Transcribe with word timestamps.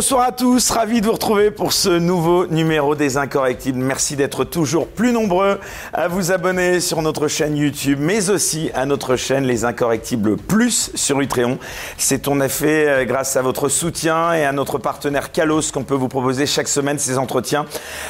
Bonsoir 0.00 0.28
à 0.28 0.32
tous, 0.32 0.70
ravi 0.70 1.02
de 1.02 1.06
vous 1.06 1.12
retrouver 1.12 1.50
pour 1.50 1.74
ce 1.74 1.90
nouveau 1.90 2.46
numéro 2.46 2.94
des 2.94 3.18
Incorrectibles. 3.18 3.78
Merci 3.78 4.16
d'être 4.16 4.44
toujours 4.44 4.86
plus 4.86 5.12
nombreux 5.12 5.60
à 5.92 6.08
vous 6.08 6.32
abonner 6.32 6.80
sur 6.80 7.02
notre 7.02 7.28
chaîne 7.28 7.54
YouTube, 7.54 7.98
mais 8.00 8.30
aussi 8.30 8.70
à 8.72 8.86
notre 8.86 9.16
chaîne 9.16 9.44
Les 9.44 9.66
Incorrectibles 9.66 10.38
Plus 10.38 10.90
sur 10.94 11.20
Utréon. 11.20 11.58
C'est 11.98 12.28
en 12.28 12.40
effet 12.40 12.88
euh, 12.88 13.04
grâce 13.04 13.36
à 13.36 13.42
votre 13.42 13.68
soutien 13.68 14.32
et 14.32 14.46
à 14.46 14.52
notre 14.52 14.78
partenaire 14.78 15.32
Kalos 15.32 15.70
qu'on 15.70 15.84
peut 15.84 15.94
vous 15.94 16.08
proposer 16.08 16.46
chaque 16.46 16.68
semaine 16.68 16.98
ces 16.98 17.18
entretiens. 17.18 17.66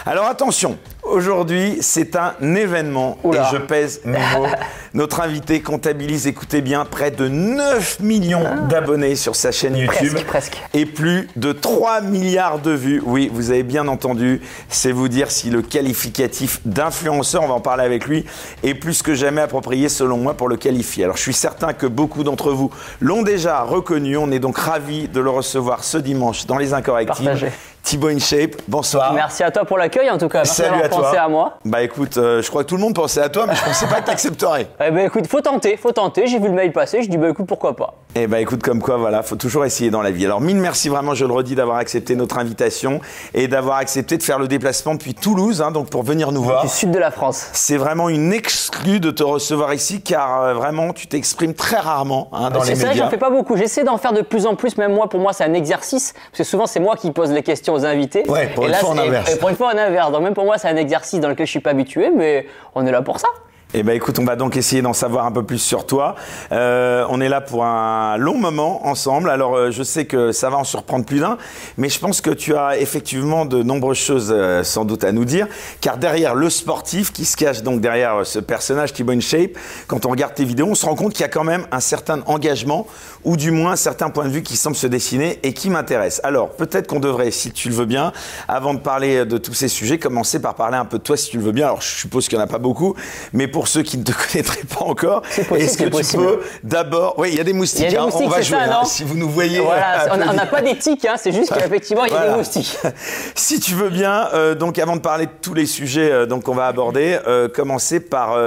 Alors 0.07 0.27
attention, 0.27 0.79
Aujourd'hui, 1.11 1.79
c'est 1.81 2.15
un 2.15 2.35
événement 2.41 3.19
et 3.25 3.39
je 3.51 3.57
pèse 3.57 4.01
mes 4.05 4.19
mots. 4.19 4.47
Notre 4.93 5.21
invité 5.21 5.61
comptabilise, 5.61 6.27
écoutez 6.27 6.63
bien, 6.63 6.85
près 6.85 7.13
de 7.13 7.29
9 7.29 8.01
millions 8.01 8.43
ah. 8.45 8.57
d'abonnés 8.63 9.15
sur 9.15 9.37
sa 9.37 9.53
chaîne 9.53 9.77
YouTube 9.77 10.19
presque, 10.27 10.61
et 10.75 10.85
plus 10.85 11.29
de 11.37 11.53
3 11.53 12.01
milliards 12.01 12.59
de 12.59 12.73
vues. 12.73 13.01
Oui, 13.07 13.31
vous 13.33 13.53
avez 13.53 13.63
bien 13.63 13.87
entendu, 13.87 14.43
c'est 14.69 14.91
vous 14.91 15.07
dire 15.07 15.31
si 15.31 15.49
le 15.49 15.63
qualificatif 15.63 16.61
d'influenceur, 16.65 17.45
on 17.45 17.49
va 17.49 17.55
en 17.55 17.61
parler 17.61 17.85
avec 17.85 18.07
lui, 18.07 18.25
est 18.65 18.75
plus 18.75 19.03
que 19.03 19.15
jamais 19.15 19.43
approprié 19.43 19.89
selon 19.89 20.17
moi 20.17 20.35
pour 20.35 20.49
le 20.49 20.57
qualifier. 20.57 21.05
Alors 21.05 21.17
je 21.17 21.23
suis 21.23 21.35
certain 21.35 21.73
que 21.73 21.87
beaucoup 21.87 22.25
d'entre 22.25 22.51
vous 22.51 22.73
l'ont 23.01 23.23
déjà 23.23 23.63
reconnu. 23.63 24.17
On 24.17 24.33
est 24.33 24.41
donc 24.41 24.59
ravis 24.59 25.07
de 25.07 25.21
le 25.21 25.31
recevoir 25.31 25.85
ce 25.85 25.99
dimanche 25.99 26.47
dans 26.47 26.59
Les 26.59 26.75
Incorrectibles. 26.75 27.53
Thibaut 27.83 28.09
InShape, 28.09 28.57
bonsoir. 28.69 29.13
Merci 29.15 29.43
à 29.43 29.51
toi 29.51 29.65
pour 29.65 29.79
l'accueil 29.79 30.11
en 30.11 30.19
tout 30.19 30.29
cas. 30.29 30.39
Merci 30.39 30.63
Salut 30.63 30.83
à 30.83 30.89
pensé 30.89 31.17
à 31.17 31.29
moi. 31.29 31.59
Bah 31.65 31.83
écoute, 31.83 32.19
euh, 32.19 32.43
je 32.43 32.49
crois 32.49 32.63
que 32.63 32.69
tout 32.69 32.77
le 32.77 32.83
monde 32.83 32.95
pensait 32.95 33.23
à 33.23 33.29
toi, 33.29 33.47
mais 33.47 33.55
je 33.55 33.65
pensais 33.65 33.87
pas 33.87 34.01
que 34.01 34.07
tu 34.07 34.11
accepterais. 34.11 34.69
Eh 34.83 34.91
ben 34.91 35.07
écoute, 35.07 35.27
faut 35.27 35.41
tenter, 35.41 35.77
faut 35.77 35.93
tenter. 35.93 36.27
J'ai 36.27 36.39
vu 36.39 36.49
le 36.49 36.55
mail 36.55 36.73
passer, 36.73 37.03
je 37.03 37.09
dis 37.11 37.19
bah 37.19 37.29
écoute, 37.29 37.47
pourquoi 37.47 37.77
pas. 37.77 37.95
Eh 38.15 38.27
ben 38.27 38.39
écoute, 38.39 38.63
comme 38.63 38.81
quoi, 38.81 38.97
voilà, 38.97 39.23
faut 39.23 39.37
toujours 39.37 39.65
essayer 39.65 39.91
dans 39.91 40.03
la 40.03 40.11
vie. 40.11 40.25
Alors 40.25 40.41
mille 40.41 40.57
merci 40.57 40.89
vraiment, 40.89 41.15
je 41.15 41.25
le 41.25 41.33
redis, 41.33 41.55
d'avoir 41.55 41.77
accepté 41.77 42.17
notre 42.17 42.39
invitation 42.39 43.01
et 43.35 43.47
d'avoir 43.47 43.77
accepté 43.77 44.17
de 44.17 44.23
faire 44.23 44.39
le 44.39 44.49
déplacement 44.49 44.95
depuis 44.95 45.15
Toulouse, 45.15 45.61
hein, 45.61 45.71
donc 45.71 45.91
pour 45.91 46.03
venir 46.03 46.33
nous 46.33 46.43
voir. 46.43 46.63
Du 46.63 46.69
sud 46.69 46.91
de 46.91 46.99
la 46.99 47.11
France. 47.11 47.51
C'est 47.53 47.77
vraiment 47.77 48.09
une 48.09 48.33
exclue 48.33 49.01
de 49.01 49.11
te 49.11 49.23
recevoir 49.23 49.75
ici, 49.75 50.01
car 50.03 50.43
euh, 50.43 50.55
vraiment, 50.55 50.93
tu 50.93 51.07
t'exprimes 51.07 51.55
très 51.55 51.79
rarement 51.79 52.29
hein, 52.33 52.51
dans 52.51 52.63
les 52.63 52.71
médias. 52.71 52.81
C'est 52.81 52.87
vrai, 52.87 52.97
j'en 52.97 53.11
fais 53.11 53.19
pas 53.19 53.31
beaucoup. 53.31 53.57
J'essaie 53.57 53.85
d'en 53.85 53.99
faire 53.99 54.13
de 54.13 54.23
plus 54.23 54.47
en 54.47 54.55
plus. 54.55 54.77
Même 54.79 54.95
moi, 54.95 55.09
pour 55.09 55.21
moi, 55.21 55.33
c'est 55.33 55.45
un 55.45 55.55
exercice, 55.55 56.15
parce 56.31 56.39
que 56.39 56.45
souvent 56.45 56.67
c'est 56.67 56.81
moi 56.81 56.97
qui 56.97 57.11
pose 57.11 57.31
les 57.33 57.43
questions 57.43 57.75
aux 57.75 57.85
invités. 57.85 58.29
Ouais 58.29 58.49
pour 58.55 58.67
une 58.67 58.75
fois 58.75 58.91
en 58.91 58.99
inverse. 58.99 59.37
pour 59.37 59.49
une 59.51 59.57
fois 59.57 59.75
en 59.75 59.79
inverse. 59.79 60.11
Donc 60.11 60.23
même 60.23 60.35
pour 60.35 60.45
moi, 60.45 60.59
c'est 60.59 60.69
un 60.69 60.77
exercice 60.77 61.21
dans 61.21 61.29
lequel 61.29 61.47
je 61.47 61.51
suis 61.51 61.61
pas 61.61 61.71
habitué, 61.71 62.11
mais 62.15 62.47
on 62.75 62.87
est 62.87 62.93
là 62.93 63.03
pour 63.03 63.21
ça. 63.21 63.29
Eh 63.73 63.85
ben 63.85 63.93
écoute, 63.93 64.19
on 64.19 64.25
va 64.25 64.35
donc 64.35 64.57
essayer 64.57 64.83
d'en 64.83 64.93
savoir 64.93 65.27
un 65.27 65.31
peu 65.31 65.45
plus 65.45 65.61
sur 65.61 65.87
toi. 65.87 66.17
Euh, 66.51 67.07
on 67.09 67.21
est 67.21 67.29
là 67.29 67.41
pour 67.41 67.65
un 67.65 68.17
long 68.17 68.37
moment 68.37 68.85
ensemble. 68.89 69.31
Alors 69.31 69.55
euh, 69.55 69.71
je 69.71 69.85
sais 69.85 70.07
que 70.07 70.33
ça 70.33 70.51
va 70.51 70.57
en 70.57 70.65
surprendre 70.65 71.05
plus 71.05 71.21
d'un, 71.21 71.39
mais 71.77 71.89
je 71.89 72.01
pense 72.01 72.21
que 72.21 72.31
tu 72.31 72.57
as 72.57 72.81
effectivement 72.81 73.45
de 73.45 73.63
nombreuses 73.63 73.99
choses 73.99 74.35
euh, 74.35 74.65
sans 74.65 74.85
doute 74.85 75.05
à 75.05 75.13
nous 75.13 75.25
dire, 75.25 75.47
car 75.81 75.99
derrière 75.99 76.35
le 76.35 76.51
sportif 76.51 77.13
qui 77.13 77.25
se 77.25 77.37
cache 77.37 77.63
donc 77.63 77.81
derrière 77.81 78.27
ce 78.27 78.41
personnage 78.41 78.93
Thibaut 78.93 79.21
Shape, 79.21 79.53
quand 79.87 80.05
on 80.05 80.11
regarde 80.11 80.35
tes 80.35 80.45
vidéos, 80.45 80.67
on 80.67 80.75
se 80.75 80.85
rend 80.85 80.97
compte 80.97 81.13
qu'il 81.13 81.21
y 81.21 81.27
a 81.27 81.29
quand 81.29 81.45
même 81.45 81.65
un 81.71 81.79
certain 81.79 82.23
engagement 82.27 82.89
ou 83.23 83.37
du 83.37 83.53
moins 83.53 83.73
un 83.73 83.77
certain 83.77 84.11
point 84.11 84.25
de 84.25 84.31
vue 84.31 84.43
qui 84.43 84.57
semble 84.57 84.75
se 84.75 84.89
dessiner 84.89 85.39
et 85.45 85.53
qui 85.53 85.71
m'intéresse. 85.71 86.21
Alors 86.25 86.51
peut-être 86.51 86.89
qu'on 86.89 86.99
devrait, 86.99 87.31
si 87.31 87.53
tu 87.53 87.69
le 87.69 87.77
veux 87.77 87.87
bien, 87.87 88.13
avant 88.49 88.75
de 88.75 88.81
parler 88.81 89.25
de 89.25 89.39
tous 89.39 89.55
ces 89.55 89.69
sujets, 89.69 89.99
commencer 90.01 90.41
par 90.41 90.57
parler 90.57 90.77
un 90.77 90.87
peu 90.87 90.99
de 90.99 91.05
toi 91.05 91.17
si 91.17 91.31
tu 91.31 91.37
le 91.37 91.45
veux 91.45 91.53
bien. 91.53 91.67
Alors 91.67 91.83
je 91.83 91.89
suppose 91.89 92.27
qu'il 92.27 92.37
n'y 92.37 92.43
en 92.43 92.47
a 92.47 92.51
pas 92.51 92.59
beaucoup, 92.59 92.97
mais 93.33 93.47
pour 93.47 93.60
pour 93.61 93.69
ceux 93.69 93.83
qui 93.83 93.99
ne 93.99 94.05
te 94.05 94.13
connaîtraient 94.33 94.65
pas 94.65 94.87
encore, 94.87 95.21
est-ce 95.37 95.77
que 95.77 95.85
tu 95.85 96.17
peux 96.17 96.41
d'abord. 96.65 97.17
Oui, 97.19 97.29
il 97.33 97.37
y 97.37 97.41
a 97.41 97.45
des 97.45 97.53
moustiques. 97.53 97.83
Y 97.83 97.89
a 97.89 97.91
des 97.91 97.99
moustiques 97.99 98.25
on 98.25 98.31
va 98.31 98.41
jouer. 98.41 98.57
Ça, 98.57 98.81
si 98.87 99.05
vous 99.05 99.19
nous 99.19 99.29
voyez. 99.29 99.61
Voilà, 99.61 100.07
on 100.15 100.33
n'a 100.33 100.47
pas 100.47 100.63
d'éthique, 100.63 101.05
hein, 101.05 101.17
c'est 101.19 101.31
juste 101.31 101.53
qu'effectivement, 101.53 102.07
il 102.07 102.13
y 102.15 102.17
a 102.17 102.31
des 102.31 102.37
moustiques. 102.37 102.79
si 103.35 103.61
tu 103.61 103.75
veux 103.75 103.91
bien, 103.91 104.29
euh, 104.33 104.55
donc 104.55 104.79
avant 104.79 104.97
de 104.97 105.03
parler 105.03 105.27
de 105.27 105.33
tous 105.43 105.53
les 105.53 105.67
sujets 105.67 106.11
euh, 106.11 106.25
donc 106.25 106.45
qu'on 106.45 106.55
va 106.55 106.69
aborder, 106.69 107.19
euh, 107.27 107.49
commencer 107.49 108.01
par 108.01 108.39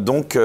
donc 0.00 0.36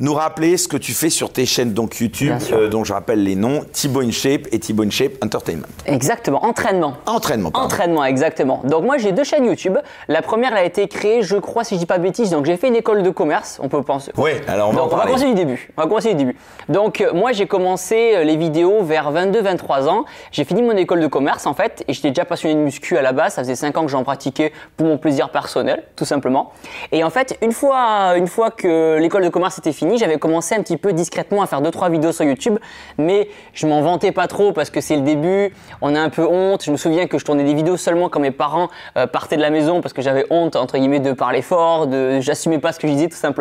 nous 0.00 0.14
rappeler 0.14 0.56
ce 0.56 0.66
que 0.66 0.76
tu 0.76 0.92
fais 0.92 1.10
sur 1.10 1.30
tes 1.30 1.46
chaînes 1.46 1.74
donc 1.74 2.00
YouTube, 2.00 2.34
dont 2.72 2.82
je 2.82 2.92
rappelle 2.92 3.22
les 3.22 3.36
noms 3.36 3.64
Thibaut 3.72 4.00
InShape 4.00 4.48
et 4.50 4.58
Thibaut 4.58 4.82
InShape 4.82 5.12
Entertainment. 5.24 5.66
Exactement, 5.86 6.44
entraînement. 6.44 6.96
Entraînement. 7.06 7.52
Pardon. 7.52 7.66
Entraînement, 7.66 8.04
exactement. 8.04 8.62
Donc 8.64 8.82
moi 8.82 8.98
j'ai 8.98 9.12
deux 9.12 9.22
chaînes 9.22 9.44
YouTube. 9.44 9.78
La 10.08 10.22
première 10.22 10.50
elle 10.54 10.58
a 10.58 10.64
été 10.64 10.88
créée, 10.88 11.22
je 11.22 11.36
crois, 11.36 11.62
si 11.62 11.76
je 11.76 11.78
dis 11.78 11.86
pas 11.86 11.98
bêtises, 11.98 12.30
donc 12.30 12.46
j'ai 12.46 12.56
fait 12.56 12.66
une 12.66 12.76
école 12.76 13.04
de 13.04 13.10
commerce 13.10 13.43
on 13.60 13.68
peut 13.68 13.82
penser. 13.82 14.12
Oui, 14.16 14.30
alors 14.46 14.70
on 14.70 14.72
va, 14.72 14.80
Donc, 14.80 14.92
on 14.92 14.96
va 14.96 15.04
commencer 15.04 15.26
du 15.26 15.34
début. 15.34 15.70
On 15.76 15.82
va 15.82 15.88
commencer 15.88 16.08
du 16.10 16.24
début. 16.24 16.36
Donc 16.68 17.00
euh, 17.00 17.12
moi 17.12 17.32
j'ai 17.32 17.46
commencé 17.46 18.14
euh, 18.14 18.24
les 18.24 18.36
vidéos 18.36 18.82
vers 18.82 19.12
22-23 19.12 19.88
ans. 19.88 20.04
J'ai 20.32 20.44
fini 20.44 20.62
mon 20.62 20.76
école 20.76 21.00
de 21.00 21.06
commerce 21.06 21.46
en 21.46 21.54
fait 21.54 21.84
et 21.88 21.92
j'étais 21.92 22.08
déjà 22.08 22.24
passionné 22.24 22.54
de 22.54 22.60
muscu 22.60 22.96
à 22.96 23.02
la 23.02 23.12
base. 23.12 23.34
Ça 23.34 23.42
faisait 23.42 23.56
5 23.56 23.76
ans 23.78 23.84
que 23.84 23.90
j'en 23.90 24.04
pratiquais 24.04 24.52
pour 24.76 24.86
mon 24.86 24.98
plaisir 24.98 25.30
personnel, 25.30 25.84
tout 25.96 26.04
simplement. 26.04 26.52
Et 26.92 27.04
en 27.04 27.10
fait, 27.10 27.38
une 27.42 27.52
fois, 27.52 28.16
une 28.16 28.28
fois 28.28 28.50
que 28.50 28.98
l'école 28.98 29.24
de 29.24 29.28
commerce 29.28 29.58
était 29.58 29.72
finie, 29.72 29.98
j'avais 29.98 30.18
commencé 30.18 30.54
un 30.54 30.62
petit 30.62 30.76
peu 30.76 30.92
discrètement 30.92 31.42
à 31.42 31.46
faire 31.46 31.62
2-3 31.62 31.90
vidéos 31.90 32.12
sur 32.12 32.24
YouTube, 32.24 32.58
mais 32.98 33.28
je 33.52 33.66
m'en 33.66 33.82
vantais 33.82 34.12
pas 34.12 34.26
trop 34.26 34.52
parce 34.52 34.70
que 34.70 34.80
c'est 34.80 34.96
le 34.96 35.02
début. 35.02 35.52
On 35.80 35.94
a 35.94 36.00
un 36.00 36.10
peu 36.10 36.26
honte. 36.26 36.64
Je 36.64 36.70
me 36.70 36.76
souviens 36.76 37.06
que 37.06 37.18
je 37.18 37.24
tournais 37.24 37.44
des 37.44 37.54
vidéos 37.54 37.76
seulement 37.76 38.08
quand 38.08 38.20
mes 38.20 38.30
parents 38.30 38.68
euh, 38.96 39.06
partaient 39.06 39.36
de 39.36 39.42
la 39.42 39.50
maison 39.50 39.80
parce 39.80 39.92
que 39.92 40.02
j'avais 40.02 40.26
honte 40.30 40.56
entre 40.56 40.78
guillemets 40.78 41.00
de 41.00 41.12
parler 41.12 41.42
fort, 41.42 41.86
de 41.86 42.20
j'assumais 42.20 42.58
pas 42.58 42.72
ce 42.72 42.78
que 42.78 42.88
je 42.88 42.92
disais 42.92 43.08
tout 43.08 43.16
simplement. 43.16 43.33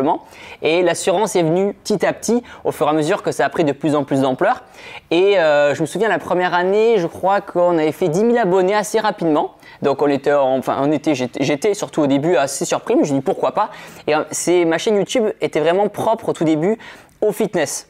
Et 0.61 0.81
l'assurance 0.81 1.35
est 1.35 1.43
venue 1.43 1.73
petit 1.73 2.05
à 2.05 2.13
petit 2.13 2.43
au 2.63 2.71
fur 2.71 2.87
et 2.87 2.89
à 2.89 2.93
mesure 2.93 3.23
que 3.23 3.31
ça 3.31 3.45
a 3.45 3.49
pris 3.49 3.63
de 3.63 3.71
plus 3.71 3.95
en 3.95 4.03
plus 4.03 4.21
d'ampleur. 4.21 4.63
Et 5.11 5.39
euh, 5.39 5.73
je 5.75 5.81
me 5.81 5.85
souviens 5.85 6.09
la 6.09 6.19
première 6.19 6.53
année, 6.53 6.95
je 6.97 7.07
crois 7.07 7.41
qu'on 7.41 7.77
avait 7.77 7.91
fait 7.91 8.09
10 8.09 8.19
000 8.19 8.37
abonnés 8.37 8.75
assez 8.75 8.99
rapidement. 8.99 9.55
Donc 9.81 10.01
on 10.01 10.07
était, 10.07 10.33
enfin 10.33 10.77
on 10.81 10.91
était, 10.91 11.13
j'étais 11.15 11.73
surtout 11.73 12.01
au 12.01 12.07
début 12.07 12.35
assez 12.35 12.65
surpris, 12.65 12.95
mais 12.95 13.03
je 13.03 13.13
me 13.13 13.19
dis 13.19 13.23
pourquoi 13.23 13.53
pas. 13.53 13.69
Et 14.07 14.15
euh, 14.15 14.65
ma 14.65 14.77
chaîne 14.77 14.95
YouTube 14.95 15.25
était 15.41 15.59
vraiment 15.59 15.87
propre 15.89 16.29
au 16.29 16.33
tout 16.33 16.45
début 16.45 16.77
au 17.21 17.31
fitness 17.31 17.87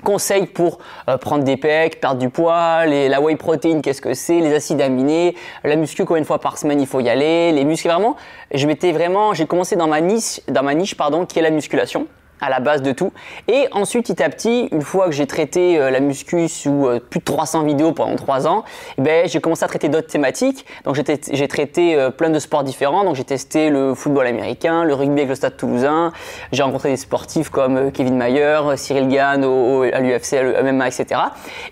conseils 0.00 0.46
pour 0.46 0.78
euh, 1.08 1.16
prendre 1.16 1.44
des 1.44 1.56
pecs, 1.56 2.00
perdre 2.00 2.18
du 2.18 2.30
poids, 2.30 2.86
les, 2.86 3.08
la 3.08 3.20
whey 3.20 3.36
protein, 3.36 3.80
qu'est-ce 3.80 4.00
que 4.00 4.14
c'est, 4.14 4.40
les 4.40 4.54
acides 4.54 4.80
aminés, 4.80 5.36
la 5.64 5.76
muscu 5.76 6.04
combien 6.04 6.22
de 6.22 6.26
fois 6.26 6.40
par 6.40 6.58
semaine 6.58 6.80
il 6.80 6.86
faut 6.86 7.00
y 7.00 7.08
aller, 7.08 7.52
les 7.52 7.64
muscles 7.64 7.88
vraiment. 7.88 8.16
Je 8.52 8.66
m'étais 8.66 8.92
vraiment, 8.92 9.34
j'ai 9.34 9.46
commencé 9.46 9.76
dans 9.76 9.88
ma 9.88 10.00
niche, 10.00 10.40
dans 10.48 10.62
ma 10.62 10.74
niche 10.74 10.94
pardon, 10.94 11.26
qui 11.26 11.38
est 11.38 11.42
la 11.42 11.50
musculation 11.50 12.06
à 12.42 12.50
la 12.50 12.60
base 12.60 12.82
de 12.82 12.92
tout. 12.92 13.12
Et 13.48 13.68
ensuite, 13.72 14.06
petit 14.06 14.22
à 14.22 14.28
petit, 14.28 14.68
une 14.72 14.82
fois 14.82 15.06
que 15.06 15.12
j'ai 15.12 15.26
traité 15.26 15.78
euh, 15.78 15.90
la 15.90 16.00
muscu 16.00 16.48
sous 16.48 16.86
euh, 16.86 17.00
plus 17.00 17.20
de 17.20 17.24
300 17.24 17.62
vidéos 17.62 17.92
pendant 17.92 18.16
3 18.16 18.46
ans, 18.48 18.64
eh 18.98 19.02
ben, 19.02 19.28
j'ai 19.28 19.40
commencé 19.40 19.64
à 19.64 19.68
traiter 19.68 19.88
d'autres 19.88 20.08
thématiques. 20.08 20.66
Donc 20.84 20.96
j'ai 20.96 21.48
traité 21.48 21.94
euh, 21.94 22.10
plein 22.10 22.30
de 22.30 22.38
sports 22.38 22.64
différents. 22.64 23.04
Donc 23.04 23.14
j'ai 23.14 23.24
testé 23.24 23.70
le 23.70 23.94
football 23.94 24.26
américain, 24.26 24.84
le 24.84 24.92
rugby 24.92 25.20
avec 25.20 25.28
le 25.28 25.34
Stade 25.36 25.56
Toulousain. 25.56 26.12
J'ai 26.50 26.62
rencontré 26.62 26.90
des 26.90 26.96
sportifs 26.96 27.48
comme 27.48 27.92
Kevin 27.92 28.16
Mayer, 28.16 28.60
Cyril 28.76 29.08
Gann 29.08 29.44
à 29.92 30.00
l'UFC, 30.00 30.34
à 30.34 30.42
l'MMA, 30.42 30.88
etc. 30.88 31.20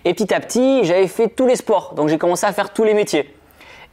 Et 0.05 0.13
petit 0.13 0.33
à 0.33 0.39
petit, 0.39 0.85
j'avais 0.85 1.07
fait 1.07 1.27
tous 1.27 1.47
les 1.47 1.57
sports. 1.57 1.93
Donc 1.95 2.07
j'ai 2.07 2.17
commencé 2.17 2.45
à 2.45 2.53
faire 2.53 2.71
tous 2.71 2.85
les 2.85 2.93
métiers. 2.93 3.29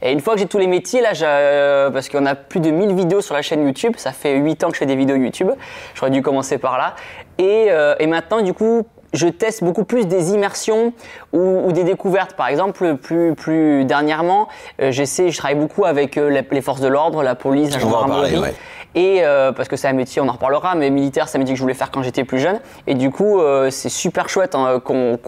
Et 0.01 0.11
une 0.11 0.21
fois 0.21 0.33
que 0.33 0.39
j'ai 0.39 0.45
tous 0.45 0.57
les 0.57 0.67
métiers, 0.67 1.01
là, 1.01 1.11
euh, 1.21 1.89
parce 1.89 2.09
qu'on 2.09 2.25
a 2.25 2.35
plus 2.35 2.59
de 2.59 2.71
1000 2.71 2.95
vidéos 2.95 3.21
sur 3.21 3.33
la 3.35 3.41
chaîne 3.41 3.65
YouTube, 3.65 3.93
ça 3.97 4.11
fait 4.11 4.35
8 4.37 4.63
ans 4.63 4.67
que 4.69 4.75
je 4.75 4.79
fais 4.79 4.85
des 4.85 4.95
vidéos 4.95 5.17
YouTube, 5.17 5.51
j'aurais 5.95 6.11
dû 6.11 6.21
commencer 6.21 6.57
par 6.57 6.77
là. 6.77 6.95
Et, 7.37 7.67
euh, 7.69 7.95
et 7.99 8.07
maintenant, 8.07 8.41
du 8.41 8.53
coup, 8.53 8.85
je 9.13 9.27
teste 9.27 9.63
beaucoup 9.63 9.83
plus 9.83 10.05
des 10.05 10.33
immersions 10.33 10.93
ou, 11.33 11.71
des 11.71 11.83
découvertes. 11.83 12.33
Par 12.33 12.47
exemple, 12.47 12.95
plus, 12.95 13.33
plus 13.35 13.85
dernièrement, 13.85 14.47
euh, 14.81 14.91
j'essaie, 14.91 15.29
je 15.29 15.37
travaille 15.37 15.57
beaucoup 15.57 15.85
avec 15.85 16.17
euh, 16.17 16.41
les, 16.51 16.61
forces 16.61 16.81
de 16.81 16.87
l'ordre, 16.87 17.23
la 17.23 17.35
police, 17.35 17.71
la 17.73 17.79
gendarmerie. 17.79 18.35
Et 18.95 19.19
euh, 19.23 19.51
parce 19.51 19.67
que 19.67 19.75
c'est 19.75 19.87
un 19.87 19.93
métier, 19.93 20.21
on 20.21 20.27
en 20.27 20.33
reparlera, 20.33 20.75
mais 20.75 20.89
militaire, 20.89 21.27
c'est 21.27 21.37
un 21.37 21.39
métier 21.39 21.53
que 21.53 21.57
je 21.57 21.63
voulais 21.63 21.73
faire 21.73 21.91
quand 21.91 22.01
j'étais 22.01 22.23
plus 22.23 22.39
jeune. 22.39 22.59
Et 22.87 22.95
du 22.95 23.11
coup, 23.11 23.39
c'est 23.69 23.89
super 23.89 24.29
chouette 24.29 24.55
hein, 24.55 24.79
qu'on, 24.83 25.19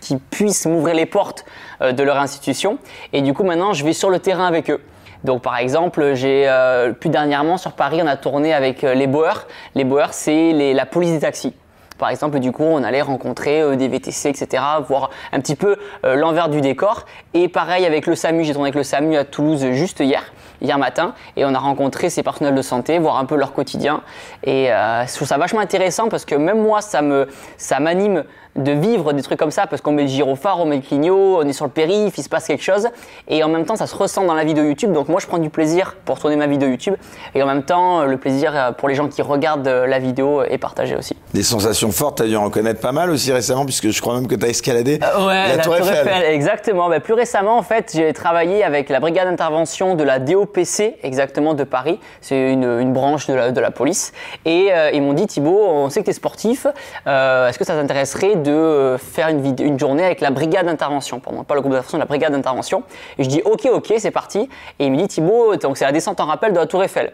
qu'ils 0.00 0.18
puissent 0.18 0.66
m'ouvrir 0.66 0.94
les 0.94 1.06
portes 1.06 1.44
de 1.80 2.02
leur 2.02 2.16
institution. 2.16 2.78
Et 3.12 3.22
du 3.22 3.32
coup, 3.32 3.44
maintenant, 3.44 3.72
je 3.72 3.84
vais 3.84 3.92
sur 3.92 4.10
le 4.10 4.18
terrain 4.18 4.46
avec 4.46 4.70
eux. 4.70 4.80
Donc 5.22 5.42
par 5.42 5.58
exemple, 5.58 6.14
j'ai 6.14 6.50
plus 6.98 7.10
dernièrement 7.10 7.58
sur 7.58 7.72
Paris, 7.72 8.00
on 8.02 8.06
a 8.06 8.16
tourné 8.16 8.52
avec 8.52 8.82
les 8.82 9.06
Boers. 9.06 9.46
Les 9.74 9.84
Boers, 9.84 10.12
c'est 10.12 10.72
la 10.72 10.86
police 10.86 11.12
des 11.12 11.20
taxis. 11.20 11.54
Par 12.00 12.08
exemple, 12.08 12.40
du 12.40 12.50
coup, 12.50 12.64
on 12.64 12.82
allait 12.82 13.02
rencontrer 13.02 13.60
euh, 13.60 13.76
des 13.76 13.86
VTC, 13.86 14.30
etc., 14.30 14.64
voir 14.88 15.10
un 15.32 15.40
petit 15.40 15.54
peu 15.54 15.76
euh, 16.06 16.16
l'envers 16.16 16.48
du 16.48 16.62
décor. 16.62 17.04
Et 17.34 17.46
pareil 17.46 17.84
avec 17.84 18.06
le 18.06 18.14
SAMU, 18.14 18.42
j'ai 18.42 18.54
tourné 18.54 18.68
avec 18.68 18.74
le 18.74 18.82
SAMU 18.82 19.16
à 19.16 19.24
Toulouse 19.24 19.64
juste 19.72 20.00
hier, 20.00 20.32
hier 20.60 20.78
matin, 20.78 21.14
et 21.36 21.44
on 21.44 21.54
a 21.54 21.58
rencontré 21.58 22.10
ces 22.10 22.22
personnels 22.22 22.54
de 22.54 22.62
santé, 22.62 22.98
voir 22.98 23.18
un 23.18 23.24
peu 23.24 23.36
leur 23.36 23.52
quotidien. 23.52 24.02
Et 24.44 24.72
euh, 24.72 25.06
je 25.06 25.14
trouve 25.14 25.28
ça 25.28 25.38
vachement 25.38 25.60
intéressant 25.60 26.08
parce 26.08 26.24
que 26.24 26.34
même 26.34 26.60
moi, 26.62 26.80
ça 26.80 27.02
me, 27.02 27.28
ça 27.56 27.80
m'anime 27.80 28.24
de 28.56 28.72
vivre 28.72 29.12
des 29.12 29.22
trucs 29.22 29.38
comme 29.38 29.50
ça 29.50 29.66
parce 29.66 29.80
qu'on 29.80 29.92
met 29.92 30.02
le 30.02 30.08
gyrophare, 30.08 30.60
on 30.60 30.66
met 30.66 30.76
le 30.76 30.82
clignot, 30.82 31.38
on 31.38 31.46
est 31.46 31.52
sur 31.52 31.64
le 31.64 31.70
périph', 31.70 32.16
il 32.18 32.22
se 32.22 32.28
passe 32.28 32.46
quelque 32.46 32.62
chose 32.62 32.88
et 33.28 33.42
en 33.44 33.48
même 33.48 33.64
temps 33.64 33.76
ça 33.76 33.86
se 33.86 33.94
ressent 33.94 34.24
dans 34.24 34.34
la 34.34 34.44
vidéo 34.44 34.64
YouTube. 34.64 34.92
Donc 34.92 35.08
moi 35.08 35.20
je 35.20 35.26
prends 35.26 35.38
du 35.38 35.50
plaisir 35.50 35.96
pour 36.04 36.18
tourner 36.18 36.36
ma 36.36 36.46
vidéo 36.46 36.68
YouTube 36.68 36.94
et 37.34 37.42
en 37.42 37.46
même 37.46 37.62
temps 37.62 38.04
le 38.04 38.16
plaisir 38.16 38.52
euh, 38.54 38.72
pour 38.72 38.88
les 38.88 38.94
gens 38.94 39.08
qui 39.08 39.22
regardent 39.22 39.68
euh, 39.68 39.86
la 39.86 39.98
vidéo 39.98 40.42
est 40.42 40.58
partagé 40.58 40.96
aussi. 40.96 41.16
Des 41.32 41.42
sensations 41.42 41.92
fortes, 41.92 42.18
tu 42.18 42.22
as 42.24 42.26
dû 42.26 42.36
en 42.36 42.50
connaître 42.50 42.80
pas 42.80 42.92
mal 42.92 43.10
aussi 43.10 43.32
récemment 43.32 43.64
puisque 43.64 43.90
je 43.90 44.00
crois 44.00 44.14
même 44.14 44.26
que 44.26 44.34
tu 44.34 44.44
as 44.44 44.48
escaladé 44.48 44.98
euh, 45.02 45.26
ouais, 45.26 45.56
la, 45.56 45.62
Tour, 45.62 45.76
Eiffel. 45.76 46.24
Exactement. 46.24 46.88
Bah, 46.88 47.00
plus 47.00 47.14
récemment 47.14 47.56
en 47.56 47.62
fait 47.62 47.92
j'ai 47.94 48.12
travaillé 48.12 48.64
avec 48.64 48.88
la 48.88 49.00
brigade 49.00 49.28
d'intervention 49.28 49.94
de 49.94 50.02
la 50.02 50.18
DOPC 50.18 50.96
exactement 51.02 51.54
de 51.54 51.64
Paris. 51.64 52.00
C'est 52.20 52.52
une, 52.52 52.92
branche 52.92 53.28
de 53.28 53.60
la, 53.60 53.70
police 53.70 54.12
et 54.44 54.70
ils 54.92 55.02
m'ont 55.02 55.12
dit 55.12 55.26
Thibaut 55.26 55.64
on 55.68 55.90
sait 55.90 56.00
que 56.00 56.06
tu 56.06 56.10
es 56.10 56.14
sportif, 56.14 56.66
est-ce 57.06 57.58
que 57.58 57.64
ça 57.64 57.74
t'intéresserait 57.74 58.36
de 58.40 58.50
euh, 58.50 58.98
faire 58.98 59.28
une, 59.28 59.78
journée 59.78 60.04
avec 60.04 60.20
la 60.20 60.30
brigade 60.30 60.66
d'intervention, 60.66 61.20
pendant 61.20 61.44
pas 61.44 61.54
le 61.54 61.60
groupe 61.60 61.72
d'intervention, 61.72 61.98
la 61.98 62.04
brigade 62.04 62.32
d'intervention. 62.32 62.82
Et 63.18 63.24
je 63.24 63.28
dis 63.28 63.42
ok, 63.44 63.68
ok, 63.72 63.94
c'est 63.98 64.10
parti. 64.10 64.48
Et 64.78 64.86
il 64.86 64.92
me 64.92 64.96
dit 64.96 65.08
Thibaut, 65.08 65.56
donc 65.56 65.76
c'est 65.76 65.84
la 65.84 65.92
descente 65.92 66.20
en 66.20 66.26
rappel 66.26 66.52
de 66.52 66.58
la 66.58 66.66
Tour 66.66 66.82
Eiffel. 66.82 67.12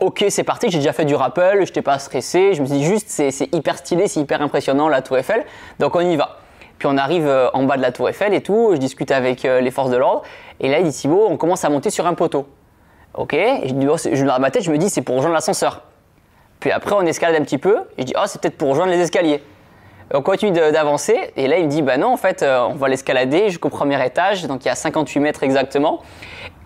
Ok, 0.00 0.24
c'est 0.30 0.44
parti, 0.44 0.70
j'ai 0.70 0.78
déjà 0.78 0.94
fait 0.94 1.04
du 1.04 1.14
rappel, 1.14 1.56
je 1.56 1.60
n'étais 1.60 1.82
pas 1.82 1.98
stressé, 1.98 2.54
je 2.54 2.62
me 2.62 2.66
dis 2.66 2.82
juste 2.82 3.08
c'est 3.08 3.54
hyper 3.54 3.76
stylé, 3.76 4.08
c'est 4.08 4.20
hyper 4.20 4.40
impressionnant 4.40 4.88
la 4.88 5.02
Tour 5.02 5.18
Eiffel, 5.18 5.44
donc 5.78 5.94
on 5.96 6.00
y 6.00 6.16
va. 6.16 6.38
Puis 6.78 6.88
on 6.90 6.96
arrive 6.96 7.26
euh, 7.26 7.50
en 7.52 7.64
bas 7.64 7.76
de 7.76 7.82
la 7.82 7.92
Tour 7.92 8.08
Eiffel 8.08 8.32
et 8.32 8.40
tout, 8.40 8.70
je 8.72 8.78
discute 8.78 9.10
avec 9.10 9.44
euh, 9.44 9.60
les 9.60 9.70
forces 9.70 9.90
de 9.90 9.96
l'ordre, 9.96 10.22
et 10.60 10.70
là 10.70 10.78
il 10.78 10.86
dit 10.86 10.96
Thibaut, 10.96 11.26
on 11.28 11.36
commence 11.36 11.62
à 11.64 11.68
monter 11.68 11.90
sur 11.90 12.06
un 12.06 12.14
poteau. 12.14 12.46
Ok, 13.12 13.34
et 13.34 13.68
je, 13.68 13.74
dis, 13.74 13.86
oh, 13.86 13.96
je 13.96 14.24
dans 14.24 14.38
ma 14.38 14.50
tête, 14.50 14.62
je 14.62 14.70
me 14.70 14.78
dis 14.78 14.88
c'est 14.88 15.02
pour 15.02 15.16
rejoindre 15.16 15.34
l'ascenseur. 15.34 15.82
Puis 16.58 16.70
après 16.70 16.94
on 16.94 17.02
escalade 17.02 17.38
un 17.38 17.44
petit 17.44 17.58
peu, 17.58 17.76
et 17.98 18.02
je 18.02 18.06
dis 18.06 18.14
oh 18.16 18.24
c'est 18.26 18.40
peut-être 18.40 18.56
pour 18.56 18.70
rejoindre 18.70 18.92
les 18.92 19.00
escaliers 19.00 19.42
on 20.12 20.22
continue 20.22 20.52
d'avancer. 20.52 21.32
Et 21.36 21.48
là 21.48 21.58
il 21.58 21.66
me 21.66 21.70
dit 21.70 21.82
bah 21.82 21.96
non 21.96 22.08
en 22.08 22.16
fait 22.16 22.42
euh, 22.42 22.66
on 22.68 22.74
va 22.74 22.88
l'escalader 22.88 23.48
jusqu'au 23.48 23.68
premier 23.68 24.04
étage. 24.04 24.46
Donc 24.46 24.64
il 24.64 24.68
y 24.68 24.70
a 24.70 24.74
58 24.74 25.20
mètres 25.20 25.42
exactement. 25.42 26.00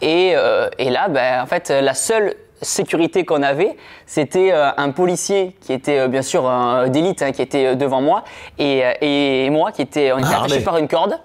Et, 0.01 0.33
euh, 0.35 0.69
et 0.79 0.91
là 0.91 1.09
bah, 1.09 1.43
en 1.43 1.47
fait 1.47 1.71
la 1.71 1.95
seule 1.95 2.35
sécurité 2.63 3.25
qu'on 3.25 3.43
avait 3.43 3.77
c'était 4.05 4.53
euh, 4.53 4.71
un 4.77 4.91
policier 4.91 5.57
qui 5.63 5.73
était 5.73 6.09
bien 6.09 6.23
sûr 6.23 6.51
d'élite 6.89 7.23
hein, 7.23 7.33
qui 7.33 7.43
était 7.43 7.77
devant 7.77 8.01
moi. 8.01 8.25
Et, 8.59 8.83
et, 9.01 9.51
moi 9.51 9.73
qui 9.73 9.83
était 9.83 10.13
on 10.13 10.19
était 10.19 10.29
ah, 10.33 10.45
attaché 10.45 10.61
par 10.61 10.77
une 10.77 10.89
corde. 10.89 11.19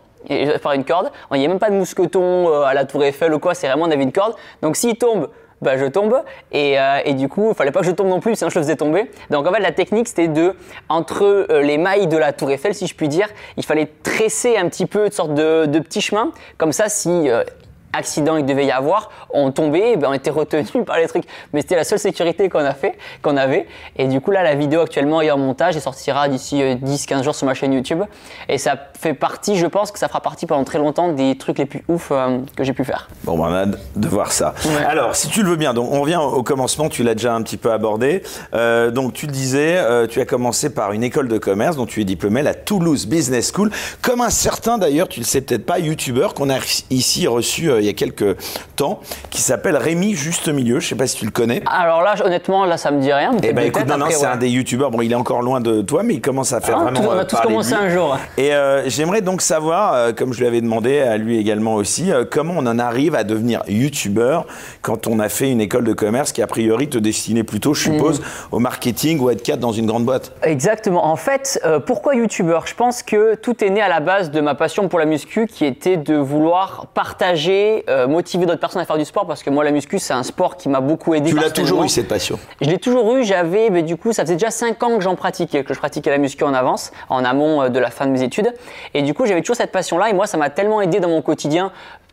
Par 0.63 0.73
une 0.73 0.85
corde. 0.85 1.11
Il 1.33 1.39
n'y 1.39 1.45
a 1.45 1.47
même 1.47 1.59
pas 1.59 1.69
de 1.69 1.75
mousqueton 1.75 2.63
à 2.63 2.73
la 2.73 2.85
tour 2.85 3.03
Eiffel 3.03 3.31
ou 3.33 3.39
quoi. 3.39 3.53
C'est 3.53 3.67
vraiment 3.67 3.85
on 3.85 3.91
avait 3.91 4.01
une 4.01 4.11
corde. 4.11 4.33
Donc 4.63 4.75
s'il 4.75 4.97
tombe 4.97 5.29
bah, 5.61 5.77
je 5.77 5.85
tombe. 5.85 6.21
Et, 6.51 6.79
euh, 6.79 6.99
et, 7.05 7.13
du 7.13 7.29
coup, 7.29 7.49
il 7.49 7.55
fallait 7.55 7.71
pas 7.71 7.81
que 7.81 7.85
je 7.85 7.91
tombe 7.91 8.07
non 8.07 8.19
plus, 8.19 8.35
sinon 8.35 8.49
je 8.49 8.59
le 8.59 8.63
faisais 8.63 8.75
tomber. 8.75 9.09
Donc 9.29 9.47
en 9.47 9.51
fait, 9.51 9.59
la 9.59 9.71
technique, 9.71 10.07
c'était 10.07 10.27
de, 10.27 10.55
entre 10.89 11.23
euh, 11.23 11.61
les 11.61 11.77
mailles 11.77 12.07
de 12.07 12.17
la 12.17 12.33
tour 12.33 12.51
Eiffel, 12.51 12.75
si 12.75 12.87
je 12.87 12.95
puis 12.95 13.07
dire, 13.07 13.27
il 13.57 13.65
fallait 13.65 13.89
tresser 14.03 14.57
un 14.57 14.67
petit 14.69 14.85
peu 14.85 15.09
de 15.09 15.13
sorte 15.13 15.33
de, 15.33 15.65
de 15.65 15.79
petits 15.79 16.01
chemins. 16.01 16.31
Comme 16.57 16.71
ça, 16.71 16.89
si 16.89 17.29
euh, 17.29 17.43
accident 17.95 18.37
il 18.37 18.45
devait 18.45 18.65
y 18.65 18.71
avoir, 18.71 19.09
on 19.29 19.51
tombait, 19.51 19.95
ben 19.97 20.09
on 20.09 20.13
était 20.13 20.29
retenu 20.29 20.83
par 20.85 20.97
les 20.97 21.07
trucs. 21.07 21.25
Mais 21.53 21.61
c'était 21.61 21.75
la 21.75 21.83
seule 21.83 21.99
sécurité 21.99 22.49
qu'on 22.49 22.59
a 22.59 22.73
fait, 22.73 22.97
qu'on 23.21 23.37
avait. 23.37 23.67
Et 23.97 24.07
du 24.07 24.21
coup 24.21 24.31
là, 24.31 24.43
la 24.43 24.55
vidéo 24.55 24.81
actuellement 24.81 25.21
est 25.21 25.31
en 25.31 25.37
montage 25.37 25.75
et 25.75 25.79
sortira 25.79 26.27
d'ici 26.27 26.57
10-15 26.57 27.19
euh, 27.19 27.23
jours 27.23 27.35
sur 27.35 27.45
ma 27.45 27.53
chaîne 27.53 27.73
YouTube. 27.73 28.03
Et 28.49 28.57
ça 28.57 28.75
fait 28.99 29.13
partie, 29.13 29.57
je 29.57 29.67
pense 29.67 29.91
que 29.91 29.99
ça 29.99 30.07
fera 30.07 30.21
partie 30.21 30.45
pendant 30.45 30.63
très 30.63 30.77
longtemps 30.77 31.11
des 31.11 31.37
trucs 31.37 31.57
les 31.57 31.65
plus 31.65 31.83
ouf 31.87 32.09
euh, 32.11 32.39
que 32.55 32.63
j'ai 32.63 32.73
pu 32.73 32.83
faire. 32.83 33.09
Bon, 33.23 33.37
ben, 33.37 33.45
on 33.49 33.53
a 33.53 33.65
de 33.65 34.07
voir 34.07 34.31
ça. 34.31 34.53
Alors, 34.87 35.15
si 35.15 35.27
tu 35.27 35.43
le 35.43 35.49
veux 35.49 35.55
bien, 35.55 35.73
donc 35.73 35.91
on 35.91 36.01
revient 36.01 36.19
au 36.21 36.43
commencement. 36.43 36.89
Tu 36.89 37.03
l'as 37.03 37.15
déjà 37.15 37.33
un 37.33 37.41
petit 37.41 37.57
peu 37.57 37.71
abordé. 37.71 38.23
Euh, 38.53 38.91
donc 38.91 39.13
tu 39.13 39.25
le 39.25 39.31
disais, 39.31 39.79
tu 40.07 40.19
as 40.19 40.25
commencé 40.25 40.73
par 40.73 40.91
une 40.91 41.03
école 41.03 41.27
de 41.27 41.37
commerce 41.37 41.75
dont 41.75 41.85
tu 41.85 42.01
es 42.01 42.03
diplômé, 42.03 42.41
la 42.41 42.53
Toulouse 42.53 43.07
Business 43.07 43.51
School, 43.53 43.71
comme 44.01 44.21
un 44.21 44.29
certain 44.29 44.77
d'ailleurs, 44.77 45.07
tu 45.07 45.19
le 45.19 45.25
sais 45.25 45.41
peut-être 45.41 45.65
pas, 45.65 45.79
youtubeur 45.79 46.33
qu'on 46.33 46.49
a 46.49 46.57
ici 46.89 47.27
reçu 47.27 47.71
il 47.85 47.87
y 47.87 47.91
a 47.91 47.93
quelques 47.93 48.35
temps, 48.75 48.99
qui 49.29 49.41
s'appelle 49.41 49.77
Rémi 49.77 50.13
Juste 50.15 50.47
Milieu. 50.49 50.79
Je 50.79 50.87
sais 50.87 50.95
pas 50.95 51.07
si 51.07 51.17
tu 51.17 51.25
le 51.25 51.31
connais. 51.31 51.61
Alors 51.67 52.01
là, 52.01 52.15
honnêtement, 52.23 52.65
là, 52.65 52.77
ça 52.77 52.91
me 52.91 52.99
dit 52.99 53.13
rien. 53.13 53.31
Eh 53.43 53.53
ben 53.53 53.65
écoute, 53.65 53.87
non, 53.87 53.97
non, 53.97 54.07
c'est 54.09 54.25
un 54.25 54.37
des 54.37 54.49
youtubeurs. 54.49 54.91
Bon, 54.91 55.01
il 55.01 55.11
est 55.11 55.15
encore 55.15 55.41
loin 55.41 55.61
de 55.61 55.81
toi, 55.81 56.03
mais 56.03 56.15
il 56.15 56.21
commence 56.21 56.53
à 56.53 56.61
faire 56.61 56.77
ah, 56.79 56.83
vraiment. 56.83 57.01
on 57.09 57.11
a 57.11 57.21
euh, 57.21 57.25
tous 57.25 57.37
commencé 57.37 57.73
un 57.73 57.89
jour. 57.89 58.17
Et 58.37 58.53
euh, 58.53 58.89
j'aimerais 58.89 59.21
donc 59.21 59.41
savoir, 59.41 59.93
euh, 59.93 60.11
comme 60.13 60.33
je 60.33 60.39
lui 60.39 60.47
avais 60.47 60.61
demandé 60.61 60.99
à 60.99 61.17
lui 61.17 61.37
également 61.37 61.75
aussi, 61.75 62.11
comment 62.31 62.55
on 62.57 62.65
en 62.65 62.79
arrive 62.79 63.15
à 63.15 63.23
devenir 63.23 63.61
youtubeur 63.67 64.45
quand 64.81 65.07
on 65.07 65.19
a 65.19 65.29
fait 65.29 65.51
une 65.51 65.61
école 65.61 65.83
de 65.83 65.93
commerce 65.93 66.31
qui 66.31 66.41
a 66.41 66.47
priori 66.47 66.89
te 66.89 66.97
destinait 66.97 67.43
plutôt, 67.43 67.73
je 67.73 67.83
suppose, 67.83 68.19
mm. 68.19 68.23
au 68.51 68.59
marketing 68.59 69.19
ou 69.19 69.29
à 69.29 69.33
être 69.33 69.43
cadre 69.43 69.61
dans 69.61 69.71
une 69.71 69.85
grande 69.85 70.05
boîte. 70.05 70.31
Exactement. 70.41 71.05
En 71.05 71.15
fait, 71.15 71.61
pourquoi 71.85 72.15
youtubeur? 72.15 72.65
Je 72.67 72.75
pense 72.75 73.03
que 73.03 73.35
tout 73.35 73.63
est 73.63 73.69
né 73.69 73.81
à 73.81 73.89
la 73.89 73.99
base 73.99 74.31
de 74.31 74.41
ma 74.41 74.55
passion 74.55 74.87
pour 74.87 74.99
la 74.99 75.05
muscu, 75.05 75.47
qui 75.47 75.65
était 75.65 75.97
de 75.97 76.15
vouloir 76.15 76.87
partager 76.93 77.74
euh, 77.89 78.07
motiver 78.07 78.45
d'autres 78.45 78.59
personnes 78.59 78.81
à 78.81 78.85
faire 78.85 78.97
du 78.97 79.05
sport 79.05 79.27
parce 79.27 79.43
que 79.43 79.49
moi 79.49 79.63
la 79.63 79.71
muscu 79.71 79.99
c'est 79.99 80.13
un 80.13 80.23
sport 80.23 80.57
qui 80.57 80.69
m'a 80.69 80.81
beaucoup 80.81 81.13
aidé. 81.13 81.29
Tu 81.29 81.35
l'as 81.35 81.51
toujours 81.51 81.83
eu 81.83 81.89
cette 81.89 82.07
passion 82.07 82.39
Je 82.61 82.69
l'ai 82.69 82.77
toujours 82.77 83.15
eu, 83.15 83.23
j'avais, 83.23 83.69
mais 83.69 83.83
du 83.83 83.97
coup 83.97 84.13
ça 84.13 84.23
faisait 84.23 84.35
déjà 84.35 84.51
5 84.51 84.81
ans 84.83 84.95
que 84.97 85.01
j'en 85.01 85.15
pratiquais, 85.15 85.63
que 85.63 85.73
je 85.73 85.79
pratiquais 85.79 86.09
la 86.09 86.17
muscu 86.17 86.43
en 86.43 86.53
avance, 86.53 86.91
en 87.09 87.23
amont 87.25 87.63
euh, 87.63 87.69
de 87.69 87.79
la 87.79 87.89
fin 87.89 88.05
de 88.05 88.11
mes 88.11 88.21
études. 88.21 88.53
Et 88.93 89.01
du 89.01 89.13
coup 89.13 89.25
j'avais 89.25 89.41
toujours 89.41 89.55
cette 89.55 89.71
passion 89.71 89.97
là 89.97 90.09
et 90.09 90.13
moi 90.13 90.27
ça 90.27 90.37
m'a 90.37 90.49
tellement 90.49 90.81
aidé 90.81 90.99
dans 90.99 91.09
mon 91.09 91.21
quotidien 91.21 91.71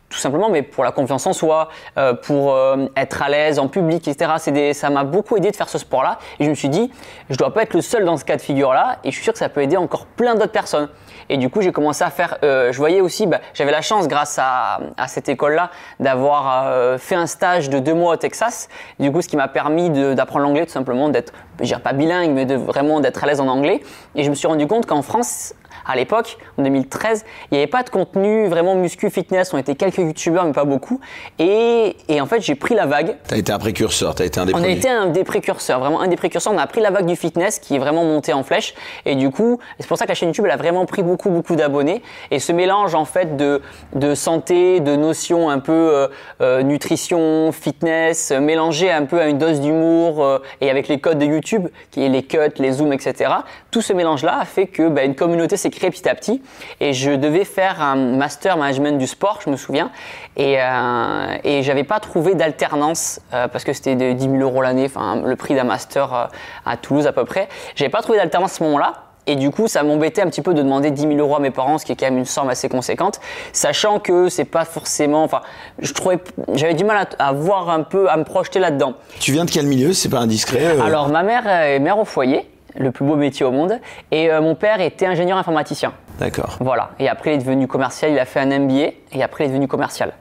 tout 0.09 0.19
simplement, 0.19 0.49
mais 0.49 0.61
pour 0.61 0.83
la 0.83 0.91
confiance 0.91 1.25
en 1.25 1.33
soi, 1.33 1.69
euh, 1.97 2.13
pour 2.13 2.55
être 2.95 3.23
à 3.23 3.29
l'aise 3.29 3.57
en 3.57 3.67
public, 3.67 4.07
etc. 4.07 4.73
ça 4.73 4.89
m'a 4.91 5.03
beaucoup 5.03 5.37
aidé 5.37 5.49
de 5.49 5.55
faire 5.55 5.69
ce 5.69 5.79
sport-là. 5.79 6.19
Et 6.39 6.45
je 6.45 6.51
me 6.51 6.53
suis 6.53 6.69
dit, 6.69 6.91
je 7.31 7.35
dois 7.35 7.51
pas 7.51 7.63
être 7.63 7.73
le 7.73 7.81
seul 7.81 8.05
dans 8.05 8.15
ce 8.15 8.23
cas 8.23 8.35
de 8.35 8.41
figure-là. 8.41 8.99
Et 9.03 9.09
je 9.09 9.15
suis 9.15 9.23
sûr 9.23 9.33
que 9.33 9.39
ça 9.39 9.49
peut 9.49 9.63
aider 9.63 9.75
encore 9.75 10.05
plein 10.05 10.35
d'autres 10.35 10.51
personnes. 10.51 10.87
Et 11.29 11.37
du 11.37 11.49
coup, 11.49 11.61
j'ai 11.61 11.71
commencé 11.71 12.03
à 12.03 12.09
faire. 12.09 12.37
Euh, 12.43 12.71
je 12.71 12.77
voyais 12.77 13.01
aussi, 13.01 13.27
bah, 13.27 13.39
j'avais 13.53 13.71
la 13.71 13.81
chance, 13.81 14.07
grâce 14.07 14.37
à, 14.39 14.79
à 14.97 15.07
cette 15.07 15.29
école-là, 15.29 15.71
d'avoir 15.99 16.67
euh, 16.67 16.97
fait 16.97 17.15
un 17.15 17.27
stage 17.27 17.69
de 17.69 17.79
deux 17.79 17.93
mois 17.93 18.13
au 18.13 18.17
Texas. 18.17 18.69
Du 18.99 19.11
coup, 19.11 19.21
ce 19.21 19.27
qui 19.27 19.37
m'a 19.37 19.47
permis 19.47 19.89
d'apprendre 19.89 20.45
l'anglais, 20.45 20.65
tout 20.65 20.71
simplement, 20.71 21.09
d'être, 21.09 21.33
je 21.59 21.65
dirais 21.65 21.81
pas 21.81 21.93
bilingue, 21.93 22.31
mais 22.31 22.45
de 22.45 22.55
vraiment 22.55 22.99
d'être 22.99 23.23
à 23.23 23.27
l'aise 23.27 23.39
en 23.39 23.47
anglais. 23.47 23.81
Et 24.15 24.23
je 24.23 24.29
me 24.29 24.35
suis 24.35 24.47
rendu 24.47 24.67
compte 24.67 24.85
qu'en 24.85 25.01
France, 25.01 25.53
à 25.85 25.95
l'époque, 25.95 26.37
en 26.57 26.63
2013, 26.63 27.25
il 27.51 27.55
n'y 27.55 27.57
avait 27.59 27.67
pas 27.67 27.83
de 27.83 27.89
contenu 27.89 28.47
vraiment 28.47 28.75
muscu 28.75 29.09
fitness. 29.09 29.53
On 29.53 29.57
était 29.57 29.75
quelques 29.75 29.97
youtubeurs, 29.97 30.45
mais 30.45 30.53
pas 30.53 30.65
beaucoup. 30.65 30.99
Et, 31.39 31.95
et 32.07 32.21
en 32.21 32.25
fait, 32.25 32.41
j'ai 32.41 32.55
pris 32.55 32.75
la 32.75 32.85
vague. 32.85 33.17
Tu 33.27 33.33
as 33.33 33.37
été 33.37 33.51
un 33.51 33.59
précurseur, 33.59 34.15
tu 34.15 34.23
as 34.23 34.25
été 34.25 34.39
un 34.39 34.45
des 34.45 34.53
On 34.53 34.63
a 34.63 34.67
été 34.67 34.89
un 34.89 35.07
des 35.07 35.23
précurseurs, 35.23 35.79
vraiment 35.79 36.01
un 36.01 36.07
des 36.07 36.15
précurseurs. 36.15 36.53
On 36.53 36.57
a 36.57 36.67
pris 36.67 36.81
la 36.81 36.91
vague 36.91 37.05
du 37.05 37.15
fitness 37.15 37.59
qui 37.59 37.75
est 37.75 37.79
vraiment 37.79 38.03
montée 38.03 38.33
en 38.33 38.43
flèche. 38.43 38.73
Et 39.05 39.15
du 39.15 39.29
coup, 39.29 39.59
c'est 39.79 39.87
pour 39.87 39.97
ça 39.97 40.05
que 40.05 40.09
la 40.09 40.15
chaîne 40.15 40.29
YouTube, 40.29 40.45
elle 40.45 40.51
a 40.51 40.57
vraiment 40.57 40.85
pris 40.85 41.03
beaucoup, 41.03 41.29
beaucoup 41.29 41.55
d'abonnés. 41.55 42.01
Et 42.31 42.39
ce 42.39 42.51
mélange, 42.51 42.95
en 42.95 43.05
fait, 43.05 43.35
de, 43.37 43.61
de 43.95 44.15
santé, 44.15 44.79
de 44.79 44.95
notions 44.95 45.49
un 45.49 45.59
peu 45.59 45.71
euh, 45.71 46.07
euh, 46.41 46.63
nutrition, 46.63 47.51
fitness, 47.51 48.31
mélangé 48.31 48.91
un 48.91 49.05
peu 49.05 49.19
à 49.19 49.27
une 49.27 49.37
dose 49.37 49.59
d'humour 49.59 50.23
euh, 50.23 50.39
et 50.61 50.69
avec 50.69 50.87
les 50.87 50.99
codes 50.99 51.19
de 51.19 51.25
YouTube, 51.25 51.67
qui 51.91 52.03
est 52.03 52.09
les 52.09 52.23
cuts, 52.23 52.37
les 52.57 52.73
zooms, 52.73 52.93
etc. 52.93 53.31
Tout 53.71 53.81
ce 53.81 53.93
mélange-là 53.93 54.39
a 54.39 54.45
fait 54.45 54.67
que 54.67 54.87
bah, 54.89 55.03
une 55.03 55.15
communauté 55.15 55.57
s'est 55.57 55.69
créée 55.73 55.89
petit 55.89 56.07
à 56.07 56.15
petit. 56.15 56.41
Et 56.79 56.93
je 56.93 57.11
devais 57.11 57.45
faire 57.45 57.81
un 57.81 57.95
master 57.95 58.57
management 58.57 58.97
du 58.97 59.07
sport, 59.07 59.39
je 59.43 59.49
me 59.49 59.57
souviens. 59.57 59.91
Et, 60.37 60.57
euh, 60.59 61.37
et 61.43 61.63
j'avais 61.63 61.83
pas 61.83 61.99
trouvé 61.99 62.35
d'alternance 62.35 63.19
euh, 63.33 63.47
parce 63.47 63.63
que 63.63 63.73
c'était 63.73 63.95
de 63.95 64.13
10 64.13 64.23
000 64.23 64.35
euros 64.37 64.61
l'année, 64.61 64.85
enfin 64.85 65.21
le 65.23 65.35
prix 65.35 65.55
d'un 65.55 65.63
master 65.63 66.13
euh, 66.13 66.25
à 66.65 66.77
Toulouse 66.77 67.07
à 67.07 67.13
peu 67.13 67.25
près. 67.25 67.47
J'avais 67.75 67.91
pas 67.91 68.01
trouvé 68.01 68.17
d'alternance 68.17 68.53
à 68.53 68.55
ce 68.57 68.63
moment-là. 68.63 68.93
Et 69.25 69.37
du 69.37 69.51
coup, 69.51 69.69
ça 69.69 69.83
m'embêtait 69.83 70.21
un 70.21 70.27
petit 70.27 70.41
peu 70.41 70.53
de 70.53 70.61
demander 70.61 70.91
10 70.91 71.03
000 71.03 71.13
euros 71.13 71.37
à 71.37 71.39
mes 71.39 71.49
parents, 71.49 71.77
ce 71.77 71.85
qui 71.85 71.93
est 71.93 71.95
quand 71.95 72.07
même 72.07 72.17
une 72.17 72.25
somme 72.25 72.49
assez 72.49 72.67
conséquente, 72.67 73.21
sachant 73.53 73.99
que 73.99 74.27
c'est 74.27 74.43
pas 74.43 74.65
forcément. 74.65 75.23
Enfin, 75.23 75.41
je 75.79 75.93
trouvais, 75.93 76.19
j'avais 76.53 76.73
du 76.73 76.83
mal 76.83 77.07
à, 77.17 77.31
voir 77.31 77.69
un 77.69 77.83
peu, 77.83 78.09
à 78.09 78.17
me 78.17 78.25
projeter 78.25 78.59
là-dedans. 78.59 78.95
Tu 79.21 79.31
viens 79.31 79.45
de 79.45 79.51
quel 79.51 79.65
milieu 79.65 79.93
C'est 79.93 80.09
pas 80.09 80.19
indiscret 80.19 80.77
Alors, 80.81 81.07
ma 81.07 81.23
mère 81.23 81.47
est 81.47 81.79
mère 81.79 81.99
au 81.99 82.05
foyer 82.05 82.49
le 82.77 82.91
plus 82.91 83.05
beau 83.05 83.15
métier 83.15 83.45
au 83.45 83.51
monde. 83.51 83.79
Et 84.11 84.31
euh, 84.31 84.41
mon 84.41 84.55
père 84.55 84.81
était 84.81 85.05
ingénieur 85.05 85.37
informaticien. 85.37 85.93
D'accord. 86.19 86.57
Voilà. 86.59 86.91
Et 86.99 87.09
après, 87.09 87.31
il 87.31 87.35
est 87.35 87.43
devenu 87.43 87.67
commercial. 87.67 88.11
Il 88.11 88.19
a 88.19 88.25
fait 88.25 88.39
un 88.39 88.59
MBA 88.59 88.91
et 89.13 89.23
après, 89.23 89.45
il 89.45 89.47
est 89.47 89.49
devenu 89.51 89.67
commercial. 89.67 90.13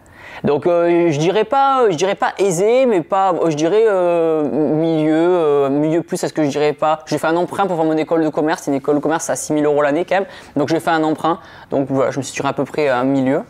Donc, 0.45 0.67
euh, 0.67 1.11
je 1.11 1.19
dirais 1.19 1.45
pas, 1.45 1.85
je 1.91 1.97
dirais 1.97 2.15
pas 2.15 2.33
aisé, 2.39 2.87
mais 2.87 3.03
pas, 3.03 3.35
je 3.49 3.55
dirais 3.55 3.85
euh, 3.87 4.43
milieu, 4.43 5.69
milieu 5.69 6.03
plus. 6.03 6.23
Est-ce 6.25 6.33
que 6.33 6.43
je 6.43 6.49
dirais 6.49 6.73
pas 6.73 7.01
J'ai 7.07 7.19
fait 7.19 7.27
un 7.27 7.37
emprunt 7.37 7.67
pour 7.67 7.77
faire 7.77 7.85
mon 7.85 7.97
école 7.97 8.25
de 8.25 8.29
commerce. 8.29 8.67
Une 8.67 8.75
école 8.75 8.97
de 8.97 9.01
commerce 9.01 9.31
à 9.31 9.37
6 9.37 9.55
000 9.55 9.65
euros 9.65 9.83
l'année 9.83 10.05
quand 10.05 10.17
même. 10.17 10.27
Donc, 10.57 10.69
j'ai 10.69 10.81
fait 10.81 10.91
un 10.91 11.05
emprunt. 11.05 11.39
Donc, 11.71 11.87
voilà, 11.91 12.11
je 12.11 12.19
me 12.19 12.23
suis 12.23 12.45
à 12.45 12.53
peu 12.53 12.65
près 12.65 12.89
un 12.89 13.05
milieu. 13.05 13.43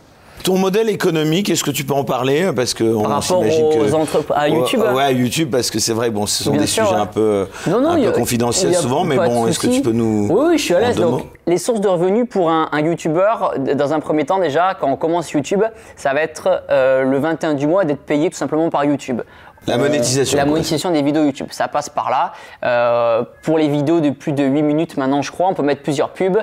Ton 0.44 0.58
modèle 0.58 0.88
économique, 0.88 1.50
est-ce 1.50 1.62
que 1.62 1.70
tu 1.70 1.84
peux 1.84 1.94
en 1.94 2.04
parler? 2.04 2.50
Parce 2.54 2.74
que 2.74 2.84
on 2.84 3.02
Par 3.02 3.22
rapport 3.22 3.40
aux 3.40 3.94
entreprises, 3.94 4.36
à 4.36 4.48
YouTube 4.48 4.80
Ouais, 4.92 5.02
à 5.02 5.12
YouTube, 5.12 5.50
parce 5.50 5.70
que 5.70 5.78
c'est 5.78 5.92
vrai, 5.92 6.10
bon, 6.10 6.26
ce 6.26 6.44
sont 6.44 6.56
des 6.56 6.66
sujets 6.66 6.94
un 6.94 7.06
peu, 7.06 7.46
un 7.66 7.96
peu 7.96 8.12
confidentiels 8.12 8.74
souvent, 8.74 9.04
mais 9.04 9.16
bon, 9.16 9.46
est-ce 9.46 9.58
que 9.58 9.68
tu 9.68 9.82
peux 9.82 9.92
nous. 9.92 10.28
Oui, 10.30 10.44
oui 10.48 10.58
je 10.58 10.62
suis 10.62 10.74
à 10.74 10.80
l'aise. 10.80 10.96
Donc, 10.96 11.26
les 11.46 11.58
sources 11.58 11.80
de 11.80 11.88
revenus 11.88 12.26
pour 12.28 12.50
un, 12.50 12.68
un, 12.72 12.80
YouTuber, 12.80 13.34
dans 13.74 13.92
un 13.92 14.00
premier 14.00 14.24
temps, 14.24 14.38
déjà, 14.38 14.74
quand 14.78 14.88
on 14.88 14.96
commence 14.96 15.30
YouTube, 15.32 15.62
ça 15.96 16.14
va 16.14 16.22
être 16.22 16.62
euh, 16.70 17.02
le 17.02 17.18
21 17.18 17.54
du 17.54 17.66
mois 17.66 17.84
d'être 17.84 18.02
payé 18.02 18.30
tout 18.30 18.36
simplement 18.36 18.70
par 18.70 18.84
YouTube 18.84 19.22
La 19.66 19.76
monétisation. 19.76 20.38
La 20.38 20.44
monétisation 20.44 20.90
des 20.90 21.02
vidéos 21.02 21.24
YouTube, 21.24 21.48
ça 21.50 21.68
passe 21.68 21.88
par 21.88 22.10
là. 22.10 22.32
Euh, 22.64 23.24
pour 23.42 23.58
les 23.58 23.68
vidéos 23.68 24.00
de 24.00 24.10
plus 24.10 24.32
de 24.32 24.44
8 24.44 24.62
minutes 24.62 24.96
maintenant, 24.96 25.22
je 25.22 25.32
crois, 25.32 25.48
on 25.48 25.54
peut 25.54 25.62
mettre 25.62 25.82
plusieurs 25.82 26.10
pubs. 26.10 26.38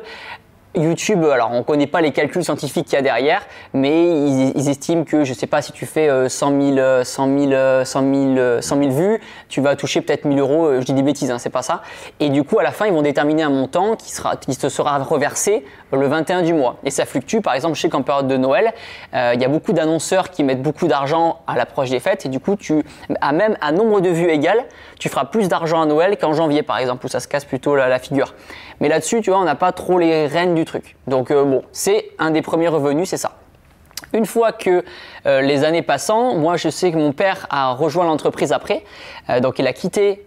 YouTube, 0.75 1.25
alors 1.25 1.49
on 1.51 1.59
ne 1.59 1.63
connaît 1.63 1.87
pas 1.87 1.99
les 1.99 2.11
calculs 2.11 2.43
scientifiques 2.43 2.85
qu'il 2.85 2.93
y 2.93 2.97
a 2.97 3.01
derrière, 3.01 3.41
mais 3.73 4.27
ils, 4.53 4.69
estiment 4.69 5.03
que, 5.03 5.23
je 5.23 5.33
sais 5.33 5.47
pas, 5.47 5.63
si 5.63 5.71
tu 5.71 5.87
fais 5.87 6.29
100 6.29 6.75
000, 6.75 7.03
100 7.03 7.83
100 7.83 8.61
100 8.61 8.89
vues, 8.89 9.19
tu 9.47 9.61
vas 9.61 9.75
toucher 9.75 10.01
peut-être 10.01 10.25
1000 10.25 10.39
euros, 10.39 10.65
euh, 10.67 10.81
je 10.81 10.85
dis 10.85 10.93
des 10.93 11.01
bêtises, 11.01 11.31
hein, 11.31 11.39
c'est 11.39 11.49
pas 11.49 11.63
ça. 11.63 11.81
Et 12.19 12.29
du 12.29 12.43
coup, 12.43 12.59
à 12.59 12.63
la 12.63 12.71
fin, 12.71 12.85
ils 12.85 12.93
vont 12.93 13.01
déterminer 13.01 13.41
un 13.41 13.49
montant 13.49 13.95
qui, 13.95 14.11
sera, 14.11 14.35
qui 14.35 14.55
te 14.55 14.69
sera 14.69 14.99
reversé 14.99 15.65
le 15.91 16.05
21 16.05 16.43
du 16.43 16.53
mois. 16.53 16.77
Et 16.83 16.91
ça 16.91 17.05
fluctue, 17.05 17.39
par 17.39 17.55
exemple, 17.55 17.75
je 17.75 17.81
sais 17.81 17.89
qu'en 17.89 18.03
période 18.03 18.27
de 18.27 18.37
Noël, 18.37 18.71
euh, 19.15 19.31
il 19.33 19.41
y 19.41 19.45
a 19.45 19.49
beaucoup 19.49 19.73
d'annonceurs 19.73 20.29
qui 20.29 20.43
mettent 20.43 20.61
beaucoup 20.61 20.87
d'argent 20.87 21.39
à 21.47 21.55
l'approche 21.55 21.89
des 21.89 21.99
fêtes, 21.99 22.27
et 22.27 22.29
du 22.29 22.39
coup, 22.39 22.55
tu, 22.55 22.83
à 23.21 23.31
même 23.31 23.57
à 23.61 23.71
nombre 23.71 24.01
de 24.01 24.09
vues 24.09 24.29
égal, 24.29 24.63
tu 24.99 25.09
feras 25.09 25.25
plus 25.25 25.47
d'argent 25.47 25.81
à 25.81 25.87
Noël 25.87 26.17
qu'en 26.17 26.33
janvier, 26.33 26.61
par 26.61 26.77
exemple, 26.77 27.07
où 27.07 27.09
ça 27.09 27.19
se 27.19 27.27
casse 27.27 27.45
plutôt 27.45 27.75
la 27.75 27.97
figure. 27.97 28.35
Mais 28.79 28.87
là-dessus, 28.87 29.21
tu 29.21 29.29
vois, 29.29 29.39
on 29.39 29.45
n'a 29.45 29.55
pas 29.55 29.71
trop 29.71 29.99
les 29.99 30.27
rênes 30.27 30.55
du 30.55 30.65
truc. 30.65 30.95
Donc 31.07 31.31
euh, 31.31 31.43
bon, 31.43 31.63
c'est 31.71 32.11
un 32.17 32.31
des 32.31 32.41
premiers 32.41 32.67
revenus, 32.69 33.09
c'est 33.09 33.17
ça. 33.17 33.33
Une 34.13 34.25
fois 34.25 34.51
que 34.51 34.83
euh, 35.25 35.41
les 35.41 35.63
années 35.63 35.81
passant, 35.81 36.35
moi 36.35 36.57
je 36.57 36.69
sais 36.69 36.91
que 36.91 36.97
mon 36.97 37.11
père 37.11 37.45
a 37.49 37.73
rejoint 37.73 38.05
l'entreprise 38.05 38.51
après, 38.51 38.83
euh, 39.29 39.39
donc 39.39 39.59
il 39.59 39.67
a 39.67 39.73
quitté, 39.73 40.25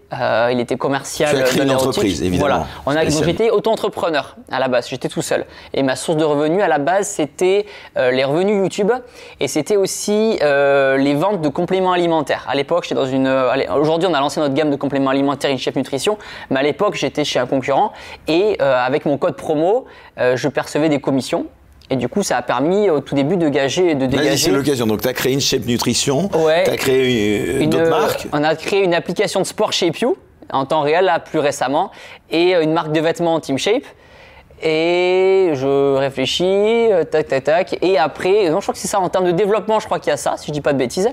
il 0.50 0.60
était 0.60 0.76
commercial. 0.76 1.34
Tu 1.34 1.42
as 1.42 1.44
créé 1.44 1.62
une 1.62 1.70
entreprise, 1.70 2.22
évidemment. 2.22 2.66
Voilà, 2.84 3.08
j'étais 3.08 3.50
auto-entrepreneur 3.50 4.36
à 4.50 4.60
la 4.60 4.68
base, 4.68 4.88
j'étais 4.88 5.08
tout 5.08 5.22
seul. 5.22 5.46
Et 5.72 5.82
ma 5.82 5.96
source 5.96 6.18
de 6.18 6.24
revenus 6.24 6.62
à 6.62 6.68
la 6.68 6.78
base 6.78 7.08
c'était 7.08 7.64
les 7.96 8.22
revenus 8.22 8.58
YouTube 8.58 8.92
et 9.40 9.48
c'était 9.48 9.76
aussi 9.76 10.38
les 10.38 11.14
ventes 11.14 11.40
de 11.40 11.48
compléments 11.48 11.92
alimentaires. 11.92 12.44
À 12.46 12.54
l'époque, 12.54 12.84
j'étais 12.84 12.94
dans 12.94 13.06
une. 13.06 13.26
Aujourd'hui, 13.74 14.06
on 14.10 14.14
a 14.14 14.20
lancé 14.20 14.38
notre 14.38 14.52
gamme 14.52 14.70
de 14.70 14.76
compléments 14.76 15.10
alimentaires 15.10 15.50
InShape 15.50 15.76
Nutrition, 15.76 16.18
mais 16.50 16.60
à 16.60 16.62
l'époque, 16.62 16.94
j'étais 16.94 17.24
chez 17.24 17.38
un 17.38 17.46
concurrent 17.46 17.92
et 18.28 18.60
avec 18.60 19.06
mon 19.06 19.16
code 19.16 19.36
promo, 19.36 19.86
je 20.18 20.48
percevais 20.48 20.90
des 20.90 21.00
commissions 21.00 21.46
et 21.92 21.96
du 21.96 22.08
coup, 22.08 22.22
ça 22.22 22.38
a 22.38 22.42
permis 22.42 22.88
au 22.88 23.00
tout 23.00 23.14
début 23.14 23.36
de 23.36 23.50
gager, 23.50 23.94
de 23.94 24.06
dégager. 24.06 24.36
c'est 24.38 24.50
l'occasion. 24.50 24.86
Donc, 24.86 25.02
tu 25.02 25.08
as 25.08 25.12
créé 25.12 25.34
une 25.34 25.42
Shape 25.42 25.66
Nutrition. 25.66 26.30
Ouais. 26.34 26.64
Tu 26.64 26.70
as 26.70 26.76
créé 26.78 27.66
d'autres 27.66 27.90
marques. 27.90 28.26
On 28.32 28.42
a 28.42 28.56
créé 28.56 28.82
une 28.82 28.94
application 28.94 29.40
de 29.40 29.46
sport 29.46 29.74
Shape 29.74 29.98
You 29.98 30.16
en 30.50 30.64
temps 30.64 30.80
réel, 30.80 31.04
là, 31.04 31.20
plus 31.20 31.38
récemment. 31.38 31.90
Et 32.30 32.54
une 32.54 32.72
marque 32.72 32.92
de 32.92 33.00
vêtements 33.00 33.38
Team 33.40 33.58
Shape. 33.58 33.84
Et 34.62 35.50
je 35.54 35.96
réfléchis, 35.96 36.44
euh, 36.46 37.02
tac, 37.02 37.26
tac, 37.26 37.44
tac. 37.44 37.78
Et 37.82 37.98
après, 37.98 38.48
non, 38.48 38.60
je 38.60 38.66
crois 38.66 38.74
que 38.74 38.78
c'est 38.78 38.88
ça 38.88 39.00
en 39.00 39.08
termes 39.08 39.24
de 39.24 39.32
développement, 39.32 39.80
je 39.80 39.86
crois 39.86 39.98
qu'il 39.98 40.10
y 40.10 40.14
a 40.14 40.16
ça, 40.16 40.36
si 40.36 40.46
je 40.46 40.52
dis 40.52 40.60
pas 40.60 40.72
de 40.72 40.78
bêtises. 40.78 41.08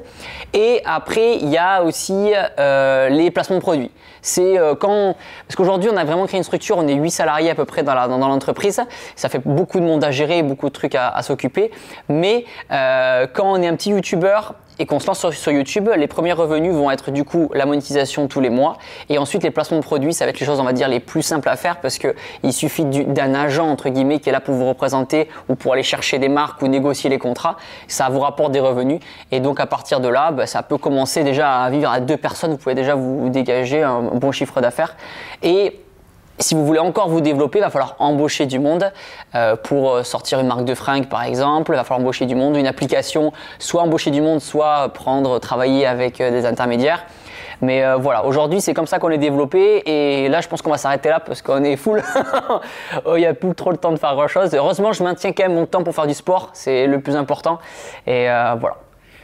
Et 0.54 0.82
après, 0.86 1.38
il 1.38 1.50
y 1.50 1.58
a 1.58 1.84
aussi 1.84 2.32
euh, 2.60 3.10
les 3.10 3.32
placements 3.32 3.56
de 3.56 3.62
produits. 3.62 3.92
C'est 4.22 4.60
euh, 4.60 4.76
quand. 4.76 5.16
Parce 5.48 5.56
qu'aujourd'hui, 5.56 5.90
on 5.92 5.98
a 5.98 6.04
vraiment 6.04 6.28
créé 6.28 6.38
une 6.38 6.44
structure, 6.44 6.78
on 6.78 6.88
est 6.88 6.94
8 6.94 7.10
salariés 7.10 7.50
à 7.50 7.56
peu 7.56 7.66
près 7.66 7.82
dans 7.82 7.94
l'entreprise. 7.96 8.78
Dans, 8.78 8.88
ça 9.16 9.30
fait 9.30 9.42
beaucoup 9.44 9.80
de 9.80 9.86
monde 9.86 10.04
à 10.04 10.12
gérer, 10.12 10.44
beaucoup 10.44 10.68
de 10.68 10.74
trucs 10.74 10.96
à 10.96 11.22
s'occuper. 11.24 11.72
Mais 12.08 12.46
quand 12.70 13.52
on 13.52 13.62
est 13.62 13.68
un 13.68 13.76
petit 13.76 13.90
YouTuber, 13.90 14.40
et 14.80 14.86
qu'on 14.86 15.00
se 15.00 15.08
lance 15.08 15.30
sur, 15.30 15.52
YouTube, 15.52 15.90
les 15.96 16.08
premiers 16.08 16.34
revenus 16.34 16.74
vont 16.74 16.90
être 16.90 17.12
du 17.12 17.26
coup 17.26 17.52
la 17.54 17.66
monétisation 17.66 18.28
tous 18.28 18.40
les 18.40 18.50
mois. 18.50 18.78
Et 19.10 19.18
ensuite 19.18 19.44
les 19.44 19.52
placements 19.52 19.78
de 19.78 19.84
produits, 19.84 20.14
ça 20.14 20.26
va 20.26 20.32
être 20.32 20.40
les 20.40 20.46
choses 20.46 20.60
on 20.60 20.64
va 20.64 20.74
dire 20.74 20.88
les 20.88 21.02
plus 21.02 21.22
simples 21.22 21.50
à 21.50 21.58
faire 21.58 21.82
parce 21.82 21.98
que 21.98 22.16
il 22.44 22.54
suffit 22.54 22.86
d'un 22.86 23.36
agent 23.36 23.68
entre 23.68 23.90
guillemets 23.90 24.20
qui 24.20 24.30
est 24.30 24.32
là 24.32 24.40
pour 24.40 24.56
vous 24.56 24.68
représenter 24.68 25.28
ou 25.50 25.56
pour 25.56 25.74
aller 25.74 25.84
chercher 25.84 26.18
des 26.18 26.30
marques 26.30 26.62
ou 26.62 26.68
négocier 26.68 27.10
les 27.10 27.20
contrats, 27.20 27.58
ça 27.88 28.10
vous 28.10 28.20
rapporte 28.20 28.52
des 28.52 28.60
revenus. 28.60 29.00
Et 29.32 29.42
donc 29.42 29.60
à 29.60 29.66
partir 29.66 30.00
de 30.00 30.08
là, 30.08 30.32
bah, 30.32 30.48
ça 30.48 30.64
peut 30.64 30.78
commencer 30.78 31.24
déjà 31.24 31.62
à 31.62 31.70
vivre 31.70 31.90
à 31.90 32.00
deux 32.00 32.18
personnes, 32.18 32.52
vous 32.52 32.58
pouvez 32.58 32.76
déjà 32.76 32.96
vous 32.96 33.30
dégager 33.30 33.84
un 33.84 34.02
bon 34.02 34.32
chiffre 34.32 34.62
d'affaires. 34.62 34.96
Et 35.44 35.80
si 36.40 36.56
vous 36.56 36.66
voulez 36.66 36.80
encore 36.80 37.10
vous 37.10 37.22
développer, 37.22 37.60
il 37.60 37.62
va 37.62 37.70
falloir 37.70 37.96
embaucher 38.00 38.46
du 38.46 38.60
monde 38.60 38.92
euh, 39.36 39.56
pour 39.56 39.92
euh, 39.92 40.04
sortir 40.04 40.40
une 40.40 40.48
marque 40.48 40.66
de 40.66 40.74
fringues 40.74 41.08
par 41.08 41.24
exemple. 41.24 41.74
Il 41.74 41.76
va 41.76 41.84
falloir 41.84 42.00
embaucher 42.00 42.26
du 42.26 42.36
monde, 42.36 42.56
une 42.56 42.68
application, 42.68 43.34
soit 43.60 43.82
embaucher 43.82 44.12
du 44.12 44.22
monde, 44.22 44.40
soit 44.40 44.90
prendre, 44.94 45.40
travailler 45.40 45.86
avec 45.86 46.22
euh, 46.22 46.32
des 46.32 46.46
intermédiaires. 46.46 47.06
Mais 47.62 47.84
voilà, 48.00 48.24
aujourd'hui 48.24 48.62
c'est 48.62 48.74
comme 48.74 48.88
ça 48.88 49.00
qu'on 49.00 49.10
est 49.10 49.18
développé 49.18 49.84
et 49.86 50.30
là 50.30 50.40
je 50.40 50.48
pense 50.48 50.62
qu'on 50.62 50.70
va 50.70 50.78
s'arrêter 50.78 51.10
là 51.10 51.20
parce 51.20 51.42
qu'on 51.42 51.62
est 51.66 51.76
full. 51.76 52.02
Oh, 53.06 53.16
il 53.16 53.20
n'y 53.20 53.26
a 53.26 53.34
plus 53.34 53.54
trop 53.54 53.72
le 53.72 53.78
temps 53.78 53.92
de 53.92 54.00
faire 54.00 54.16
grand 54.16 54.30
chose. 54.30 54.54
Heureusement 54.56 54.94
je 54.94 55.04
maintiens 55.04 55.34
quand 55.34 55.44
même 55.44 55.56
mon 55.56 55.66
temps 55.66 55.84
pour 55.84 55.94
faire 55.94 56.08
du 56.08 56.14
sport, 56.14 56.52
c'est 56.54 56.88
le 56.88 57.02
plus 57.02 57.18
important. 57.18 57.60
Et 58.08 58.28
voilà. 58.60 58.78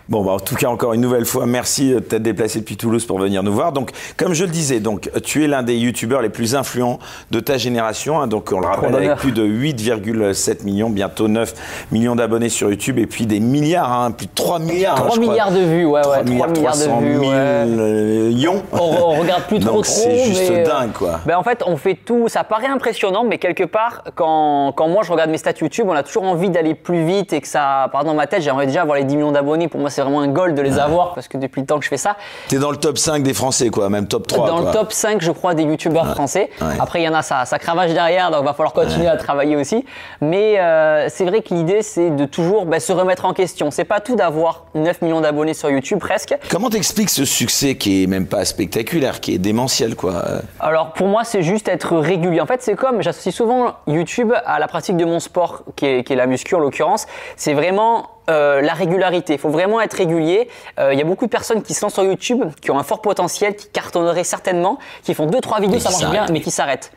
Bon, 0.07 0.23
bah, 0.23 0.33
en 0.33 0.39
tout 0.39 0.55
cas, 0.55 0.67
encore 0.67 0.93
une 0.93 1.01
nouvelle 1.01 1.25
fois, 1.25 1.47
merci 1.47 1.89
de 1.89 1.99
t'être 1.99 2.21
déplacé 2.21 2.59
depuis 2.59 2.77
Toulouse 2.77 3.05
pour 3.05 3.17
venir 3.17 3.41
nous 3.41 3.53
voir. 3.53 3.71
Donc, 3.71 3.89
comme 4.17 4.33
je 4.33 4.43
le 4.43 4.51
disais, 4.51 4.79
donc, 4.79 5.09
tu 5.23 5.43
es 5.43 5.47
l'un 5.47 5.63
des 5.63 5.75
youtubeurs 5.77 6.21
les 6.21 6.29
plus 6.29 6.55
influents 6.55 6.99
de 7.31 7.39
ta 7.39 7.57
génération. 7.57 8.21
Hein. 8.21 8.27
donc, 8.27 8.51
on 8.53 8.59
le 8.59 8.67
rappelle, 8.67 8.93
avec 8.93 9.15
plus 9.15 9.31
de 9.31 9.43
8,7 9.43 10.63
millions, 10.63 10.91
bientôt 10.91 11.27
9 11.27 11.87
millions 11.91 12.15
d'abonnés 12.15 12.49
sur 12.49 12.69
YouTube 12.69 12.99
et 12.99 13.07
puis 13.07 13.25
des 13.25 13.39
milliards, 13.39 13.91
hein, 13.91 14.11
plus 14.11 14.27
de 14.27 14.31
3 14.35 14.59
milliards. 14.59 14.95
3 14.95 15.15
hein, 15.15 15.19
milliards 15.19 15.51
de 15.51 15.59
vues, 15.59 15.85
ouais, 15.85 16.01
3 16.01 16.17
ouais. 16.17 16.23
3 16.23 16.47
milliards, 16.49 16.77
de 16.77 17.05
vues. 17.05 18.29
Millions. 18.29 18.63
On, 18.73 18.77
on, 18.77 19.19
regarde 19.19 19.43
plus 19.45 19.59
trop 19.61 19.77
donc, 19.77 19.87
C'est 19.87 20.25
juste 20.25 20.51
euh, 20.51 20.65
dingue, 20.65 20.91
quoi. 20.93 21.19
Ben, 21.25 21.35
en 21.37 21.43
fait, 21.43 21.63
on 21.65 21.77
fait 21.77 21.95
tout. 21.95 22.27
Ça 22.27 22.43
paraît 22.43 22.67
impressionnant, 22.67 23.23
mais 23.23 23.39
quelque 23.39 23.63
part, 23.63 24.03
quand, 24.13 24.71
quand 24.75 24.87
moi 24.87 25.01
je 25.03 25.11
regarde 25.11 25.31
mes 25.31 25.39
stats 25.39 25.53
YouTube, 25.59 25.87
on 25.89 25.93
a 25.93 26.03
toujours 26.03 26.23
envie 26.23 26.51
d'aller 26.51 26.75
plus 26.75 27.05
vite 27.05 27.33
et 27.33 27.41
que 27.41 27.47
ça. 27.47 27.89
Par 27.91 28.03
dans 28.03 28.13
ma 28.13 28.27
tête, 28.27 28.43
j'aimerais 28.43 28.67
déjà 28.67 28.83
avoir 28.83 28.97
les 28.97 29.03
10 29.03 29.15
millions 29.15 29.31
d'abonnés. 29.31 29.67
Pour 29.67 29.79
moi, 29.79 29.89
c'est 29.95 30.01
vraiment 30.01 30.21
un 30.21 30.27
goal 30.27 30.53
de 30.55 30.61
les 30.61 30.77
avoir 30.77 31.13
parce 31.13 31.27
que 31.27 31.37
depuis 31.37 31.61
le 31.61 31.67
temps 31.67 31.79
que 31.79 31.85
je 31.85 31.89
fais 31.89 31.97
ça. 31.97 32.17
T'es 32.49 32.57
dans 32.57 32.71
le 32.71 32.77
top 32.77 32.97
5 32.97 33.23
des 33.23 33.33
Français, 33.33 33.69
quoi, 33.69 33.89
même 33.89 34.07
top 34.07 34.27
3. 34.27 34.47
Dans 34.47 34.59
le 34.59 34.71
top 34.71 34.91
5, 34.91 35.21
je 35.21 35.31
crois, 35.31 35.53
des 35.53 35.63
youtubeurs 35.63 36.11
français. 36.11 36.49
Après, 36.79 37.01
il 37.01 37.05
y 37.05 37.09
en 37.09 37.13
a 37.13 37.21
ça, 37.21 37.45
ça 37.45 37.59
cravache 37.59 37.93
derrière, 37.93 38.29
donc 38.31 38.43
va 38.43 38.53
falloir 38.53 38.73
continuer 38.73 39.07
à 39.07 39.15
travailler 39.15 39.55
aussi. 39.55 39.85
Mais 40.19 40.59
euh, 40.59 41.07
c'est 41.09 41.25
vrai 41.25 41.41
que 41.41 41.53
l'idée, 41.53 41.81
c'est 41.81 42.09
de 42.09 42.25
toujours 42.25 42.65
bah, 42.65 42.79
se 42.79 42.91
remettre 42.91 43.25
en 43.25 43.33
question. 43.33 43.71
C'est 43.71 43.85
pas 43.85 44.01
tout 44.01 44.15
d'avoir 44.15 44.65
9 44.75 45.01
millions 45.01 45.21
d'abonnés 45.21 45.53
sur 45.53 45.69
YouTube, 45.69 45.99
presque. 45.99 46.35
Comment 46.49 46.69
t'expliques 46.69 47.09
ce 47.09 47.23
succès 47.23 47.75
qui 47.75 48.03
est 48.03 48.07
même 48.07 48.27
pas 48.27 48.43
spectaculaire, 48.43 49.21
qui 49.21 49.33
est 49.33 49.39
démentiel, 49.39 49.95
quoi? 49.95 50.23
Alors, 50.59 50.91
pour 50.91 51.07
moi, 51.07 51.23
c'est 51.23 51.41
juste 51.41 51.69
être 51.69 51.95
régulier. 51.97 52.41
En 52.41 52.45
fait, 52.45 52.61
c'est 52.61 52.75
comme, 52.75 53.01
j'associe 53.01 53.33
souvent 53.33 53.75
YouTube 53.87 54.33
à 54.45 54.59
la 54.59 54.67
pratique 54.67 54.97
de 54.97 55.05
mon 55.05 55.21
sport, 55.21 55.63
qui 55.77 55.85
est, 55.85 56.03
qui 56.03 56.13
est 56.13 56.17
la 56.17 56.27
muscu 56.27 56.55
en 56.55 56.59
l'occurrence. 56.59 57.07
C'est 57.37 57.53
vraiment 57.53 58.14
euh, 58.29 58.61
la 58.61 58.73
régularité. 58.73 59.33
Il 59.33 59.39
faut 59.39 59.49
vraiment 59.49 59.81
être 59.81 59.93
régulier. 59.93 60.49
Euh, 60.79 60.93
il 60.93 60.99
y 60.99 61.01
a 61.01 61.05
beaucoup 61.05 61.25
de 61.25 61.29
personnes 61.29 61.61
qui 61.61 61.73
se 61.73 61.85
lancent 61.85 61.93
sur 61.93 62.03
YouTube, 62.03 62.43
qui 62.59 62.71
ont 62.71 62.79
un 62.79 62.83
fort 62.83 63.01
potentiel, 63.01 63.55
qui 63.55 63.67
cartonneraient 63.69 64.23
certainement, 64.23 64.79
qui 65.03 65.13
font 65.13 65.27
deux 65.27 65.41
trois 65.41 65.59
vidéos, 65.59 65.79
ça 65.79 65.91
marche 65.91 66.09
bien, 66.09 66.25
mais 66.31 66.41
qui 66.41 66.51
s'arrêtent. 66.51 66.91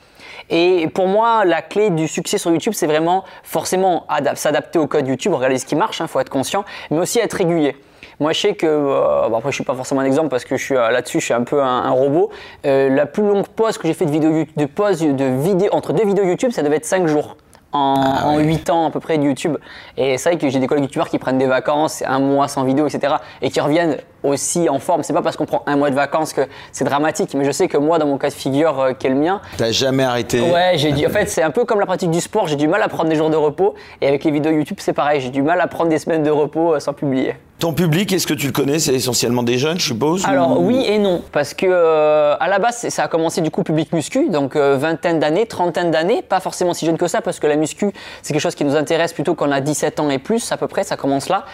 Et 0.48 0.88
pour 0.94 1.06
moi, 1.06 1.44
la 1.44 1.60
clé 1.60 1.90
du 1.90 2.08
succès 2.08 2.38
sur 2.38 2.50
YouTube, 2.50 2.72
c'est 2.72 2.86
vraiment 2.86 3.24
forcément 3.42 4.06
s'adapter 4.34 4.78
au 4.78 4.86
code 4.86 5.06
YouTube, 5.06 5.34
regarder 5.34 5.58
ce 5.58 5.66
qui 5.66 5.76
marche, 5.76 5.98
il 5.98 6.04
hein, 6.04 6.06
faut 6.06 6.20
être 6.20 6.30
conscient, 6.30 6.64
mais 6.90 6.98
aussi 6.98 7.18
être 7.18 7.34
régulier. 7.34 7.76
Moi, 8.20 8.32
je 8.32 8.40
sais 8.40 8.54
que, 8.54 8.66
euh, 8.66 9.28
bon, 9.28 9.36
après, 9.36 9.50
je 9.50 9.56
suis 9.56 9.64
pas 9.64 9.74
forcément 9.74 10.00
un 10.00 10.06
exemple 10.06 10.30
parce 10.30 10.46
que 10.46 10.56
je 10.56 10.64
suis 10.64 10.74
là-dessus, 10.74 11.20
je 11.20 11.26
suis 11.26 11.34
un 11.34 11.42
peu 11.42 11.60
un, 11.62 11.90
robot. 11.90 12.30
la 12.64 13.04
plus 13.04 13.22
longue 13.22 13.46
pause 13.48 13.76
que 13.76 13.86
j'ai 13.86 13.94
fait 13.94 14.06
de 14.06 14.10
vidéo, 14.10 14.44
de 14.56 14.64
pause 14.64 15.00
de 15.00 15.24
vidéo 15.42 15.68
entre 15.72 15.92
deux 15.92 16.06
vidéos 16.06 16.24
YouTube, 16.24 16.52
ça 16.52 16.62
devait 16.62 16.76
être 16.76 16.86
5 16.86 17.06
jours 17.06 17.36
en, 17.72 18.38
8 18.38 18.68
ah 18.68 18.74
ans 18.74 18.86
à 18.86 18.90
peu 18.90 19.00
près 19.00 19.18
de 19.18 19.24
YouTube. 19.24 19.56
Et 19.96 20.18
c'est 20.18 20.30
vrai 20.30 20.38
que 20.38 20.48
j'ai 20.48 20.58
des 20.58 20.66
collègues 20.66 20.84
youtubeurs 20.84 21.08
qui 21.08 21.18
prennent 21.18 21.38
des 21.38 21.46
vacances, 21.46 22.02
un 22.06 22.18
mois 22.18 22.48
sans 22.48 22.64
vidéo, 22.64 22.86
etc. 22.86 23.14
et 23.42 23.50
qui 23.50 23.60
reviennent 23.60 23.98
aussi 24.22 24.68
en 24.68 24.78
forme. 24.78 25.02
C'est 25.02 25.12
pas 25.12 25.22
parce 25.22 25.36
qu'on 25.36 25.46
prend 25.46 25.62
un 25.66 25.76
mois 25.76 25.90
de 25.90 25.94
vacances 25.94 26.32
que 26.32 26.42
c'est 26.72 26.84
dramatique, 26.84 27.34
mais 27.34 27.44
je 27.44 27.50
sais 27.50 27.68
que 27.68 27.76
moi, 27.78 27.98
dans 27.98 28.06
mon 28.06 28.18
cas 28.18 28.28
de 28.28 28.34
figure 28.34 28.80
euh, 28.80 28.92
qui 28.92 29.06
est 29.06 29.10
le 29.10 29.16
mien. 29.16 29.40
T'as 29.56 29.70
jamais 29.70 30.04
arrêté 30.04 30.40
Ouais, 30.40 30.72
j'ai 30.76 30.92
dit. 30.92 31.06
En 31.06 31.10
fait, 31.10 31.26
c'est 31.26 31.42
un 31.42 31.50
peu 31.50 31.64
comme 31.64 31.80
la 31.80 31.86
pratique 31.86 32.10
du 32.10 32.20
sport. 32.20 32.46
J'ai 32.46 32.56
du 32.56 32.68
mal 32.68 32.82
à 32.82 32.88
prendre 32.88 33.08
des 33.10 33.16
jours 33.16 33.30
de 33.30 33.36
repos. 33.36 33.74
Et 34.00 34.08
avec 34.08 34.24
les 34.24 34.30
vidéos 34.30 34.52
YouTube, 34.52 34.78
c'est 34.80 34.92
pareil. 34.92 35.20
J'ai 35.20 35.30
du 35.30 35.42
mal 35.42 35.60
à 35.60 35.66
prendre 35.66 35.90
des 35.90 35.98
semaines 35.98 36.22
de 36.22 36.30
repos 36.30 36.74
euh, 36.74 36.80
sans 36.80 36.92
publier. 36.92 37.34
Ton 37.58 37.72
public, 37.72 38.12
est-ce 38.12 38.28
que 38.28 38.34
tu 38.34 38.46
le 38.46 38.52
connais? 38.52 38.78
C'est 38.78 38.94
essentiellement 38.94 39.42
des 39.42 39.58
jeunes, 39.58 39.80
je 39.80 39.86
suppose 39.86 40.24
Alors 40.24 40.60
oui 40.60 40.84
et 40.86 40.96
non, 41.00 41.24
parce 41.32 41.54
que 41.54 41.66
euh, 41.68 42.36
à 42.38 42.46
la 42.46 42.60
base, 42.60 42.88
ça 42.88 43.02
a 43.02 43.08
commencé 43.08 43.40
du 43.40 43.50
coup 43.50 43.64
public 43.64 43.92
muscu, 43.92 44.28
donc 44.28 44.54
euh, 44.54 44.76
vingtaine 44.76 45.18
d'années, 45.18 45.44
trentaine 45.44 45.90
d'années, 45.90 46.22
pas 46.22 46.38
forcément 46.38 46.72
si 46.72 46.86
jeune 46.86 46.96
que 46.96 47.08
ça, 47.08 47.20
parce 47.20 47.40
que 47.40 47.48
la 47.48 47.56
muscu, 47.56 47.90
c'est 48.22 48.32
quelque 48.32 48.40
chose 48.40 48.54
qui 48.54 48.64
nous 48.64 48.76
intéresse 48.76 49.12
plutôt 49.12 49.34
quand 49.34 49.48
on 49.48 49.50
a 49.50 49.60
17 49.60 49.98
ans 49.98 50.08
et 50.08 50.20
plus, 50.20 50.52
à 50.52 50.56
peu 50.56 50.68
près, 50.68 50.84
ça 50.84 50.96
commence 50.96 51.28
là. 51.28 51.46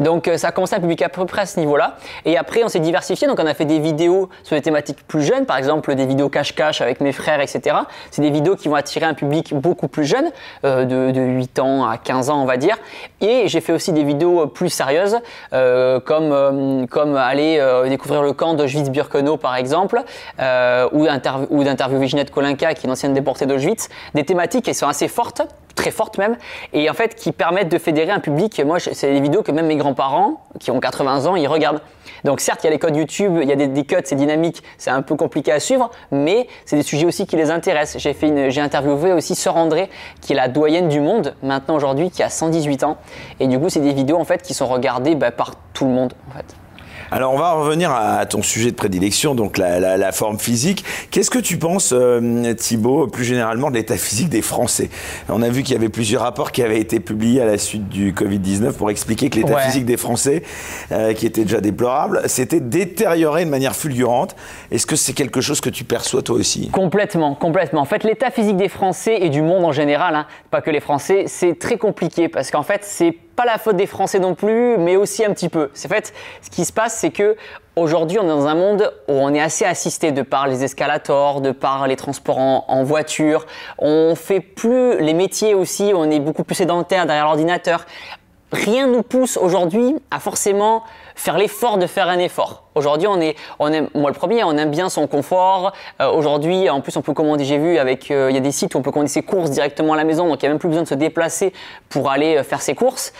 Donc 0.00 0.26
euh, 0.26 0.36
ça 0.36 0.48
a 0.48 0.50
commencé 0.50 0.74
à 0.74 0.80
public 0.80 1.00
à 1.00 1.08
peu 1.08 1.24
près 1.26 1.42
à 1.42 1.46
ce 1.46 1.60
niveau-là. 1.60 1.96
Et 2.24 2.36
après, 2.36 2.64
on 2.64 2.68
s'est 2.68 2.80
diversifié, 2.80 3.26
donc 3.26 3.38
on 3.40 3.46
a 3.46 3.54
fait 3.54 3.64
des 3.64 3.78
vidéos 3.78 4.28
sur 4.42 4.56
des 4.56 4.62
thématiques 4.62 5.06
plus 5.06 5.22
jeunes, 5.22 5.46
par 5.46 5.56
exemple 5.56 5.94
des 5.94 6.06
vidéos 6.06 6.28
cache-cache 6.28 6.80
avec 6.80 7.00
mes 7.00 7.12
frères, 7.12 7.40
etc. 7.40 7.76
C'est 8.10 8.22
des 8.22 8.30
vidéos 8.30 8.56
qui 8.56 8.68
vont 8.68 8.74
attirer 8.74 9.06
un 9.06 9.14
public 9.14 9.54
beaucoup 9.54 9.88
plus 9.88 10.04
jeune, 10.04 10.30
de, 10.62 11.10
de 11.10 11.20
8 11.20 11.58
ans 11.58 11.84
à 11.86 11.98
15 11.98 12.30
ans, 12.30 12.42
on 12.42 12.46
va 12.46 12.56
dire. 12.56 12.76
Et 13.20 13.48
j'ai 13.48 13.60
fait 13.60 13.72
aussi 13.72 13.92
des 13.92 14.04
vidéos 14.04 14.46
plus 14.46 14.68
sérieuses. 14.68 15.18
Euh, 15.52 16.00
comme, 16.00 16.32
euh, 16.32 16.86
comme 16.86 17.16
aller 17.16 17.58
euh, 17.58 17.88
découvrir 17.88 18.22
le 18.22 18.32
camp 18.32 18.54
d'Auschwitz-Birkenau 18.54 19.36
par 19.36 19.56
exemple, 19.56 20.02
ou, 20.92 21.06
ou 21.50 21.64
d'interviewer 21.64 22.06
Ginette 22.06 22.30
Kolinka 22.30 22.74
qui 22.74 22.82
est 22.82 22.84
une 22.84 22.90
ancienne 22.90 23.14
déportée 23.14 23.46
d'Auschwitz, 23.46 23.88
des 24.14 24.24
thématiques 24.24 24.64
qui 24.64 24.74
sont 24.74 24.88
assez 24.88 25.08
fortes 25.08 25.42
très 25.74 25.90
fortes 25.90 26.18
même, 26.18 26.36
et 26.72 26.88
en 26.88 26.94
fait 26.94 27.14
qui 27.14 27.32
permettent 27.32 27.70
de 27.70 27.78
fédérer 27.78 28.10
un 28.10 28.20
public. 28.20 28.60
Moi, 28.64 28.78
c'est 28.80 29.12
des 29.12 29.20
vidéos 29.20 29.42
que 29.42 29.52
même 29.52 29.66
mes 29.66 29.76
grands-parents, 29.76 30.42
qui 30.60 30.70
ont 30.70 30.80
80 30.80 31.26
ans, 31.26 31.36
ils 31.36 31.46
regardent. 31.46 31.80
Donc 32.24 32.40
certes, 32.40 32.60
il 32.62 32.66
y 32.66 32.68
a 32.68 32.70
les 32.70 32.78
codes 32.78 32.96
YouTube, 32.96 33.38
il 33.42 33.48
y 33.48 33.52
a 33.52 33.56
des, 33.56 33.66
des 33.66 33.84
cuts, 33.84 33.96
c'est 34.04 34.14
dynamique, 34.14 34.62
c'est 34.78 34.90
un 34.90 35.02
peu 35.02 35.16
compliqué 35.16 35.50
à 35.50 35.60
suivre, 35.60 35.90
mais 36.10 36.46
c'est 36.64 36.76
des 36.76 36.82
sujets 36.82 37.06
aussi 37.06 37.26
qui 37.26 37.36
les 37.36 37.50
intéressent. 37.50 38.00
J'ai 38.00 38.12
fait 38.12 38.28
une, 38.28 38.50
j'ai 38.50 38.60
interviewé 38.60 39.12
aussi 39.12 39.34
Sœur 39.34 39.56
André, 39.56 39.90
qui 40.20 40.32
est 40.32 40.36
la 40.36 40.48
doyenne 40.48 40.88
du 40.88 41.00
monde 41.00 41.34
maintenant 41.42 41.74
aujourd'hui, 41.74 42.10
qui 42.10 42.22
a 42.22 42.28
118 42.28 42.84
ans, 42.84 42.96
et 43.40 43.46
du 43.46 43.58
coup, 43.58 43.68
c'est 43.68 43.80
des 43.80 43.92
vidéos 43.92 44.18
en 44.18 44.24
fait 44.24 44.42
qui 44.42 44.54
sont 44.54 44.66
regardées 44.66 45.14
bah, 45.14 45.32
par 45.32 45.54
tout 45.72 45.84
le 45.84 45.90
monde 45.90 46.12
en 46.30 46.36
fait. 46.36 46.61
Alors 47.12 47.34
on 47.34 47.36
va 47.36 47.52
revenir 47.52 47.90
à 47.92 48.24
ton 48.24 48.40
sujet 48.40 48.70
de 48.70 48.74
prédilection, 48.74 49.34
donc 49.34 49.58
la, 49.58 50.12
forme 50.12 50.38
physique. 50.38 50.82
Qu'est-ce 51.10 51.30
que 51.30 51.38
tu 51.38 51.58
penses, 51.58 51.92
euh, 51.92 52.54
Thibaut, 52.54 53.06
plus 53.06 53.24
généralement 53.24 53.70
de 53.70 53.74
l'état 53.74 53.98
physique 53.98 54.30
des 54.30 54.40
Français? 54.40 54.88
On 55.28 55.42
a 55.42 55.50
vu 55.50 55.62
qu'il 55.62 55.74
y 55.74 55.76
avait 55.76 55.90
plusieurs 55.90 56.22
rapports 56.22 56.52
qui 56.52 56.62
avaient 56.62 56.80
été 56.80 57.00
publiés 57.00 57.42
à 57.42 57.44
la 57.44 57.58
suite 57.58 57.86
du 57.90 58.14
Covid-19 58.14 58.72
pour 58.72 58.90
expliquer 58.90 59.28
que 59.28 59.36
l'état 59.36 59.58
physique 59.58 59.84
des 59.84 59.98
Français, 59.98 60.42
euh, 60.90 61.12
qui 61.12 61.26
était 61.26 61.42
déjà 61.42 61.60
déplorable, 61.60 62.22
s'était 62.30 62.60
détérioré 62.60 63.44
de 63.44 63.50
manière 63.50 63.76
fulgurante. 63.76 64.34
Est-ce 64.70 64.86
que 64.86 64.96
c'est 64.96 65.12
quelque 65.12 65.42
chose 65.42 65.60
que 65.60 65.68
tu 65.68 65.84
perçois 65.84 66.22
toi 66.22 66.36
aussi? 66.36 66.70
Complètement, 66.70 67.34
complètement. 67.34 67.82
En 67.82 67.86
fait, 67.86 68.04
l'état 68.04 68.30
physique 68.30 68.56
des 68.56 68.70
Français 68.70 69.18
et 69.20 69.28
du 69.28 69.42
monde 69.42 69.66
en 69.66 69.72
général, 69.72 70.14
hein, 70.14 70.26
pas 70.50 70.62
que 70.62 70.70
les 70.70 70.80
Français, 70.80 71.24
c'est 71.26 71.58
très 71.58 71.76
compliqué 71.76 72.30
parce 72.30 72.50
qu'en 72.50 72.62
fait, 72.62 72.80
c'est 72.84 73.14
pas 73.36 73.44
la 73.44 73.58
faute 73.58 73.76
des 73.76 73.86
Français 73.86 74.18
non 74.18 74.34
plus, 74.34 74.76
mais 74.78 74.96
aussi 74.96 75.24
un 75.24 75.32
petit 75.32 75.48
peu. 75.48 75.70
C'est 75.74 75.88
fait, 75.88 76.12
ce 76.40 76.50
qui 76.50 76.64
se 76.64 76.72
passe, 76.72 76.96
c'est 76.96 77.10
que 77.10 77.36
aujourd'hui, 77.76 78.18
on 78.18 78.24
est 78.24 78.28
dans 78.28 78.46
un 78.46 78.54
monde 78.54 78.92
où 79.08 79.12
on 79.12 79.32
est 79.34 79.40
assez 79.40 79.64
assisté 79.64 80.12
de 80.12 80.22
par 80.22 80.46
les 80.46 80.64
escalators, 80.64 81.40
de 81.40 81.50
par 81.52 81.86
les 81.86 81.96
transports 81.96 82.38
en, 82.38 82.82
voiture. 82.84 83.46
On 83.78 84.14
fait 84.14 84.40
plus 84.40 85.00
les 85.00 85.14
métiers 85.14 85.54
aussi, 85.54 85.92
on 85.94 86.10
est 86.10 86.20
beaucoup 86.20 86.44
plus 86.44 86.54
sédentaire 86.54 87.06
derrière 87.06 87.24
l'ordinateur. 87.24 87.86
Rien 88.52 88.86
nous 88.86 89.02
pousse 89.02 89.36
aujourd'hui 89.36 89.96
à 90.10 90.20
forcément 90.20 90.82
faire 91.14 91.38
l'effort 91.38 91.78
de 91.78 91.86
faire 91.86 92.08
un 92.08 92.18
effort. 92.18 92.64
Aujourd'hui, 92.74 93.06
on 93.06 93.20
est, 93.20 93.36
on 93.58 93.70
aime, 93.70 93.88
moi 93.94 94.10
le 94.10 94.16
premier, 94.16 94.44
on 94.44 94.56
aime 94.56 94.70
bien 94.70 94.88
son 94.88 95.06
confort. 95.06 95.72
Euh, 96.00 96.10
aujourd'hui, 96.10 96.70
en 96.70 96.80
plus, 96.80 96.96
on 96.96 97.02
peut 97.02 97.12
commander, 97.12 97.44
j'ai 97.44 97.58
vu, 97.58 97.76
avec, 97.76 98.10
euh, 98.10 98.28
il 98.30 98.34
y 98.34 98.38
a 98.38 98.40
des 98.40 98.52
sites 98.52 98.74
où 98.74 98.78
on 98.78 98.82
peut 98.82 98.90
commander 98.90 99.10
ses 99.10 99.22
courses 99.22 99.50
directement 99.50 99.92
à 99.92 99.96
la 99.96 100.04
maison, 100.04 100.26
donc 100.26 100.42
il 100.42 100.46
n'y 100.46 100.48
a 100.48 100.50
même 100.50 100.58
plus 100.58 100.68
besoin 100.68 100.84
de 100.84 100.88
se 100.88 100.94
déplacer 100.94 101.52
pour 101.90 102.10
aller 102.10 102.36
euh, 102.36 102.42
faire 102.42 102.62
ses 102.62 102.74
courses. 102.74 103.12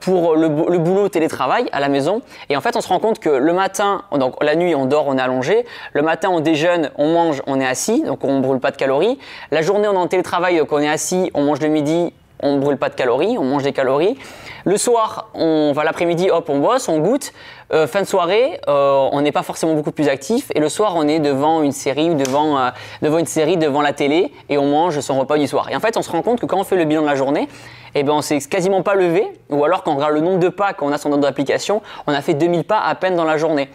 pour 0.00 0.36
le, 0.36 0.48
boulot, 0.78 1.08
télétravail 1.08 1.68
à 1.72 1.80
la 1.80 1.88
maison. 1.88 2.22
Et 2.48 2.56
en 2.56 2.60
fait, 2.60 2.76
on 2.76 2.80
se 2.80 2.88
rend 2.88 3.00
compte 3.00 3.18
que 3.18 3.28
le 3.28 3.52
matin, 3.52 4.02
donc 4.12 4.42
la 4.42 4.54
nuit, 4.54 4.74
on 4.74 4.86
dort, 4.86 5.06
on 5.08 5.18
est 5.18 5.20
allongé. 5.20 5.66
Le 5.92 6.02
matin, 6.02 6.28
on 6.30 6.40
déjeune, 6.40 6.90
on 6.96 7.12
mange, 7.12 7.42
on 7.46 7.60
est 7.60 7.66
assis, 7.66 8.02
donc 8.02 8.24
on 8.24 8.38
brûle 8.40 8.60
pas 8.60 8.70
de 8.70 8.76
calories. 8.76 9.18
La 9.50 9.62
journée, 9.62 9.88
on 9.88 9.94
est 9.94 9.96
en 9.96 10.06
télétravail, 10.06 10.58
donc 10.58 10.72
on 10.72 10.78
est 10.78 10.88
assis, 10.88 11.30
on 11.34 11.42
mange 11.42 11.60
le 11.60 11.68
midi, 11.68 12.12
on 12.42 12.58
brûle 12.58 12.76
pas 12.76 12.88
de 12.88 12.94
calories, 12.94 13.38
on 13.38 13.44
mange 13.44 13.62
des 13.62 13.72
calories. 13.72 14.18
Le 14.64 14.76
soir, 14.76 15.30
on 15.34 15.72
va 15.72 15.84
l'après-midi, 15.84 16.30
hop, 16.30 16.48
on 16.48 16.58
bosse, 16.58 16.88
on 16.88 16.98
goûte. 16.98 17.32
Euh, 17.72 17.86
fin 17.86 18.00
de 18.00 18.06
soirée, 18.06 18.60
euh, 18.68 19.08
on 19.12 19.20
n'est 19.20 19.32
pas 19.32 19.42
forcément 19.42 19.74
beaucoup 19.74 19.92
plus 19.92 20.08
actif. 20.08 20.50
Et 20.54 20.60
le 20.60 20.68
soir, 20.68 20.94
on 20.96 21.06
est 21.06 21.20
devant 21.20 21.62
une 21.62 21.72
série 21.72 22.10
ou 22.10 22.14
devant, 22.14 22.58
euh, 22.58 22.70
devant 23.00 23.18
une 23.18 23.26
série, 23.26 23.56
devant 23.56 23.80
la 23.80 23.92
télé, 23.92 24.32
et 24.48 24.58
on 24.58 24.66
mange 24.66 25.00
son 25.00 25.18
repas 25.18 25.38
du 25.38 25.46
soir. 25.46 25.68
Et 25.70 25.76
en 25.76 25.80
fait, 25.80 25.96
on 25.96 26.02
se 26.02 26.10
rend 26.10 26.22
compte 26.22 26.40
que 26.40 26.46
quand 26.46 26.58
on 26.58 26.64
fait 26.64 26.76
le 26.76 26.84
bilan 26.84 27.02
de 27.02 27.06
la 27.06 27.14
journée, 27.14 27.48
eh 27.94 28.02
ben, 28.02 28.12
on 28.12 28.22
s'est 28.22 28.40
quasiment 28.40 28.82
pas 28.82 28.94
levé, 28.94 29.26
ou 29.48 29.64
alors 29.64 29.82
quand 29.82 29.92
on 29.92 29.96
regarde 29.96 30.14
le 30.14 30.20
nombre 30.20 30.38
de 30.38 30.48
pas 30.48 30.72
qu'on 30.72 30.92
a 30.92 30.98
sur 30.98 31.10
notre 31.10 31.26
application, 31.26 31.82
on 32.06 32.12
a 32.12 32.20
fait 32.20 32.34
2000 32.34 32.64
pas 32.64 32.80
à 32.80 32.94
peine 32.94 33.16
dans 33.16 33.24
la 33.24 33.36
journée. 33.36 33.68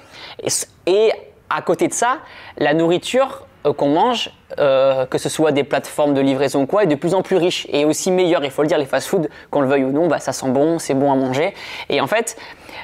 et 0.86 1.12
à 1.50 1.62
côté 1.62 1.88
de 1.88 1.94
ça, 1.94 2.18
la 2.58 2.74
nourriture, 2.74 3.46
qu'on 3.74 3.90
mange, 3.90 4.32
euh, 4.60 5.06
que 5.06 5.18
ce 5.18 5.30
soit 5.30 5.52
des 5.52 5.64
plateformes 5.64 6.14
de 6.14 6.22
livraison 6.22 6.64
ou 6.64 6.66
quoi, 6.66 6.84
est 6.84 6.88
de 6.88 6.96
plus 6.96 7.14
en 7.14 7.22
plus 7.22 7.38
riche 7.38 7.68
et 7.72 7.86
aussi 7.86 8.12
meilleur. 8.12 8.44
Il 8.44 8.52
faut 8.52 8.62
le 8.62 8.68
dire, 8.68 8.78
les 8.78 8.86
fast-foods, 8.86 9.28
qu'on 9.52 9.62
le 9.62 9.68
veuille 9.68 9.84
ou 9.84 9.92
non, 9.92 10.08
bah, 10.08 10.20
ça 10.20 10.34
sent 10.34 10.50
bon, 10.50 10.80
c'est 10.80 10.94
bon 10.94 11.12
à 11.12 11.16
manger. 11.16 11.54
Et 11.90 12.02
en 12.02 12.08
fait, 12.08 12.38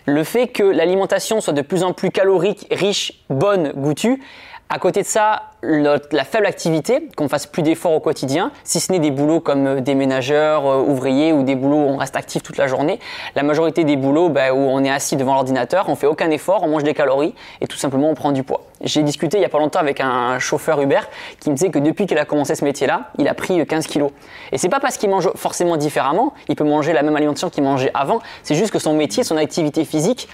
le 0.06 0.24
fait 0.24 0.48
que 0.48 0.64
l'alimentation 0.64 1.42
soit 1.42 1.54
de 1.54 1.62
plus 1.62 1.84
en 1.84 1.94
plus 1.94 2.12
calorique, 2.12 2.68
riche, 2.72 3.14
bonne, 3.30 3.72
goûtue, 3.76 4.22
à 4.72 4.80
côté 4.80 5.02
de 5.02 5.08
ça, 5.08 5.50
la 5.64 6.24
faible 6.24 6.46
activité, 6.46 7.10
qu'on 7.18 7.28
fasse 7.28 7.46
plus 7.46 7.62
d'efforts 7.62 7.92
au 7.92 8.00
quotidien, 8.00 8.52
si 8.64 8.80
ce 8.80 8.90
n'est 8.94 9.00
des 9.00 9.12
boulots 9.12 9.42
comme 9.42 9.68
euh, 9.68 9.82
des 9.82 9.96
ménageurs, 9.96 10.66
euh, 10.66 10.80
ouvriers 10.80 11.34
ou 11.34 11.44
des 11.44 11.56
boulots 11.56 11.76
où 11.76 11.90
on 11.90 11.98
reste 11.98 12.16
actif 12.16 12.42
toute 12.42 12.56
la 12.56 12.68
journée. 12.68 13.00
La 13.36 13.44
majorité 13.44 13.84
des 13.84 13.98
boulots 13.98 14.30
bah, 14.30 14.54
où 14.54 14.58
on 14.58 14.82
est 14.84 14.90
assis 14.90 15.18
devant 15.18 15.34
l'ordinateur, 15.34 15.90
on 15.90 15.96
fait 15.96 16.08
aucun 16.08 16.32
effort, 16.32 16.64
on 16.64 16.70
mange 16.70 16.84
des 16.84 16.94
calories 16.94 17.36
et 17.60 17.68
tout 17.68 17.76
simplement 17.76 18.10
on 18.10 18.16
prend 18.16 18.32
du 18.32 18.44
poids. 18.44 18.62
J'ai 18.82 19.04
discuté 19.04 19.38
il 19.38 19.42
y 19.42 19.46
a 19.46 19.50
pas 19.50 19.60
longtemps 19.60 19.80
avec 19.80 20.00
un 20.00 20.40
chauffeur 20.40 20.82
Uber 20.82 21.02
qui 21.42 21.50
me 21.50 21.56
disait 21.56 21.70
que 21.70 21.78
depuis 21.78 22.08
qu'il 22.08 22.18
a 22.18 22.26
commencé 22.26 22.56
ce 22.56 22.64
métier-là, 22.64 23.12
il 23.20 23.28
a 23.28 23.34
pris 23.34 23.64
15 23.66 23.86
kilos. 23.88 24.12
Et 24.54 24.58
c'est 24.58 24.70
pas 24.70 24.80
parce 24.80 24.98
qu'il 24.98 25.10
mange 25.10 25.30
forcément 25.36 25.76
différemment, 25.76 26.34
il 26.48 26.56
peut 26.56 26.64
manger 26.64 26.94
la 26.94 27.04
même 27.04 27.16
alimentation 27.16 27.50
qu'il 27.50 27.64
mangeait 27.64 27.92
avant, 27.94 28.20
c'est 28.42 28.56
juste 28.56 28.72
que 28.72 28.80
son 28.80 28.94
métier, 28.94 29.24
son 29.24 29.38
activité 29.38 29.86
physique 29.86 30.30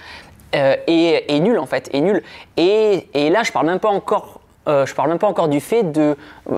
euh, 0.54 0.76
est, 0.86 1.40
nul 1.40 1.58
en 1.58 1.66
fait, 1.66 1.90
est 1.92 2.00
nul. 2.00 2.22
Et, 2.56 3.08
et 3.14 3.30
là, 3.30 3.42
je 3.42 3.52
parle 3.52 3.66
même 3.66 3.80
pas 3.80 3.88
encore 3.88 4.40
euh, 4.68 4.84
je 4.84 4.94
parle 4.94 5.08
même 5.08 5.18
pas 5.18 5.26
encore 5.26 5.48
du 5.48 5.60
fait 5.60 5.82
de 5.82 6.14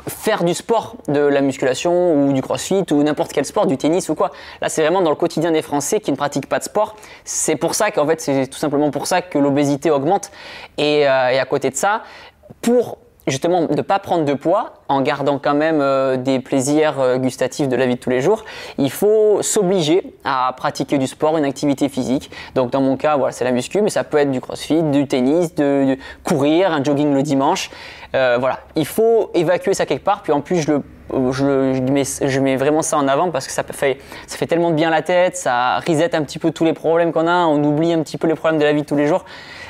faire 0.08 0.42
du 0.42 0.54
sport, 0.54 0.96
de 1.06 1.20
la 1.20 1.40
musculation 1.40 2.14
ou 2.14 2.32
du 2.32 2.42
crossfit 2.42 2.84
ou 2.90 3.02
n'importe 3.04 3.32
quel 3.32 3.44
sport, 3.44 3.66
du 3.66 3.76
tennis 3.76 4.08
ou 4.08 4.16
quoi. 4.16 4.32
Là, 4.60 4.68
c'est 4.68 4.82
vraiment 4.82 5.00
dans 5.00 5.10
le 5.10 5.16
quotidien 5.16 5.52
des 5.52 5.62
Français 5.62 6.00
qui 6.00 6.10
ne 6.10 6.16
pratiquent 6.16 6.48
pas 6.48 6.58
de 6.58 6.64
sport. 6.64 6.96
C'est 7.24 7.54
pour 7.54 7.74
ça 7.74 7.92
qu'en 7.92 8.06
fait, 8.06 8.20
c'est 8.20 8.48
tout 8.48 8.58
simplement 8.58 8.90
pour 8.90 9.06
ça 9.06 9.22
que 9.22 9.38
l'obésité 9.38 9.90
augmente. 9.90 10.32
Et, 10.76 11.08
euh, 11.08 11.30
et 11.30 11.38
à 11.38 11.44
côté 11.44 11.70
de 11.70 11.76
ça, 11.76 12.02
pour 12.62 12.98
justement 13.30 13.64
de 13.64 13.74
ne 13.74 13.82
pas 13.82 13.98
prendre 13.98 14.24
de 14.24 14.34
poids 14.34 14.74
en 14.88 15.00
gardant 15.00 15.38
quand 15.38 15.54
même 15.54 15.80
euh, 15.80 16.16
des 16.16 16.40
plaisirs 16.40 17.00
euh, 17.00 17.16
gustatifs 17.18 17.68
de 17.68 17.76
la 17.76 17.86
vie 17.86 17.94
de 17.94 18.00
tous 18.00 18.10
les 18.10 18.20
jours, 18.20 18.44
il 18.78 18.90
faut 18.90 19.42
s'obliger 19.42 20.14
à 20.24 20.52
pratiquer 20.56 20.98
du 20.98 21.06
sport, 21.06 21.38
une 21.38 21.44
activité 21.44 21.88
physique. 21.88 22.30
Donc 22.54 22.70
dans 22.70 22.80
mon 22.80 22.96
cas, 22.96 23.16
voilà, 23.16 23.32
c'est 23.32 23.44
la 23.44 23.52
muscu, 23.52 23.80
mais 23.82 23.90
ça 23.90 24.04
peut 24.04 24.18
être 24.18 24.30
du 24.30 24.40
crossfit, 24.40 24.82
du 24.82 25.06
tennis, 25.06 25.54
de, 25.54 25.96
courir, 26.24 26.72
un 26.72 26.82
jogging 26.82 27.14
le 27.14 27.22
dimanche. 27.22 27.70
Euh, 28.14 28.36
voilà, 28.40 28.60
il 28.76 28.86
faut 28.86 29.30
évacuer 29.34 29.74
ça 29.74 29.86
quelque 29.86 30.04
part. 30.04 30.22
Puis 30.22 30.32
en 30.32 30.40
plus, 30.40 30.60
je 30.62 30.72
le 30.72 30.82
je, 31.32 31.80
mets, 31.80 32.04
je, 32.04 32.40
mets, 32.40 32.56
vraiment 32.56 32.82
ça 32.82 32.96
en 32.96 33.08
avant 33.08 33.30
parce 33.30 33.46
que 33.46 33.52
ça 33.52 33.64
fait, 33.64 33.98
ça 34.28 34.36
fait 34.36 34.46
tellement 34.46 34.70
de 34.70 34.76
bien 34.76 34.90
la 34.90 35.02
tête, 35.02 35.36
ça 35.36 35.80
reset 35.80 36.14
un 36.14 36.22
petit 36.22 36.38
peu 36.38 36.52
tous 36.52 36.64
les 36.64 36.72
problèmes 36.72 37.12
qu'on 37.12 37.26
a, 37.26 37.46
on 37.46 37.62
oublie 37.64 37.92
un 37.92 38.02
petit 38.02 38.16
peu 38.16 38.28
les 38.28 38.34
problèmes 38.34 38.60
de 38.60 38.64
la 38.64 38.72
vie 38.72 38.82
de 38.82 38.86
tous 38.86 38.96
les 38.96 39.08
jours. 39.08 39.24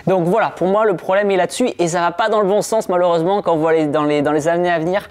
Donc 0.07 0.25
voilà, 0.25 0.51
pour 0.51 0.69
moi, 0.69 0.85
le 0.85 0.97
problème 0.97 1.31
est 1.31 1.37
là-dessus 1.37 1.71
et 1.79 1.89
ça 1.89 2.01
va 2.01 2.13
pas 2.13 2.29
dans 2.29 2.41
le 2.41 2.49
bon 2.49 2.63
sens, 2.63 2.89
malheureusement, 2.89 3.43
quand 3.43 3.55
on 3.55 3.59
voit 3.59 3.85
dans, 3.87 4.05
les, 4.05 4.49
années 4.49 4.71
à 4.71 4.79
venir. 4.79 5.09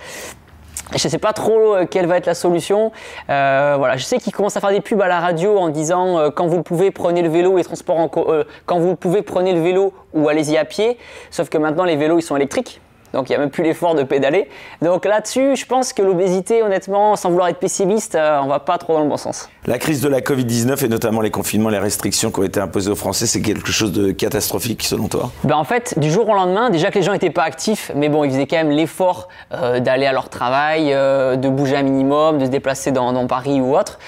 Je 0.95 1.07
ne 1.07 1.11
sais 1.11 1.19
pas 1.19 1.33
trop 1.33 1.75
euh, 1.75 1.85
quelle 1.85 2.07
va 2.07 2.17
être 2.17 2.25
la 2.25 2.33
solution. 2.33 2.91
Euh, 3.29 3.75
voilà, 3.77 3.95
je 3.95 4.03
sais 4.03 4.17
qu'ils 4.17 4.33
commencent 4.33 4.57
à 4.57 4.59
faire 4.59 4.71
des 4.71 4.81
pubs 4.81 5.01
à 5.01 5.07
la 5.07 5.19
radio 5.19 5.59
en 5.59 5.69
disant 5.69 6.17
euh, 6.17 6.29
quand 6.31 6.47
vous 6.47 6.63
pouvez 6.63 6.89
prenez 6.89 7.21
le 7.21 7.29
vélo 7.29 7.59
et 7.59 7.63
transports 7.63 7.97
en 7.97 8.07
quand 8.07 8.79
vous 8.79 8.89
le 8.89 8.95
pouvez 8.95 9.21
prenez 9.21 9.53
le 9.53 9.61
vélo 9.61 9.93
ou 10.13 10.29
allez-y 10.29 10.57
à 10.57 10.65
pied. 10.65 10.97
Sauf 11.29 11.49
que 11.49 11.59
maintenant 11.59 11.83
les 11.83 11.95
vélos 11.95 12.17
ils 12.17 12.23
sont 12.23 12.35
électriques. 12.35 12.81
Donc 13.13 13.29
il 13.29 13.31
n'y 13.31 13.35
a 13.35 13.39
même 13.39 13.49
plus 13.49 13.63
l'effort 13.63 13.95
de 13.95 14.03
pédaler. 14.03 14.49
Donc 14.81 15.05
là-dessus, 15.05 15.55
je 15.55 15.65
pense 15.65 15.93
que 15.93 16.01
l'obésité, 16.01 16.63
honnêtement, 16.63 17.15
sans 17.15 17.29
vouloir 17.29 17.47
être 17.47 17.59
pessimiste, 17.59 18.15
euh, 18.15 18.39
on 18.43 18.47
va 18.47 18.59
pas 18.59 18.77
trop 18.77 18.93
dans 18.93 19.03
le 19.03 19.09
bon 19.09 19.17
sens. 19.17 19.49
La 19.65 19.77
crise 19.77 20.01
de 20.01 20.07
la 20.07 20.21
Covid-19 20.21 20.85
et 20.85 20.87
notamment 20.87 21.21
les 21.21 21.31
confinements, 21.31 21.69
les 21.69 21.79
restrictions 21.79 22.31
qui 22.31 22.39
ont 22.39 22.43
été 22.43 22.59
imposées 22.59 22.91
aux 22.91 22.95
Français, 22.95 23.25
c'est 23.25 23.41
quelque 23.41 23.71
chose 23.71 23.91
de 23.91 24.11
catastrophique 24.11 24.83
selon 24.83 25.07
toi? 25.07 25.31
Ben 25.43 25.55
En 25.55 25.63
fait, 25.63 25.97
du 25.97 26.11
jour 26.11 26.27
au 26.29 26.33
lendemain, 26.33 26.69
déjà 26.69 26.91
que 26.91 26.99
les 26.99 27.03
gens 27.03 27.13
n'étaient 27.13 27.29
pas 27.29 27.43
actifs, 27.43 27.91
mais 27.95 28.09
bon, 28.09 28.23
ils 28.23 28.31
faisaient 28.31 28.47
quand 28.47 28.57
même 28.57 28.71
l'effort 28.71 29.27
euh, 29.53 29.79
d'aller 29.79 30.05
à 30.05 30.13
leur 30.13 30.29
travail, 30.29 30.93
euh, 30.93 31.35
de 31.35 31.49
bouger 31.49 31.75
un 31.75 31.83
minimum, 31.83 32.37
de 32.37 32.45
se 32.45 32.49
déplacer 32.49 32.91
dans, 32.91 33.13
dans 33.13 33.27
Paris 33.27 33.61
ou 33.61 33.75
autre. 33.75 33.99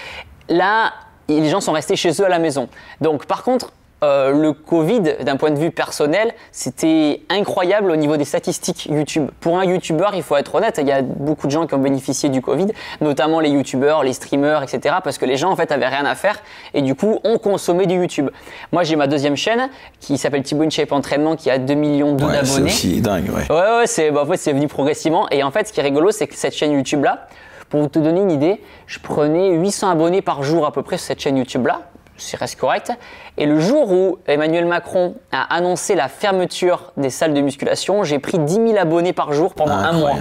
Là, 0.49 0.91
les 1.27 1.49
gens 1.49 1.61
sont 1.61 1.71
restés 1.71 1.95
chez 1.95 2.11
eux 2.21 2.25
à 2.25 2.29
la 2.29 2.39
maison. 2.39 2.67
Donc 2.99 3.25
par 3.25 3.43
contre, 3.43 3.71
euh, 4.03 4.31
le 4.31 4.53
Covid, 4.53 5.01
d'un 5.23 5.35
point 5.35 5.51
de 5.51 5.59
vue 5.59 5.69
personnel, 5.69 6.33
c'était 6.51 7.21
incroyable 7.29 7.91
au 7.91 7.95
niveau 7.95 8.17
des 8.17 8.25
statistiques 8.25 8.87
YouTube. 8.87 9.29
Pour 9.39 9.59
un 9.59 9.65
YouTuber, 9.65 10.07
il 10.15 10.23
faut 10.23 10.35
être 10.37 10.55
honnête, 10.55 10.79
il 10.81 10.87
y 10.87 10.91
a 10.91 11.03
beaucoup 11.03 11.45
de 11.45 11.51
gens 11.51 11.67
qui 11.67 11.75
ont 11.75 11.79
bénéficié 11.79 12.29
du 12.29 12.41
Covid, 12.41 12.65
notamment 12.99 13.39
les 13.39 13.49
YouTubers, 13.49 14.01
les 14.01 14.13
streamers, 14.13 14.63
etc. 14.63 14.95
Parce 15.03 15.19
que 15.19 15.25
les 15.25 15.37
gens, 15.37 15.51
en 15.51 15.55
fait, 15.55 15.71
avaient 15.71 15.87
rien 15.87 16.05
à 16.05 16.15
faire 16.15 16.41
et 16.73 16.81
du 16.81 16.95
coup, 16.95 17.19
ont 17.23 17.37
consommé 17.37 17.85
du 17.85 17.93
YouTube. 17.93 18.31
Moi, 18.71 18.81
j'ai 18.81 18.95
ma 18.95 19.05
deuxième 19.05 19.35
chaîne 19.35 19.69
qui 19.99 20.17
s'appelle 20.17 20.41
Thibaut 20.41 20.67
Shape 20.67 20.91
Entraînement 20.91 21.35
qui 21.35 21.51
a 21.51 21.59
2 21.59 21.73
millions 21.75 22.13
d'abonnés. 22.13 22.43
C'est 22.43 22.61
aussi 22.63 23.01
dingue, 23.01 23.29
ouais. 23.29 23.55
Ouais, 23.55 23.77
ouais, 23.77 23.87
c'est, 23.87 24.09
bah, 24.09 24.23
en 24.23 24.25
fait, 24.25 24.37
c'est 24.37 24.53
venu 24.53 24.67
progressivement. 24.67 25.29
Et 25.29 25.43
en 25.43 25.51
fait, 25.51 25.67
ce 25.67 25.73
qui 25.73 25.79
est 25.79 25.83
rigolo, 25.83 26.09
c'est 26.09 26.25
que 26.25 26.35
cette 26.35 26.55
chaîne 26.55 26.71
YouTube-là, 26.71 27.27
pour 27.69 27.81
vous 27.81 27.87
te 27.87 27.99
donner 27.99 28.21
une 28.21 28.31
idée, 28.31 28.61
je 28.87 28.97
prenais 28.97 29.51
800 29.51 29.91
abonnés 29.91 30.23
par 30.23 30.41
jour 30.41 30.65
à 30.65 30.71
peu 30.71 30.81
près 30.81 30.97
sur 30.97 31.05
cette 31.05 31.19
chaîne 31.19 31.37
YouTube-là 31.37 31.81
c'est 32.21 32.37
reste 32.37 32.59
correct. 32.59 32.91
Et 33.37 33.45
le 33.45 33.59
jour 33.59 33.91
où 33.91 34.19
Emmanuel 34.27 34.65
Macron 34.65 35.15
a 35.31 35.53
annoncé 35.53 35.95
la 35.95 36.07
fermeture 36.07 36.93
des 36.97 37.09
salles 37.09 37.33
de 37.33 37.41
musculation, 37.41 38.03
j'ai 38.03 38.19
pris 38.19 38.39
10 38.39 38.53
000 38.53 38.77
abonnés 38.77 39.13
par 39.13 39.33
jour 39.33 39.53
pendant 39.53 39.75
un 39.75 39.93
mois. 39.93 40.15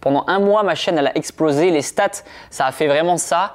Pendant 0.00 0.24
un 0.28 0.38
mois, 0.38 0.62
ma 0.62 0.74
chaîne 0.74 0.98
elle 0.98 1.08
a 1.08 1.16
explosé. 1.16 1.70
Les 1.70 1.82
stats, 1.82 2.22
ça 2.50 2.66
a 2.66 2.72
fait 2.72 2.86
vraiment 2.86 3.16
ça 3.16 3.54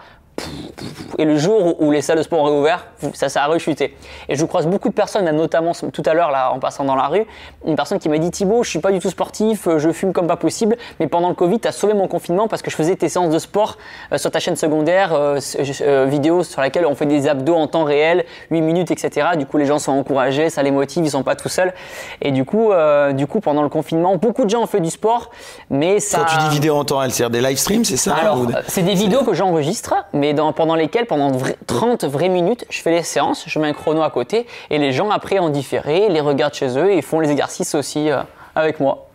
et 1.18 1.26
le 1.26 1.38
jour 1.38 1.80
où 1.82 1.92
les 1.92 2.02
salles 2.02 2.18
de 2.18 2.24
sport 2.24 2.40
ont 2.40 2.46
réouvert, 2.46 2.88
ça, 3.14 3.30
ça 3.30 3.44
a 3.44 3.48
rechuté. 3.48 3.96
Et 4.30 4.36
je 4.36 4.46
croise 4.46 4.66
beaucoup 4.68 4.90
de 4.90 4.94
personnes, 4.94 5.30
notamment 5.32 5.74
tout 5.74 6.04
à 6.06 6.14
l'heure, 6.14 6.32
là, 6.32 6.52
en 6.52 6.60
passant 6.60 6.84
dans 6.84 6.96
la 6.96 7.08
rue, 7.08 7.26
une 7.66 7.76
personne 7.76 8.00
qui 8.00 8.10
m'a 8.10 8.18
dit 8.18 8.32
Thibaut, 8.32 8.64
je 8.64 8.70
suis 8.70 8.80
pas 8.80 8.92
du 8.92 9.00
tout 9.00 9.10
sportif, 9.10 9.68
je 9.78 9.92
fume 9.92 10.14
comme 10.14 10.28
pas 10.28 10.38
possible, 10.38 10.78
mais 11.00 11.08
pendant 11.08 11.30
le 11.30 11.36
Covid, 11.36 11.60
tu 11.60 11.68
as 11.68 11.72
sauvé 11.72 11.94
mon 11.94 12.08
confinement 12.08 12.48
parce 12.48 12.62
que 12.62 12.72
je 12.72 12.76
faisais 12.76 12.96
tes 12.96 13.10
séances 13.10 13.34
de 13.34 13.40
sport 13.40 13.78
euh, 14.12 14.18
sur 14.18 14.32
ta 14.32 14.40
chaîne 14.40 14.56
secondaire, 14.56 15.14
euh, 15.14 15.40
euh, 15.82 16.06
vidéo 16.06 16.44
sur 16.44 16.62
laquelle 16.62 16.86
on 16.86 16.96
fait 16.96 17.06
des 17.06 17.28
abdos 17.28 17.56
en 17.56 17.68
temps 17.68 17.84
réel, 17.84 18.26
8 18.50 18.62
minutes, 18.62 18.92
etc. 18.92 19.30
Du 19.38 19.46
coup, 19.46 19.58
les 19.58 19.66
gens 19.66 19.80
sont 19.80 19.92
encouragés, 19.92 20.50
ça 20.50 20.64
les 20.64 20.72
motive, 20.72 21.04
ils 21.06 21.12
sont 21.12 21.24
pas 21.24 21.36
tout 21.36 21.50
seuls. 21.50 21.74
Et 22.22 22.32
du 22.32 22.46
coup, 22.46 22.72
du 23.14 23.28
coup, 23.28 23.40
pendant 23.40 23.64
le 23.64 23.70
confinement, 23.70 24.16
beaucoup 24.16 24.46
de 24.46 24.50
gens 24.50 24.62
ont 24.62 24.68
fait 24.68 24.80
du 24.80 24.90
sport, 24.90 25.30
mais 25.70 26.00
ça. 26.00 26.20
Quand 26.20 26.38
tu 26.38 26.50
dis 26.50 26.56
vidéo 26.56 26.76
en 26.76 26.86
temps 26.86 27.00
réel, 27.00 27.12
c'est-à-dire 27.12 27.42
des 27.42 27.48
live 27.48 27.58
streams, 27.58 27.86
c'est 27.86 27.98
ça 27.98 28.16
Alors, 28.16 28.46
c'est 28.68 28.84
des 28.84 28.94
vidéos 28.94 29.24
que 29.24 29.34
j'enregistre, 29.34 29.96
mais 30.22 30.36
pendant 30.56 30.76
lesquelles, 30.76 31.08
pendant 31.08 31.32
30 31.66 32.06
vraies 32.06 32.30
minutes, 32.30 32.66
je 32.70 32.80
fais 32.82 32.92
les 32.92 33.02
séances, 33.02 33.44
je 33.48 33.58
mets 33.58 33.68
un 33.68 33.74
chrono 33.74 34.04
à 34.04 34.12
côté, 34.12 34.46
et 34.70 34.78
les 34.78 34.92
gens 34.92 35.10
après 35.10 35.40
en 35.40 35.50
différé 35.50 36.10
les 36.10 36.22
regardent 36.22 36.54
chez 36.54 36.78
eux 36.78 36.92
et 36.92 37.02
font 37.02 37.20
les 37.20 37.32
exercices 37.32 37.74
aussi 37.74 38.12
euh, 38.12 38.22
avec 38.54 38.80
moi. 38.80 39.08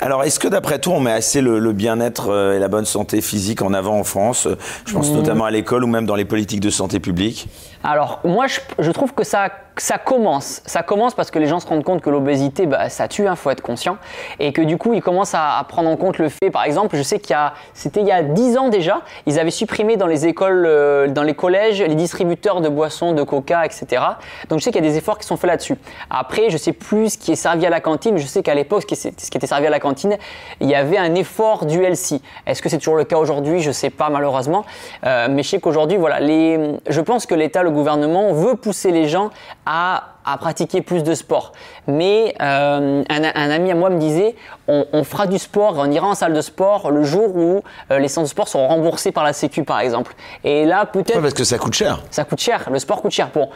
Alors, 0.00 0.24
est-ce 0.24 0.40
que 0.40 0.48
d'après 0.48 0.78
toi, 0.78 0.94
on 0.94 1.00
met 1.00 1.12
assez 1.12 1.42
le, 1.42 1.72
bien-être 1.72 2.30
euh, 2.30 2.56
et 2.56 2.58
la 2.58 2.68
bonne 2.68 2.86
santé 2.86 3.20
physique 3.20 3.60
en 3.60 3.74
avant 3.74 3.98
en 3.98 4.04
France 4.04 4.48
Je 4.86 4.94
pense 4.94 5.10
mmh. 5.10 5.16
notamment 5.16 5.44
à 5.44 5.50
l'école 5.50 5.84
ou 5.84 5.88
même 5.88 6.06
dans 6.06 6.14
les 6.14 6.24
politiques 6.24 6.60
de 6.60 6.70
santé 6.70 7.00
publique? 7.00 7.48
Alors, 7.84 8.20
moi, 8.24 8.46
je 8.78 8.90
trouve 8.90 9.14
que 9.14 9.24
ça 9.24 9.50
ça 9.78 9.98
commence. 9.98 10.62
Ça 10.64 10.82
commence 10.82 11.14
parce 11.14 11.30
que 11.30 11.38
les 11.38 11.46
gens 11.46 11.60
se 11.60 11.66
rendent 11.66 11.84
compte 11.84 12.00
que 12.00 12.10
l'obésité, 12.10 12.66
bah, 12.66 12.88
ça 12.88 13.08
tue, 13.08 13.22
il 13.22 13.26
hein, 13.26 13.36
faut 13.36 13.50
être 13.50 13.60
conscient. 13.60 13.98
Et 14.38 14.52
que 14.52 14.62
du 14.62 14.78
coup, 14.78 14.94
ils 14.94 15.02
commencent 15.02 15.34
à, 15.34 15.64
prendre 15.68 15.90
en 15.90 15.96
compte 15.96 16.18
le 16.18 16.28
fait, 16.28 16.50
par 16.50 16.64
exemple, 16.64 16.96
je 16.96 17.02
sais 17.02 17.18
qu'il 17.18 17.32
y 17.32 17.34
a, 17.34 17.52
c'était 17.74 18.00
il 18.00 18.06
y 18.06 18.12
a 18.12 18.22
10 18.22 18.56
ans 18.56 18.68
déjà, 18.68 19.02
ils 19.26 19.38
avaient 19.38 19.50
supprimé 19.50 19.96
dans 19.96 20.06
les 20.06 20.26
écoles, 20.26 20.64
euh, 20.66 21.08
dans 21.08 21.22
les 21.22 21.34
collèges, 21.34 21.82
les 21.82 21.94
distributeurs 21.94 22.60
de 22.60 22.68
boissons, 22.68 23.12
de 23.12 23.22
coca, 23.22 23.66
etc. 23.66 24.02
Donc 24.48 24.60
je 24.60 24.64
sais 24.64 24.70
qu'il 24.70 24.82
y 24.82 24.86
a 24.86 24.90
des 24.90 24.96
efforts 24.96 25.18
qui 25.18 25.26
sont 25.26 25.36
faits 25.36 25.50
là-dessus. 25.50 25.76
Après, 26.08 26.48
je 26.50 26.56
sais 26.56 26.72
plus 26.72 27.10
ce 27.10 27.18
qui 27.18 27.32
est 27.32 27.36
servi 27.36 27.66
à 27.66 27.70
la 27.70 27.80
cantine. 27.80 28.16
Je 28.16 28.26
sais 28.26 28.42
qu'à 28.42 28.54
l'époque, 28.54 28.84
ce, 28.88 29.08
qui 29.08 29.36
était 29.36 29.46
servi 29.46 29.66
à 29.66 29.70
la 29.70 29.80
cantine, 29.80 30.16
il 30.60 30.70
y 30.70 30.74
avait 30.74 30.98
un 30.98 31.14
effort 31.14 31.66
du 31.66 31.82
LC. 31.82 32.20
Est-ce 32.46 32.62
que 32.62 32.68
c'est 32.68 32.78
toujours 32.78 32.96
le 32.96 33.04
cas 33.04 33.18
aujourd'hui? 33.18 33.60
Je 33.60 33.72
sais 33.72 33.90
pas, 33.90 34.08
malheureusement. 34.08 34.64
Euh, 35.04 35.26
mais 35.28 35.42
je 35.42 35.50
sais 35.50 35.60
qu'aujourd'hui, 35.60 35.98
voilà, 35.98 36.20
les, 36.20 36.78
je 36.88 37.00
pense 37.00 37.26
que 37.26 37.34
l'État, 37.34 37.62
le 37.66 37.72
gouvernement 37.72 38.32
veut 38.32 38.54
pousser 38.54 38.90
les 38.90 39.08
gens 39.08 39.30
à, 39.66 40.04
pratiquer 40.40 40.80
plus 40.80 41.02
de 41.04 41.14
sport. 41.14 41.52
Mais 41.86 42.34
euh, 42.40 43.04
un, 43.08 43.50
ami 43.50 43.70
à 43.70 43.74
moi 43.74 43.90
me 43.90 43.98
disait, 43.98 44.34
on, 44.66 45.04
fera 45.04 45.26
du 45.26 45.38
sport, 45.38 45.74
on 45.78 45.90
ira 45.90 46.06
en 46.08 46.14
salle 46.14 46.32
de 46.32 46.40
sport 46.40 46.90
le 46.90 47.04
jour 47.04 47.36
où 47.36 47.62
euh, 47.90 47.98
les 47.98 48.08
centres 48.08 48.26
de 48.26 48.30
sport 48.30 48.48
seront 48.48 48.66
remboursés 48.66 49.12
par 49.12 49.22
la 49.22 49.32
Sécu, 49.32 49.62
par 49.62 49.80
exemple. 49.80 50.14
Et 50.42 50.64
là, 50.64 50.86
peut-être... 50.86 51.20
parce 51.20 51.34
que 51.34 51.44
ça 51.44 51.58
coûte 51.58 51.74
cher. 51.74 52.00
Ça 52.10 52.24
coûte 52.24 52.40
cher, 52.40 52.68
le 52.72 52.78
sport 52.78 53.02
coûte 53.02 53.12
cher. 53.12 53.30
Bon, 53.32 53.48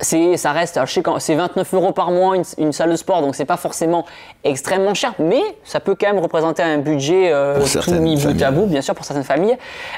c'est 0.00 0.36
ça 0.36 0.52
reste 0.52 0.78
je 0.84 0.92
sais 0.92 1.02
c'est 1.18 1.34
29 1.34 1.74
euros 1.74 1.92
par 1.92 2.10
mois 2.10 2.36
une, 2.58 2.72
salle 2.72 2.90
de 2.90 2.96
sport 2.96 3.22
donc 3.22 3.34
c'est 3.34 3.46
pas 3.46 3.56
forcément 3.56 4.04
extrêmement 4.44 4.92
cher 4.92 5.14
mais 5.18 5.40
ça 5.64 5.80
peut 5.80 5.96
quand 5.98 6.06
même 6.06 6.22
représenter 6.22 6.62
un 6.62 6.78
budget 6.78 7.30
euh, 7.32 7.64
tout 7.82 7.94
mis 7.94 8.22
bout 8.22 8.42
à 8.42 8.50
bout 8.50 8.66
bien 8.66 8.82
sûr 8.82 8.94
pour 8.94 9.04
certaines 9.04 9.24
familles. 9.24 9.56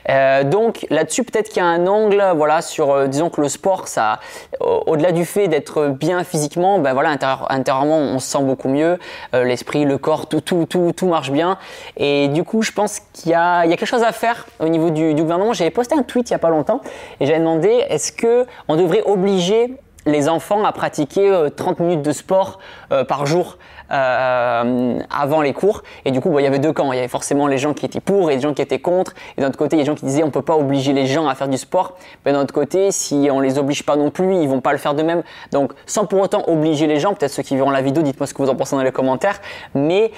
Euh, 0.09 0.45
donc 0.45 0.87
là-dessus 0.91 1.25
peut-être 1.25 1.49
qu'il 1.49 1.59
y 1.59 1.67
a 1.67 1.69
un 1.69 1.87
angle 1.87 2.23
voilà 2.37 2.63
sur 2.63 2.93
euh, 2.93 3.07
disons 3.09 3.29
que 3.29 3.41
le 3.41 3.49
sport 3.49 3.89
ça 3.89 4.21
au-delà 4.61 5.11
du 5.11 5.25
fait 5.25 5.49
d'être 5.49 5.89
bien 5.89 6.23
physiquement 6.23 6.79
ben 6.79 6.93
voilà 6.93 7.17
intérieurement 7.49 7.99
on 7.99 8.19
se 8.21 8.29
sent 8.29 8.43
beaucoup 8.43 8.69
mieux 8.69 8.99
l'esprit 9.33 9.85
le 9.85 9.99
corps 9.99 10.29
tout, 10.29 10.41
tout 10.41 10.67
tout 10.67 10.93
tout 10.97 11.09
marche 11.09 11.31
bien. 11.31 11.59
Et 11.97 12.29
du 12.29 12.45
coup 12.45 12.63
je 12.63 12.71
pense 12.71 13.01
qu'il 13.13 13.33
y 13.33 13.35
a 13.35 13.65
il 13.65 13.71
y 13.71 13.75
a 13.75 13.77
quelque 13.77 13.89
chose 13.89 14.05
à 14.05 14.13
faire 14.13 14.47
au 14.61 14.69
niveau 14.69 14.91
du, 14.91 15.15
du 15.15 15.23
gouvernement. 15.23 15.53
J'avais 15.53 15.71
posté 15.71 15.97
un 15.97 16.03
tweet 16.03 16.31
il 16.31 16.33
y 16.33 16.37
a 16.37 16.39
pas 16.39 16.51
longtemps 16.51 16.81
et 17.19 17.27
j'avais 17.27 17.41
demandé 17.41 17.69
est-ce 17.89 18.13
que 18.13 18.47
on 18.69 18.77
devrait 18.77 19.03
obliger 19.05 19.77
les 20.09 20.29
enfants 20.29 20.65
à 20.65 20.73
pratiquer 20.73 21.49
30 21.55 21.81
euh, 21.81 21.85
minutes 21.85 22.03
de 22.03 22.13
sport 22.13 22.59
euh, 22.93 23.05
par 23.05 23.27
jour 23.27 23.59
euh, 23.91 24.99
avant 25.11 25.41
les 25.41 25.53
cours. 25.53 25.83
Et 26.05 26.11
du 26.11 26.21
coup, 26.21 26.39
il 26.39 26.43
y 26.43 26.47
avait 26.47 26.59
deux 26.59 26.73
camps. 26.73 26.93
Il 26.93 26.97
y 26.97 26.99
avait 26.99 27.09
forcément 27.09 27.47
les 27.47 27.59
gens 27.59 27.75
qui 27.75 27.87
étaient 27.87 28.01
pour 28.01 28.31
et 28.31 28.37
les 28.37 28.41
gens 28.41 28.55
qui 28.55 28.63
étaient 28.63 28.79
contre. 28.79 29.15
Et 29.37 29.41
d'un 29.41 29.49
autre 29.49 29.59
côté, 29.59 29.77
il 29.77 29.79
y 29.79 29.83
a 29.83 29.85
des 29.85 29.91
gens 29.91 29.95
qui 29.95 30.05
disaient 30.05 30.23
on 30.23 30.31
peut 30.31 30.43
pas 30.43 30.57
obliger 30.57 30.93
les 30.93 31.07
gens 31.07 31.29
à 31.29 31.35
faire 31.35 31.49
du 31.49 31.59
sport. 31.59 31.97
Mais 32.25 32.33
d'un 32.33 32.43
autre 32.43 32.55
côté, 32.55 32.91
si 32.93 33.29
on 33.31 33.41
les 33.41 33.59
oblige 33.59 33.85
pas 33.85 33.97
non 33.97 34.11
plus, 34.11 34.35
ils 34.37 34.49
vont 34.49 34.61
pas 34.61 34.73
le 34.73 34.79
faire 34.79 34.95
de 34.95 35.03
même. 35.03 35.23
Donc, 35.53 35.73
sans 35.87 36.07
pour 36.07 36.21
autant 36.21 36.45
obliger 36.49 36.87
les 36.87 36.99
gens, 36.99 37.15
peut-être 37.15 37.31
ceux 37.31 37.43
qui 37.43 37.57
verront 37.57 37.71
la 37.71 37.83
vidéo, 37.83 38.03
dites-moi 38.03 38.27
ce 38.27 38.35
que 38.35 38.43
vous 38.43 38.51
en 38.51 38.57
pensez 38.57 38.77
dans 38.77 38.83
les 38.83 38.93
commentaires. 38.93 39.41
Mais 39.75 40.13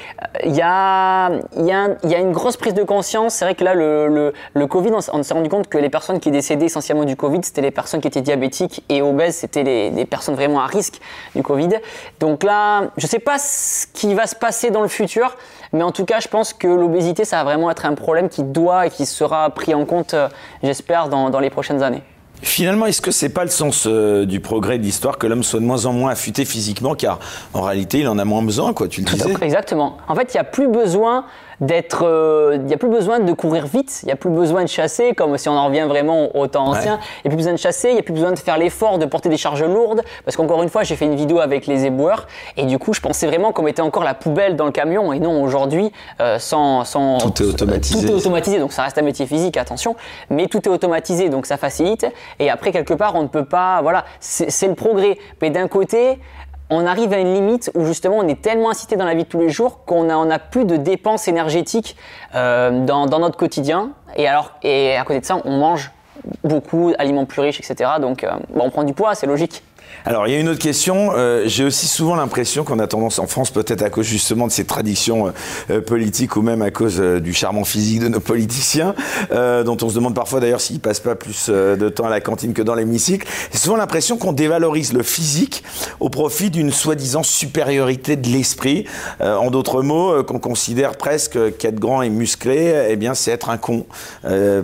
il 0.45 0.55
y, 0.55 0.63
a, 0.63 1.31
y, 1.57 1.67
y 1.67 2.15
a 2.15 2.19
une 2.19 2.33
grosse 2.33 2.57
prise 2.57 2.75
de 2.75 2.83
conscience. 2.83 3.35
C'est 3.35 3.45
vrai 3.45 3.55
que 3.55 3.65
là, 3.65 3.75
le, 3.75 4.33
le, 4.55 4.67
Covid, 4.67 4.91
on, 4.93 5.23
s'est 5.23 5.35
rendu 5.35 5.49
compte 5.49 5.69
que 5.69 5.79
les 5.79 5.91
personnes 5.91 6.21
qui 6.21 6.31
décédaient 6.31 6.67
essentiellement 6.67 7.05
du 7.05 7.17
Covid, 7.17 7.41
c'était 7.43 7.63
les 7.63 7.71
personnes 7.71 8.01
qui 8.01 8.09
étaient 8.09 8.21
diabétiques 8.21 8.85
et 8.89 9.03
obèses. 9.03 9.37
C'était 9.37 9.63
les, 9.63 10.05
personnes 10.05 10.35
vraiment 10.35 10.61
à 10.61 10.67
risque 10.67 11.01
du 11.35 11.43
Covid. 11.43 11.71
Donc 12.19 12.43
là, 12.43 12.91
je 12.97 13.07
sais 13.07 13.19
pas 13.19 13.39
ce 13.61 13.87
qui 13.93 14.15
va 14.15 14.27
se 14.27 14.35
passer 14.35 14.71
dans 14.71 14.81
le 14.83 14.89
futur. 14.89 15.37
Mais 15.73 15.83
en 15.83 15.93
tout 15.93 16.05
cas, 16.05 16.21
je 16.21 16.29
pense 16.29 16.53
que 16.53 16.67
l'obésité, 16.67 17.25
ça 17.25 17.37
va 17.39 17.45
vraiment 17.45 17.71
être 17.71 17.85
un 17.87 17.95
problème 17.95 18.29
qui 18.29 18.43
doit 18.43 18.87
et 18.87 18.91
qui 18.91 19.07
sera 19.07 19.51
pris 19.51 19.75
en 19.75 19.85
compte, 19.85 20.15
euh, 20.15 20.29
j'espère, 20.63 21.09
dans, 21.09 21.31
dans 21.31 21.41
les 21.41 21.51
prochaines 21.51 21.83
années. 21.83 22.03
Finalement, 22.43 22.87
est-ce 22.87 23.03
que 23.03 23.11
c'est 23.11 23.29
pas 23.29 23.45
le 23.45 23.51
sens 23.51 23.85
euh, 23.87 24.25
du 24.25 24.41
progrès 24.41 24.79
de 24.79 24.83
l'histoire 24.83 25.19
que 25.19 25.27
l'homme 25.27 25.43
soit 25.43 25.61
de 25.61 25.65
moins 25.65 25.85
en 25.85 25.93
moins 25.93 26.13
affûté 26.13 26.47
physiquement, 26.47 26.95
car 26.95 27.19
en 27.53 27.61
réalité, 27.61 27.99
il 27.99 28.09
en 28.09 28.19
a 28.19 28.25
moins 28.25 28.43
besoin, 28.43 28.73
quoi, 28.73 28.89
tu 28.89 29.03
le 29.03 29.07
disais 29.07 29.35
Exactement. 29.43 29.99
En 30.09 30.15
fait, 30.15 30.33
il 30.33 30.37
n'y 30.39 30.41
a 30.41 30.45
plus 30.45 30.69
besoin 30.69 31.27
d'être, 31.61 32.07
euh, 32.07 32.57
il 32.57 32.65
n'y 32.65 32.75
a 32.75 32.77
plus 32.77 32.89
besoin 32.89 33.21
de 33.21 33.33
courir 33.33 33.67
vite, 33.67 34.01
il 34.03 34.07
n'y 34.07 34.13
a 34.13 34.17
plus 34.17 34.31
besoin 34.31 34.63
de 34.63 34.69
chasser, 34.69 35.15
comme 35.15 35.37
si 35.37 35.49
on 35.49 35.53
en 35.53 35.67
revient 35.67 35.87
vraiment 35.89 36.35
au 36.37 36.47
temps 36.47 36.69
ancien. 36.69 36.99
Il 37.25 37.29
n'y 37.29 37.29
a 37.29 37.31
plus 37.31 37.37
besoin 37.37 37.53
de 37.53 37.59
chasser, 37.59 37.89
il 37.89 37.95
n'y 37.95 38.01
a 38.01 38.03
plus 38.03 38.15
besoin 38.15 38.33
de 38.33 38.39
faire 38.39 38.59
l'effort 38.59 38.99
de 38.99 39.07
porter 39.07 39.29
des 39.29 39.37
charges 39.37 39.65
lourdes, 39.65 40.03
parce 40.25 40.37
qu'encore 40.37 40.63
une 40.63 40.69
fois, 40.69 40.83
j'ai 40.83 40.97
fait 40.97 41.05
une 41.05 41.17
vidéo 41.17 41.41
avec 41.41 41.67
les 41.67 41.87
éboueurs, 41.87 42.27
et 42.57 42.65
du 42.65 42.79
coup, 42.79 42.93
je 42.93 43.01
pensais 43.01 43.27
vraiment 43.27 43.53
qu'on 43.53 43.63
mettait 43.63 43.83
encore 43.83 44.05
la 44.05 44.15
poubelle 44.15 44.57
dans 44.57 44.67
le 44.67 44.73
camion, 44.73 45.13
et 45.13 45.21
non 45.21 45.43
aujourd'hui, 45.43 45.93
euh, 46.21 46.39
sans, 46.39 46.85
sans, 46.85 47.19
Tout 47.19 47.43
est 47.43 47.47
automatisé. 47.47 48.07
Tout 48.07 48.13
est 48.13 48.15
automatisé, 48.15 48.59
donc 48.59 48.73
ça 48.73 48.83
reste 48.83 48.99
un 48.99 49.03
métier 49.03 49.27
physique, 49.27 49.57
attention, 49.57 49.97
mais 50.31 50.47
tout 50.47 50.67
est 50.67 50.73
automatisé, 50.73 51.29
donc 51.29 51.47
ça 51.47 51.57
facilite, 51.57 52.07
et 52.39 52.51
après, 52.51 52.73
quelque 52.73 52.95
part, 52.95 53.15
on 53.15 53.23
ne 53.23 53.29
peut 53.29 53.45
pas, 53.45 53.83
voilà, 53.83 54.05
c'est 54.21 54.69
le 54.69 54.75
progrès. 54.75 55.19
Mais 55.43 55.51
d'un 55.51 55.69
côté, 55.69 56.19
on 56.71 56.87
arrive 56.87 57.13
à 57.13 57.19
une 57.19 57.35
limite 57.35 57.71
où 57.75 57.85
justement 57.85 58.19
on 58.19 58.29
est 58.29 58.41
tellement 58.41 58.71
incité 58.71 58.97
dans 58.97 59.05
la 59.05 59.15
vie 59.15 59.25
de 59.25 59.29
tous 59.29 59.41
les 59.41 59.51
jours 59.51 59.85
qu'on 59.85 60.05
n'a 60.05 60.19
on 60.19 60.31
a 60.31 60.39
plus 60.39 60.65
de 60.65 60.77
dépenses 60.77 61.29
énergétiques 61.29 61.97
euh, 62.35 62.85
dans, 62.85 63.07
notre 63.19 63.37
quotidien. 63.37 63.91
Et 64.17 64.29
alors, 64.29 64.53
et 64.63 64.97
à 64.97 65.05
côté 65.05 65.21
de 65.21 65.25
ça, 65.25 65.41
on 65.45 65.59
mange 65.59 65.91
beaucoup, 66.45 66.93
aliments 66.99 67.27
plus 67.27 67.41
riches, 67.41 67.59
etc. 67.61 67.91
Donc, 68.01 68.25
euh, 68.25 68.31
on 68.55 68.71
prend 68.71 68.85
du 68.85 68.93
poids, 68.93 69.15
c'est 69.15 69.27
logique. 69.27 69.63
Alors, 70.07 70.27
il 70.27 70.33
y 70.33 70.37
a 70.37 70.41
une 70.41 70.49
autre 70.49 70.59
question. 70.59 71.13
Euh, 71.15 71.43
j'ai 71.47 71.63
aussi 71.63 71.87
souvent 71.87 72.17
l'impression 72.17 72.65
qu'on 72.65 72.79
a 72.79 72.87
tendance 72.87 73.19
en 73.19 73.27
France, 73.27 73.51
peut-être 73.51 73.83
à 73.83 73.91
cause 73.91 74.07
justement 74.07 74.47
de 74.47 74.53
ces 74.53 74.65
traditions 74.65 75.27
euh, 75.27 75.31
euh, 75.71 75.81
politiques 75.83 76.37
ou 76.37 76.43
même 76.43 76.63
à 76.63 76.71
cause 76.71 76.99
du 76.99 77.35
charmant 77.35 77.65
physique 77.65 78.01
de 78.01 78.09
nos 78.09 78.21
politiciens, 78.21 78.95
dont 79.31 79.77
on 79.83 79.89
se 79.89 79.95
demande 79.95 80.15
parfois 80.15 80.41
d'ailleurs 80.41 80.61
s'ils 80.61 80.81
passent 80.81 81.01
pas 81.01 81.15
plus 81.15 81.49
de 81.51 81.89
temps 81.89 82.07
à 82.07 82.11
la 82.11 82.21
cantine 82.21 82.55
que 82.55 82.63
dans 82.63 82.75
l'hémicycle. 82.75 83.27
J'ai 83.53 83.59
souvent 83.59 83.77
l'impression 83.77 84.17
qu'on 84.17 84.33
dévalorise 84.33 84.93
le 84.93 85.03
physique 85.03 85.63
au 85.99 86.09
profit 86.09 86.51
d'une 86.51 86.71
soi-disant 86.71 87.23
supériorité 87.23 88.17
de 88.17 88.29
l'esprit. 88.29 88.87
en 89.21 89.51
d'autres 89.51 89.83
mots, 89.83 90.23
qu'on 90.25 90.39
considère 90.39 90.97
presque 90.97 91.57
qu'être 91.59 91.79
grand 91.79 92.03
et 92.03 92.11
musclé, 92.11 92.87
eh 92.89 92.97
bien, 92.97 93.15
c'est 93.15 93.31
être 93.31 93.51
un 93.51 93.59
con, 93.59 93.87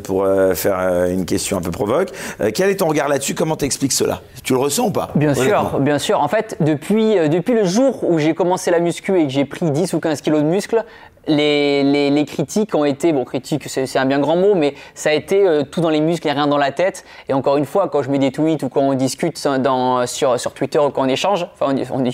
pour 0.03 0.27
faire 0.55 1.07
une 1.11 1.25
question 1.25 1.59
un 1.59 1.63
peu 1.63 1.71
provoque. 1.71 2.11
quel 2.55 2.71
est 2.71 2.77
ton 2.77 2.89
regard 2.89 3.09
là-dessus? 3.09 3.35
Comment 3.35 3.57
t'expliques 3.57 3.93
cela? 3.93 4.23
Tu 4.43 4.53
le 4.53 4.59
ressens 4.59 4.87
ou 4.87 4.93
pas? 4.93 5.13
Bien 5.17 5.33
sûr, 5.33 5.81
bien 5.81 5.99
sûr. 5.99 6.21
En 6.21 6.29
fait, 6.29 6.57
depuis, 6.61 7.19
euh, 7.19 7.29
depuis 7.29 7.55
le 7.55 7.65
jour 7.65 8.05
où 8.05 8.19
j'ai 8.19 8.35
commencé 8.35 8.71
la 8.71 8.81
muscu 8.81 9.19
et 9.19 9.27
que 9.27 9.33
j'ai 9.33 9.47
pris 9.47 9.71
10 9.71 9.95
ou 9.95 10.01
15 10.01 10.21
kilos 10.21 10.43
de 10.43 10.47
muscles, 10.47 10.85
les, 11.27 12.11
les, 12.11 12.25
critiques 12.27 12.75
ont 12.75 12.85
été, 12.85 13.15
bon, 13.15 13.25
critiques, 13.25 13.65
c'est 13.67 13.99
un 13.99 14.05
bien 14.05 14.21
grand 14.21 14.37
mot, 14.37 14.55
mais 14.55 14.75
ça 14.95 15.09
a 15.09 15.13
été 15.15 15.45
euh, 15.45 15.63
tout 15.63 15.81
dans 15.81 15.89
les 15.89 16.03
muscles 16.03 16.29
et 16.29 16.33
rien 16.33 16.47
dans 16.47 16.59
la 16.59 16.71
tête. 16.71 17.05
Et 17.31 17.33
encore 17.33 17.57
une 17.57 17.65
fois, 17.65 17.89
quand 17.89 18.03
je 18.03 18.11
mets 18.11 18.19
des 18.19 18.31
tweets 18.31 18.63
ou 18.63 18.69
quand 18.69 18.83
on 18.83 18.93
discute 18.93 19.43
dans, 19.59 20.07
sur, 20.07 20.39
sur 20.39 20.53
Twitter 20.53 20.79
ou 20.79 20.91
quand 20.91 21.03
on 21.03 21.09
échange, 21.09 21.47
enfin, 21.55 21.75
on, 21.75 21.99
on, 21.99 22.05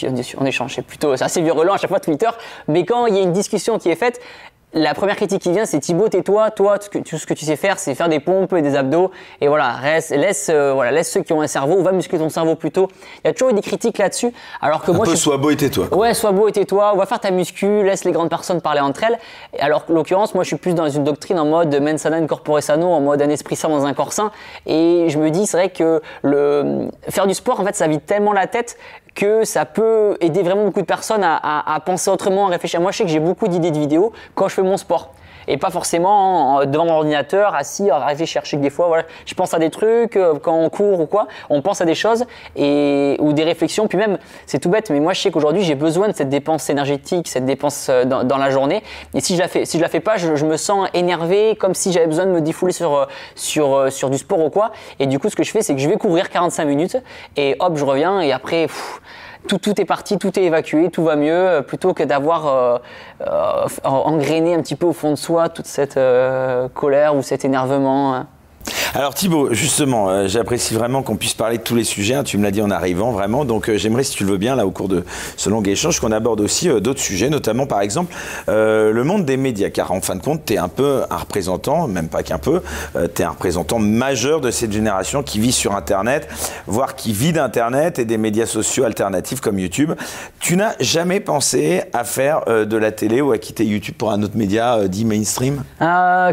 on 0.41 0.47
échange, 0.47 0.75
c'est 0.75 0.87
plutôt, 0.87 1.17
c'est 1.17 1.25
assez 1.25 1.43
virulent 1.43 1.75
à 1.75 1.79
chaque 1.79 1.91
fois 1.91 2.01
Twitter, 2.01 2.31
mais 2.69 2.85
quand 2.85 3.07
il 3.07 3.17
y 3.17 3.19
a 3.19 3.23
une 3.23 3.33
discussion 3.33 3.79
qui 3.79 3.91
est 3.91 3.97
faite, 3.97 4.21
la 4.75 4.95
première 4.95 5.17
critique 5.17 5.43
qui 5.43 5.53
vient, 5.53 5.67
c'est 5.67 5.81
Thibaut, 5.81 6.09
tais-toi, 6.09 6.51
toi, 6.51 6.79
tout 6.79 7.19
ce 7.19 7.27
que 7.27 7.35
tu 7.35 7.45
sais 7.45 7.57
faire, 7.57 7.79
c'est 7.79 7.95
faire 7.95 8.09
des 8.09 8.21
pompes 8.21 8.53
et 8.55 8.63
des 8.63 8.75
abdos. 8.75 9.11
Et 9.41 9.49
voilà, 9.49 9.75
laisse, 10.11 10.51
euh, 10.51 10.73
voilà, 10.73 10.91
laisse 10.93 11.11
ceux 11.11 11.23
qui 11.23 11.33
ont 11.33 11.43
un 11.43 11.47
cerveau, 11.47 11.77
ou 11.79 11.83
va 11.83 11.93
muscler 11.93 12.19
ton 12.19 12.31
cerveau 12.31 12.55
plutôt. 12.55 12.89
Il 13.23 13.29
y 13.29 13.31
a 13.31 13.35
toujours 13.35 13.51
eu 13.51 13.55
des 13.55 13.61
critiques 13.61 13.99
là-dessus. 13.99 14.33
Alors 14.61 14.83
que 14.83 14.91
un 14.91 14.95
moi, 14.95 15.05
peu, 15.05 15.11
je 15.11 15.17
sois 15.17 15.37
beau 15.37 15.51
et 15.51 15.57
tais-toi. 15.57 15.95
Ouais, 15.95 16.15
sois 16.15 16.33
beau 16.33 16.49
et 16.49 16.53
tais-toi, 16.53 16.95
va 16.95 17.07
faire 17.07 17.21
ta 17.21 17.31
muscu, 17.31 17.83
laisse 17.83 18.05
les 18.05 18.13
grandes 18.13 18.31
personnes 18.31 18.63
parler 18.63 18.81
entre 18.81 19.05
elles. 19.05 19.19
Alors 19.59 19.85
que 19.85 19.93
l'occurrence, 19.93 20.35
moi, 20.35 20.43
je 20.45 20.49
suis 20.49 20.57
plus 20.57 20.75
dans 20.75 20.89
une 20.89 21.05
doctrine 21.05 21.39
en 21.39 21.47
mode 21.47 21.75
mens 21.81 22.01
sana 22.01 22.17
in 22.17 22.27
corpore 22.27 22.63
sano, 22.63 22.89
en 22.89 23.01
mode 23.01 23.21
un 23.21 23.31
esprit 23.31 23.57
sain 23.57 23.69
dans 23.69 23.85
un 23.85 23.93
corps 23.93 24.13
sain. 24.13 24.33
Et 24.67 25.07
je 25.09 25.19
me 25.19 25.31
dis, 25.31 25.47
c'est 25.47 25.57
vrai 25.59 25.69
que 25.69 26.01
le, 26.23 26.89
faire 27.11 27.27
du 27.27 27.35
sport, 27.35 27.61
en 27.61 27.65
fait, 27.65 27.77
ça 27.77 27.87
vide 27.89 28.07
tellement 28.07 28.33
la 28.33 28.47
tête 28.47 28.79
que 29.15 29.45
ça 29.45 29.65
peut 29.65 30.17
aider 30.21 30.43
vraiment 30.43 30.65
beaucoup 30.65 30.81
de 30.81 30.87
personnes 30.87 31.23
à, 31.25 31.83
penser 31.85 32.11
autrement, 32.11 32.47
à 32.47 32.51
réfléchir. 32.51 32.81
Moi, 32.81 32.93
je 32.93 32.99
sais 32.99 33.05
que 33.05 33.11
j'ai 33.11 33.21
beaucoup 33.21 33.49
d'idées 33.49 33.71
de 33.71 33.79
vidéos 33.79 34.13
quand 34.35 34.49
je 34.49 34.55
fais 34.55 34.63
mon 34.63 34.77
sport. 34.77 35.13
Et 35.49 35.57
pas 35.57 35.71
forcément 35.71 36.57
en- 36.57 36.65
devant 36.65 36.87
mon 36.87 36.95
ordinateur, 36.95 37.55
assis, 37.55 37.91
à 37.91 38.05
réfléchir. 38.05 38.47
Sais 38.47 38.57
que 38.57 38.63
des 38.63 38.71
fois, 38.71 38.87
voilà, 38.89 39.05
je 39.27 39.35
pense 39.35 39.55
à 39.55 39.59
des 39.59 39.71
trucs 39.71 40.17
euh, 40.17 40.35
quand 40.41 40.55
on 40.55 40.69
court 40.71 41.01
ou 41.01 41.07
quoi, 41.07 41.27
on 41.51 41.63
pense 41.63 41.81
à 41.81 41.85
des 41.85 41.95
choses 41.95 42.25
et 42.57 43.17
ou 43.21 43.33
des 43.33 43.45
réflexions. 43.45 43.89
Puis 43.89 43.99
même, 43.99 44.19
c'est 44.47 44.59
tout 44.59 44.69
bête, 44.69 44.91
mais 44.91 45.01
moi, 45.01 45.13
je 45.13 45.21
sais 45.21 45.31
qu'aujourd'hui, 45.31 45.63
j'ai 45.63 45.75
besoin 45.75 46.09
de 46.09 46.15
cette 46.15 46.29
dépense 46.29 46.69
énergétique, 46.71 47.29
cette 47.29 47.45
dépense 47.45 47.89
euh, 47.89 48.05
dans, 48.05 48.39
la 48.39 48.51
journée. 48.51 48.83
Et 49.15 49.21
si 49.21 49.37
je 49.37 49.41
la 49.41 49.49
fais, 49.49 49.65
si 49.65 49.77
je 49.77 49.83
la 49.83 49.89
fais 49.89 50.01
pas, 50.01 50.17
je, 50.17 50.45
me 50.45 50.57
sens 50.57 50.89
énervé, 50.95 51.57
comme 51.57 51.75
si 51.75 51.93
j'avais 51.93 52.07
besoin 52.07 52.27
de 52.27 52.33
me 52.33 52.41
défouler 52.41 52.73
sur 52.73 52.95
euh, 52.95 53.07
sur 53.35 53.93
sur 53.93 54.11
du 54.11 54.19
sport 54.19 54.41
ou 54.41 54.51
quoi. 54.51 54.73
Et 54.99 55.07
du 55.07 55.19
coup, 55.19 55.29
ce 55.29 55.37
que 55.37 55.45
je 55.45 55.51
fais, 55.51 55.63
c'est 55.63 55.75
que 55.75 55.81
je 55.81 55.89
vais 55.89 55.97
courir 55.97 56.31
45 56.31 56.65
minutes 56.65 56.97
et 57.37 57.57
hop, 57.61 57.77
je 57.77 57.85
reviens 57.85 58.21
et 58.21 58.33
après. 58.33 58.67
Tout, 59.47 59.81
est 59.81 59.85
parti, 59.85 60.19
tout 60.19 60.39
est 60.39 60.45
évacué, 60.45 60.91
tout 60.91 61.05
va 61.05 61.17
mieux, 61.17 61.33
euh, 61.33 61.63
plutôt 61.63 61.95
que 61.95 62.03
d'avoir 62.03 62.47
euh, 62.47 62.79
euh, 63.27 63.67
engrainé 63.85 64.55
un 64.55 64.63
petit 64.63 64.77
peu 64.77 64.87
au 64.87 64.93
fond 64.93 65.11
de 65.11 65.17
soi 65.17 65.49
toute 65.49 65.67
cette 65.67 65.99
colère 66.75 67.17
ou 67.17 67.23
cet 67.23 67.45
énervement. 67.45 68.27
Alors 68.95 69.15
Thibaut, 69.15 69.55
justement, 69.55 70.11
euh, 70.11 70.29
j'apprécie 70.29 70.75
vraiment 70.75 71.03
qu'on 71.03 71.17
puisse 71.17 71.33
parler 71.33 71.57
de 71.57 71.63
tous 71.63 71.75
les 71.75 71.83
sujets. 71.83 72.15
hein, 72.15 72.25
tu 72.25 72.37
me 72.37 72.43
l'as 72.43 72.51
dit 72.51 72.61
en 72.61 72.71
arrivant, 72.71 73.11
vraiment. 73.11 73.47
Donc 73.47 73.71
euh, 73.71 73.79
j'aimerais, 73.79 74.05
si 74.05 74.15
tu 74.15 74.25
le 74.25 74.33
veux 74.33 74.37
bien, 74.37 74.55
là, 74.55 74.67
au 74.67 74.71
cours 74.71 74.89
de 74.89 75.03
ce 75.39 75.49
long 75.49 75.63
échange, 75.63 75.99
qu'on 75.99 76.13
aborde 76.13 76.43
aussi 76.43 76.69
euh, 76.69 76.79
d'autres 76.79 77.01
sujets, 77.01 77.31
notamment 77.31 77.65
par 77.65 77.81
exemple 77.81 78.15
le 78.49 79.03
monde 79.03 79.25
des 79.25 79.39
médias. 79.39 79.71
Car 79.71 79.93
en 79.93 80.03
fin 80.03 80.15
de 80.15 80.21
compte, 80.23 80.45
tu 80.45 80.53
es 80.55 80.59
un 80.59 80.69
peu 80.69 81.05
un 81.09 81.17
représentant, 81.17 81.89
même 81.89 82.09
pas 82.09 82.23
qu'un 82.23 82.37
peu, 82.37 82.61
tu 83.15 83.23
es 83.23 83.25
un 83.25 83.31
représentant 83.31 83.79
majeur 83.79 84.43
de 84.43 84.51
cette 84.51 84.73
génération 84.73 85.23
qui 85.23 85.39
vit 85.41 85.53
sur 85.53 85.75
Internet, 85.75 86.29
voire 86.67 86.95
qui 86.95 87.13
vit 87.13 87.33
d'Internet 87.33 87.99
et 87.99 88.05
des 88.05 88.19
médias 88.19 88.47
sociaux 88.47 88.85
alternatifs 88.85 89.41
comme 89.41 89.59
YouTube. 89.59 89.93
Tu 90.39 90.57
n'as 90.57 90.75
jamais 90.81 91.21
pensé 91.21 91.83
à 91.95 92.05
faire 92.05 92.45
de 92.47 92.77
la 92.77 92.93
télé 92.93 93.23
ou 93.23 93.33
à 93.33 93.39
quitter 93.39 93.65
YouTube 93.65 93.95
pour 93.97 94.13
un 94.13 94.23
autre 94.23 94.37
média 94.37 94.87
dit 94.87 95.07
mainstream? 95.07 95.65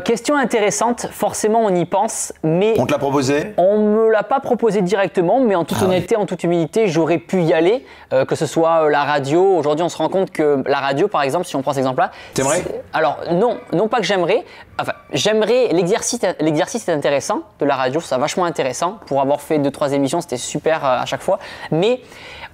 Question 0.04 0.36
intéressante, 0.36 1.08
forcément 1.12 1.64
on 1.64 1.74
y 1.74 1.86
pense, 1.86 2.34
On 2.78 2.86
te 2.86 2.92
l'a 2.92 2.98
proposé 2.98 3.54
On 3.58 3.80
me 3.80 4.12
l'a 4.12 4.24
pas 4.24 4.40
proposé 4.40 4.82
directement, 4.82 5.40
mais 5.40 5.56
en 5.56 5.66
toute 5.66 5.78
Ah 5.80 5.84
ouais. 5.84 5.88
honnêteté, 5.90 6.16
en 6.16 6.26
toute 6.26 6.44
humilité, 6.44 6.88
j'aurais 6.88 7.18
pu 7.18 7.42
y 7.42 7.54
aller, 7.54 7.86
euh, 8.14 8.26
que 8.26 8.36
ce 8.36 8.46
soit 8.46 8.86
euh, 8.86 8.90
la 8.90 9.04
radio. 9.04 9.42
Aujourd'hui, 9.58 9.84
on 9.84 9.90
se 9.90 9.98
rend 9.98 10.10
compte 10.10 10.32
que 10.32 10.64
la 10.66 10.80
radio, 10.80 11.08
par 11.08 11.22
exemple, 11.22 11.46
si 11.46 11.56
on 11.56 11.62
prend 11.62 11.72
cet 11.74 11.80
exemple-là. 11.80 12.12
T'aimerais 12.34 12.64
Alors 12.94 13.20
non, 13.32 13.58
non 13.74 13.88
pas 13.88 13.98
que 13.98 14.06
j'aimerais. 14.06 14.44
Enfin, 14.80 14.94
j'aimerais. 15.12 15.68
L'exercice, 15.72 16.20
l'exercice 16.40 16.88
est 16.88 16.94
intéressant 16.94 17.42
de 17.60 17.66
la 17.66 17.76
radio, 17.76 18.00
c'est 18.00 18.18
vachement 18.18 18.46
intéressant. 18.46 18.98
Pour 19.06 19.22
avoir 19.22 19.42
fait 19.42 19.60
deux 19.60 19.72
trois 19.72 19.94
émissions, 19.94 20.22
c'était 20.22 20.38
super 20.38 20.86
euh, 20.86 21.00
à 21.02 21.06
chaque 21.06 21.22
fois. 21.22 21.40
Mais 21.72 22.02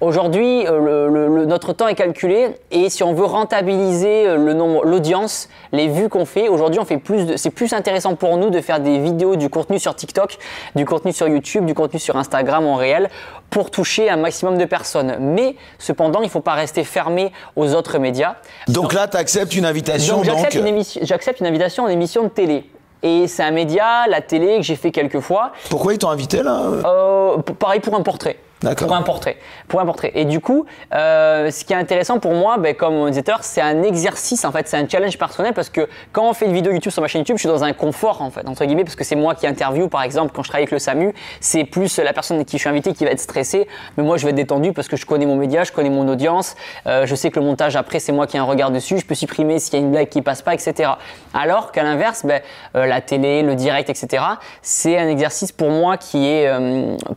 aujourd'hui, 0.00 0.66
euh, 0.66 0.78
le- 0.80 1.08
le- 1.28 1.36
le- 1.36 1.46
notre 1.46 1.72
temps 1.72 1.88
est 1.88 1.94
calculé 1.94 2.48
et 2.70 2.88
si 2.90 3.02
on 3.02 3.12
veut 3.14 3.24
rentabiliser 3.24 4.26
euh, 4.28 4.36
le 4.36 4.52
nombre, 4.54 4.84
l'audience, 4.84 5.48
les 5.72 5.88
vues 5.88 6.08
qu'on 6.08 6.24
fait, 6.26 6.48
aujourd'hui, 6.48 6.80
on 6.80 6.84
fait 6.84 6.98
plus. 6.98 7.24
de- 7.26 7.36
C'est 7.36 7.50
plus 7.50 7.72
intéressant 7.72 8.14
pour 8.14 8.36
nous 8.36 8.50
de 8.50 8.60
faire 8.60 8.80
des 8.80 8.98
vidéos, 8.98 9.36
du 9.36 9.48
contenu 9.48 9.78
sur 9.78 9.94
TikTok, 9.94 10.38
du 10.74 10.84
contenu 10.84 11.12
sur 11.12 11.28
YouTube, 11.28 11.64
du 11.64 11.74
contenu 11.74 11.98
sur 11.98 12.16
Instagram 12.16 12.66
en 12.66 12.76
réel, 12.76 13.08
pour 13.50 13.70
toucher 13.70 14.10
un 14.10 14.16
maximum 14.16 14.58
de 14.58 14.64
personnes. 14.64 15.16
Mais 15.20 15.56
cependant, 15.78 16.20
il 16.20 16.26
ne 16.26 16.30
faut 16.30 16.40
pas 16.40 16.54
rester 16.54 16.84
fermé 16.84 17.32
aux 17.54 17.74
autres 17.74 17.98
médias. 17.98 18.36
Donc 18.68 18.92
là, 18.92 19.08
tu 19.08 19.16
acceptes 19.16 19.54
une 19.54 19.64
invitation. 19.64 20.16
Donc 20.16 20.24
j'accepte 20.24 20.54
donc, 20.54 20.60
une, 20.62 20.66
émission- 20.68 21.00
j'accepte 21.04 21.40
une 21.40 21.46
invitation 21.46 21.84
en 21.84 21.88
émission 21.88 22.22
de 22.24 22.28
télé. 22.28 22.68
Et 23.02 23.28
c'est 23.28 23.42
un 23.42 23.50
média, 23.50 24.06
la 24.08 24.20
télé, 24.20 24.56
que 24.56 24.62
j'ai 24.62 24.74
fait 24.74 24.90
quelques 24.90 25.20
fois. 25.20 25.52
Pourquoi 25.70 25.92
ils 25.92 25.98
t'ont 25.98 26.08
invité 26.10 26.42
là? 26.42 26.62
Euh, 26.84 27.36
pareil 27.58 27.80
pour 27.80 27.94
un 27.94 28.02
portrait. 28.02 28.38
Pour 28.60 28.94
un 28.96 29.02
portrait. 29.02 29.36
Pour 29.68 29.80
un 29.80 29.86
portrait. 29.86 30.12
Et 30.14 30.24
du 30.24 30.40
coup, 30.40 30.64
euh, 30.94 31.50
ce 31.50 31.64
qui 31.64 31.72
est 31.74 31.76
intéressant 31.76 32.18
pour 32.18 32.32
moi, 32.32 32.56
ben, 32.58 32.74
comme 32.74 32.94
on 32.94 33.10
c'est 33.42 33.60
un 33.60 33.82
exercice, 33.82 34.44
en 34.44 34.52
fait, 34.52 34.66
c'est 34.66 34.76
un 34.76 34.88
challenge 34.88 35.18
personnel 35.18 35.52
parce 35.52 35.68
que 35.68 35.88
quand 36.12 36.28
on 36.28 36.32
fait 36.32 36.46
une 36.46 36.52
vidéo 36.54 36.72
YouTube 36.72 36.92
sur 36.92 37.02
ma 37.02 37.08
chaîne 37.08 37.20
YouTube, 37.20 37.36
je 37.36 37.40
suis 37.40 37.48
dans 37.48 37.64
un 37.64 37.72
confort, 37.72 38.22
en 38.22 38.30
fait, 38.30 38.46
entre 38.48 38.64
guillemets, 38.64 38.84
parce 38.84 38.96
que 38.96 39.04
c'est 39.04 39.16
moi 39.16 39.34
qui 39.34 39.46
interview, 39.46 39.88
par 39.88 40.02
exemple, 40.02 40.32
quand 40.34 40.42
je 40.42 40.48
travaille 40.48 40.62
avec 40.62 40.72
le 40.72 40.78
SAMU, 40.78 41.12
c'est 41.40 41.64
plus 41.64 41.98
la 41.98 42.12
personne 42.12 42.44
qui 42.44 42.56
je 42.56 42.62
suis 42.62 42.68
invité 42.70 42.92
qui 42.94 43.04
va 43.04 43.10
être 43.10 43.20
stressée, 43.20 43.68
mais 43.96 44.04
moi 44.04 44.16
je 44.16 44.24
vais 44.24 44.30
être 44.30 44.36
détendu 44.36 44.72
parce 44.72 44.88
que 44.88 44.96
je 44.96 45.04
connais 45.06 45.26
mon 45.26 45.36
média, 45.36 45.64
je 45.64 45.72
connais 45.72 45.90
mon 45.90 46.08
audience, 46.08 46.54
euh, 46.86 47.06
je 47.06 47.14
sais 47.14 47.30
que 47.30 47.38
le 47.38 47.44
montage 47.46 47.76
après, 47.76 47.98
c'est 48.00 48.12
moi 48.12 48.26
qui 48.26 48.36
ai 48.36 48.40
un 48.40 48.44
regard 48.44 48.70
dessus, 48.70 48.98
je 48.98 49.04
peux 49.06 49.14
supprimer 49.14 49.58
s'il 49.58 49.74
y 49.74 49.76
a 49.76 49.80
une 49.80 49.90
blague 49.92 50.08
qui 50.08 50.22
passe 50.22 50.42
pas, 50.42 50.54
etc. 50.54 50.90
Alors 51.34 51.72
qu'à 51.72 51.82
l'inverse, 51.82 52.24
ben, 52.24 52.40
euh, 52.74 52.86
la 52.86 53.00
télé, 53.00 53.42
le 53.42 53.54
direct, 53.54 53.90
etc., 53.90 54.22
c'est 54.62 54.98
un 54.98 55.08
exercice 55.08 55.52
pour 55.52 55.70
moi 55.70 55.96
qui 55.96 56.26
est, 56.28 56.50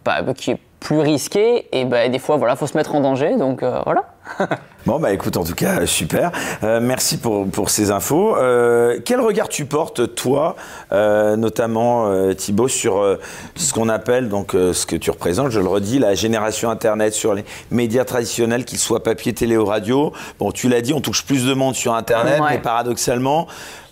pas- 0.03 0.21
qui 0.35 0.51
est 0.51 0.57
plus 0.79 0.99
risqué 0.99 1.67
et 1.71 1.85
ben, 1.85 2.11
des 2.11 2.19
fois 2.19 2.37
voilà 2.37 2.55
faut 2.55 2.67
se 2.67 2.77
mettre 2.77 2.95
en 2.95 3.01
danger 3.01 3.35
donc 3.37 3.63
euh, 3.63 3.81
voilà 3.85 4.03
Bon, 4.85 4.97
bah 4.97 5.11
écoute, 5.11 5.35
en 5.35 5.43
tout 5.43 5.55
cas, 5.55 5.85
super. 5.85 6.31
Euh, 6.63 6.79
merci 6.81 7.17
pour, 7.17 7.45
pour 7.49 7.69
ces 7.69 7.91
infos. 7.91 8.37
Euh, 8.37 8.99
quel 9.03 9.19
regard 9.19 9.49
tu 9.49 9.65
portes, 9.65 10.15
toi, 10.15 10.55
notamment 10.91 12.33
Thibaut, 12.33 12.69
sur 12.69 13.17
ce 13.55 13.73
qu'on 13.73 13.89
appelle, 13.89 14.29
donc 14.29 14.51
ce 14.53 14.85
que 14.85 14.95
tu 14.95 15.11
représentes, 15.11 15.49
je 15.51 15.59
le 15.59 15.67
redis, 15.67 15.99
la 15.99 16.15
génération 16.15 16.69
Internet 16.69 17.13
sur 17.13 17.33
les 17.33 17.43
médias 17.71 18.05
traditionnels, 18.05 18.63
qu'ils 18.65 18.79
soient 18.79 19.03
papier, 19.03 19.33
télé 19.33 19.57
ou 19.57 19.65
radio? 19.65 20.13
Bon, 20.39 20.51
tu 20.51 20.69
l'as 20.69 20.81
dit, 20.81 20.93
on 20.93 21.01
touche 21.01 21.25
plus 21.25 21.45
de 21.45 21.53
monde 21.53 21.75
sur 21.75 21.93
Internet, 21.93 22.39
Ouais. 22.39 22.51
mais 22.51 22.59
paradoxalement, 22.59 23.47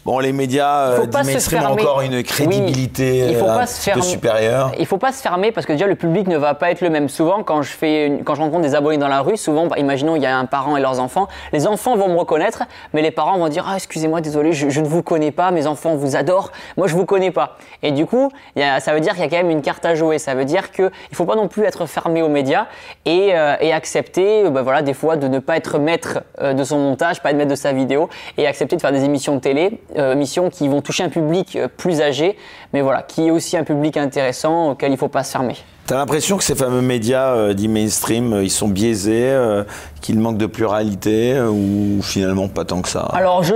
bon, 0.08 0.20
les 0.20 0.32
médias 0.32 0.88
euh, 0.94 1.06
mainstream 1.14 1.60
ont 1.60 1.66
fermer. 1.68 1.82
encore 1.84 2.02
une 2.02 2.24
crédibilité 2.24 3.24
Oui, 3.26 3.32
il 3.32 3.36
faut 3.38 3.46
euh, 3.46 3.56
pas 3.58 3.68
se 3.68 3.82
fermer. 3.82 4.02
supérieure. 4.02 4.72
Il 4.80 4.86
faut 4.86 4.98
pas 4.98 5.12
se 5.12 5.22
fermer 5.22 5.52
parce 5.52 5.68
que 5.68 5.74
déjà 5.74 5.86
le 5.86 5.96
public 5.96 6.28
ne 6.28 6.38
va 6.38 6.54
pas 6.56 6.72
être 6.72 6.82
le 6.82 6.90
même. 6.90 7.10
Souvent 7.10 7.44
quand 7.44 7.62
je 7.62 7.70
fais 7.72 8.08
une- 8.08 8.24
quand 8.24 8.34
je 8.36 8.42
rencontre 8.42 8.64
des 8.64 8.74
abonnés 8.74 8.98
dans 8.98 9.08
la 9.10 9.22
rue, 9.22 9.38
souvent 9.38 9.68
bah, 9.68 9.78
imaginons 9.78 10.16
il 10.16 10.22
y 10.24 10.26
a 10.26 10.36
un 10.38 10.46
parent 10.46 10.78
et 10.78 10.82
leurs 10.82 11.00
enfants, 11.00 11.28
les 11.54 11.68
enfants 11.68 11.96
vont 11.96 12.08
me 12.08 12.18
reconnaître, 12.18 12.64
mais 12.94 13.02
les 13.02 13.12
parents 13.12 13.38
vont 13.38 13.50
dire 13.50 13.66
ah 13.68 13.76
excusez-moi 13.76 14.22
désolé 14.22 14.54
je, 14.54 14.70
je 14.70 14.80
ne 14.82 14.88
vous 14.88 15.04
connais 15.04 15.32
pas, 15.32 15.52
mes 15.52 15.68
enfants 15.68 15.96
vous 15.96 16.16
adorent, 16.16 16.52
moi 16.78 16.88
je 16.88 16.96
vous 16.96 17.06
connais 17.06 17.32
pas. 17.32 17.58
Et 17.84 17.92
du 17.92 18.06
coup 18.06 18.32
il 18.56 18.62
y 18.62 18.66
a- 18.66 18.80
ça 18.80 18.94
veut 18.94 19.02
dire 19.02 19.14
qu'il 19.14 19.24
y 19.24 19.26
a 19.26 19.30
quand 19.30 19.38
même 19.38 19.50
une 19.52 19.62
carte 19.62 19.86
à 19.86 19.94
jouer. 19.94 20.18
Ça 20.20 20.34
veut 20.36 20.46
dire 20.46 20.72
que 20.72 20.90
il 21.12 21.16
faut 21.18 21.26
pas 21.26 21.36
non 21.36 21.48
plus 21.48 21.64
être 21.66 21.86
fermé 21.86 22.22
aux 22.22 22.30
médias 22.30 22.68
et, 23.06 23.32
euh, 23.36 23.56
et 23.60 23.74
accepter 23.74 24.46
euh, 24.46 24.50
bah, 24.50 24.62
voilà 24.62 24.82
des 24.82 24.94
fois 24.94 25.18
de 25.18 25.28
ne 25.28 25.40
pas 25.40 25.58
être 25.58 25.80
maître 25.80 26.20
euh, 26.42 26.54
de 26.54 26.64
son 26.64 26.78
montage, 26.80 27.22
pas 27.22 27.32
être 27.32 27.38
maître 27.38 27.52
de 27.52 27.56
sa 27.56 27.74
vidéo 27.74 28.10
et 28.38 28.48
accepter 28.48 28.76
de 28.78 28.82
faire 28.82 28.92
des 28.92 29.04
émissions 29.04 29.36
de 29.36 29.40
télé, 29.42 29.82
euh, 29.98 30.14
émissions 30.14 30.50
qui 30.50 30.68
vont 30.68 30.82
toucher 30.82 31.04
un 31.04 31.10
public 31.10 31.56
euh, 31.56 31.68
plus 31.68 32.02
âgé, 32.02 32.38
mais 32.74 32.82
voilà 32.82 33.02
qui 33.02 33.28
est 33.28 33.32
aussi 33.32 33.58
un 33.58 33.64
public 33.64 33.98
intéressant 33.98 34.72
auquel 34.72 34.92
il 34.92 34.98
faut 34.98 35.08
pas 35.08 35.24
se 35.24 35.32
fermer. 35.32 35.56
T'as 35.88 35.96
l'impression 35.96 36.36
que 36.36 36.44
ces 36.44 36.54
fameux 36.54 36.82
médias 36.82 37.34
euh, 37.34 37.54
dits 37.54 37.70
mainstream, 37.70 38.34
euh, 38.34 38.44
ils 38.44 38.52
sont 38.52 38.68
biaisés, 38.68 39.32
euh, 39.32 39.64
qu'ils 40.02 40.20
manquent 40.20 40.38
de 40.38 40.46
pluralité, 40.46 41.34
euh, 41.34 41.50
ou 41.50 42.02
finalement 42.02 42.48
pas 42.48 42.66
tant 42.66 42.82
que 42.82 42.90
ça 42.90 43.10
Alors, 43.14 43.44
je, 43.44 43.54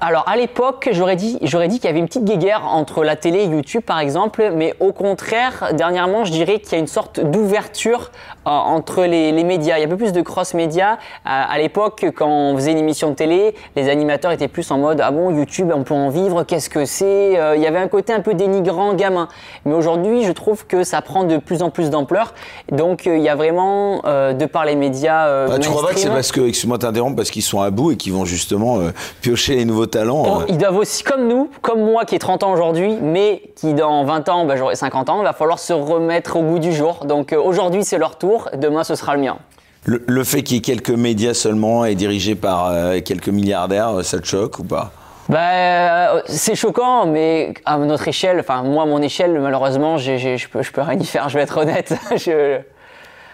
alors 0.00 0.24
à 0.28 0.36
l'époque, 0.36 0.88
j'aurais 0.92 1.16
dit, 1.16 1.38
j'aurais 1.42 1.68
dit 1.68 1.78
qu'il 1.78 1.86
y 1.86 1.90
avait 1.90 1.98
une 1.98 2.06
petite 2.06 2.24
guéguerre 2.24 2.64
entre 2.64 3.04
la 3.04 3.16
télé 3.16 3.40
et 3.40 3.46
YouTube, 3.46 3.82
par 3.82 4.00
exemple, 4.00 4.50
mais 4.54 4.74
au 4.80 4.92
contraire, 4.92 5.70
dernièrement, 5.74 6.24
je 6.24 6.32
dirais 6.32 6.58
qu'il 6.58 6.72
y 6.72 6.74
a 6.76 6.78
une 6.78 6.86
sorte 6.86 7.20
d'ouverture 7.20 8.10
euh, 8.46 8.50
entre 8.50 9.04
les, 9.04 9.32
les 9.32 9.44
médias. 9.44 9.78
Il 9.78 9.80
y 9.80 9.84
a 9.84 9.86
un 9.86 9.90
peu 9.90 9.96
plus 9.96 10.12
de 10.12 10.22
cross-média. 10.22 10.98
À, 11.24 11.58
l'époque, 11.58 12.06
quand 12.16 12.28
on 12.28 12.56
faisait 12.56 12.72
une 12.72 12.78
émission 12.78 13.10
de 13.10 13.14
télé, 13.14 13.54
les 13.76 13.88
animateurs 13.88 14.32
étaient 14.32 14.48
plus 14.48 14.70
en 14.70 14.78
mode 14.78 15.00
ah 15.00 15.10
bon, 15.10 15.30
YouTube, 15.30 15.72
on 15.74 15.84
peut 15.84 15.94
en 15.94 16.08
vivre, 16.08 16.42
qu'est-ce 16.42 16.70
que 16.70 16.84
c'est 16.84 17.32
Il 17.54 17.60
y 17.60 17.66
avait 17.66 17.78
un 17.78 17.88
côté 17.88 18.12
un 18.12 18.20
peu 18.20 18.34
dénigrant, 18.34 18.94
gamin. 18.94 19.28
Mais 19.64 19.74
aujourd'hui, 19.74 20.24
je 20.24 20.32
trouve 20.32 20.66
que 20.66 20.84
ça 20.84 21.02
prend 21.02 21.24
de 21.24 21.36
plus 21.36 21.62
en 21.62 21.70
plus 21.72 21.90
d'ampleur. 21.90 22.34
Donc, 22.70 23.06
euh, 23.06 23.16
il 23.16 23.22
y 23.22 23.28
a 23.28 23.34
vraiment, 23.34 24.02
euh, 24.04 24.32
de 24.32 24.46
par 24.46 24.64
les 24.64 24.76
médias, 24.76 25.26
euh, 25.26 25.48
Ah, 25.52 25.58
tu 25.58 25.68
crois 25.68 25.88
pas 25.88 25.94
que 25.94 25.98
c'est 26.00 26.08
parce 26.08 26.30
que, 26.32 26.40
excuse-moi 26.40 26.78
t'interrompre, 26.78 27.16
parce 27.16 27.30
qu'ils 27.30 27.42
sont 27.42 27.60
à 27.60 27.70
bout 27.70 27.92
et 27.92 27.96
qu'ils 27.96 28.12
vont 28.12 28.24
justement 28.24 28.80
piocher 29.20 29.56
les 29.56 29.64
nouveaux 29.64 29.86
talents 29.86 30.22
Oh, 30.26 30.42
ils 30.48 30.58
doivent 30.58 30.76
aussi, 30.76 31.02
comme 31.02 31.26
nous, 31.28 31.50
comme 31.62 31.80
moi 31.82 32.04
qui 32.04 32.14
ai 32.14 32.18
30 32.18 32.42
ans 32.42 32.52
aujourd'hui, 32.52 32.96
mais 33.00 33.42
qui 33.56 33.74
dans 33.74 34.04
20 34.04 34.28
ans, 34.28 34.44
bah, 34.44 34.56
j'aurai 34.56 34.76
50 34.76 35.10
ans, 35.10 35.20
il 35.20 35.24
va 35.24 35.32
falloir 35.32 35.58
se 35.58 35.72
remettre 35.72 36.36
au 36.36 36.42
goût 36.42 36.58
du 36.58 36.72
jour. 36.72 37.04
Donc 37.06 37.32
aujourd'hui 37.32 37.84
c'est 37.84 37.98
leur 37.98 38.16
tour, 38.18 38.48
demain 38.56 38.84
ce 38.84 38.94
sera 38.94 39.14
le 39.16 39.20
mien. 39.22 39.36
le, 39.84 40.02
le 40.06 40.24
fait 40.24 40.42
qu'il 40.42 40.56
y 40.56 40.58
ait 40.58 40.62
quelques 40.62 40.90
médias 40.90 41.34
seulement 41.34 41.84
et 41.84 41.94
dirigés 41.94 42.34
par 42.36 42.68
euh, 42.70 43.00
quelques 43.04 43.28
milliardaires, 43.28 44.04
ça 44.04 44.18
te 44.20 44.26
choque 44.26 44.58
ou 44.60 44.64
pas? 44.64 44.92
Bah, 45.28 45.38
euh, 46.16 46.22
c'est 46.26 46.54
choquant, 46.54 47.06
mais 47.06 47.54
à 47.64 47.78
notre 47.78 48.08
échelle, 48.08 48.40
enfin 48.40 48.62
moi 48.62 48.84
mon 48.86 49.00
échelle, 49.00 49.38
malheureusement, 49.40 49.96
je 49.96 50.48
peux, 50.48 50.62
je 50.62 50.72
peux 50.72 50.80
rien 50.82 50.98
y 50.98 51.04
faire, 51.06 51.28
je 51.28 51.38
vais 51.38 51.44
être 51.44 51.56
honnête. 51.58 51.94
Je- 52.16 52.58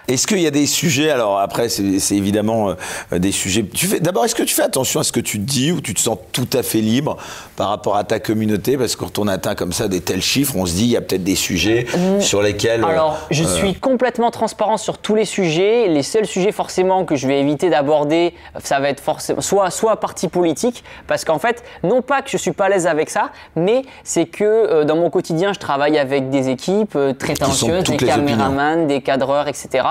Est-ce 0.08 0.26
qu'il 0.26 0.40
y 0.40 0.46
a 0.46 0.50
des 0.50 0.66
sujets 0.66 1.10
Alors 1.10 1.38
après, 1.38 1.68
c'est 1.68 2.16
évidemment 2.16 2.70
euh, 3.12 3.18
des 3.18 3.30
sujets. 3.30 3.62
Tu 3.62 3.86
fais 3.86 4.00
d'abord, 4.00 4.24
est-ce 4.24 4.34
que 4.34 4.42
tu 4.42 4.54
fais 4.54 4.62
attention 4.62 5.00
à 5.00 5.04
ce 5.04 5.12
que 5.12 5.20
tu 5.20 5.38
dis 5.38 5.70
ou 5.70 5.82
tu 5.82 5.92
te 5.92 6.00
sens 6.00 6.16
tout 6.32 6.48
à 6.54 6.62
fait 6.62 6.80
libre 6.80 7.18
par 7.56 7.68
rapport 7.68 7.96
à 7.96 8.04
ta 8.04 8.18
communauté? 8.18 8.78
Parce 8.78 8.96
que 8.96 9.00
quand 9.04 9.18
on 9.18 9.28
atteint 9.28 9.54
comme 9.54 9.72
ça 9.72 9.86
des 9.86 10.00
tels 10.00 10.22
chiffres, 10.22 10.54
on 10.56 10.64
se 10.64 10.72
dit 10.74 10.84
il 10.84 10.90
y 10.90 10.96
a 10.96 11.02
peut-être 11.02 11.24
des 11.24 11.34
sujets 11.34 11.86
sur 12.20 12.40
lesquels. 12.40 12.82
euh, 12.84 12.88
Alors, 12.88 13.18
je 13.30 13.44
suis 13.44 13.74
complètement 13.74 14.30
transparent 14.30 14.78
sur 14.78 14.96
tous 14.98 15.14
les 15.14 15.26
sujets. 15.26 15.88
Les 15.88 16.02
seuls 16.02 16.26
sujets 16.26 16.52
forcément 16.52 17.04
que 17.04 17.14
je 17.14 17.28
vais 17.28 17.40
éviter 17.40 17.68
d'aborder, 17.68 18.32
ça 18.64 18.80
va 18.80 18.88
être 18.88 19.00
forcément 19.00 19.42
soit 19.42 19.70
soit 19.70 20.00
parti 20.00 20.28
politique, 20.28 20.84
parce 21.06 21.24
qu'en 21.26 21.38
fait, 21.38 21.62
non 21.82 22.00
pas 22.00 22.22
que 22.22 22.30
je 22.30 22.36
suis 22.38 22.52
pas 22.52 22.64
à 22.64 22.68
l'aise 22.70 22.86
avec 22.86 23.10
ça, 23.10 23.30
mais 23.56 23.82
c'est 24.04 24.24
que 24.26 24.44
euh, 24.44 24.84
dans 24.84 24.96
mon 24.96 25.10
quotidien, 25.10 25.52
je 25.52 25.58
travaille 25.58 25.98
avec 25.98 26.30
des 26.30 26.48
équipes 26.48 26.96
euh, 26.96 27.12
très 27.12 27.34
toutes 27.34 27.96
des 27.98 28.06
opinions. 28.06 28.36
caméramans, 28.36 28.86
des 28.86 29.02
cadreurs, 29.02 29.48
etc. 29.48 29.84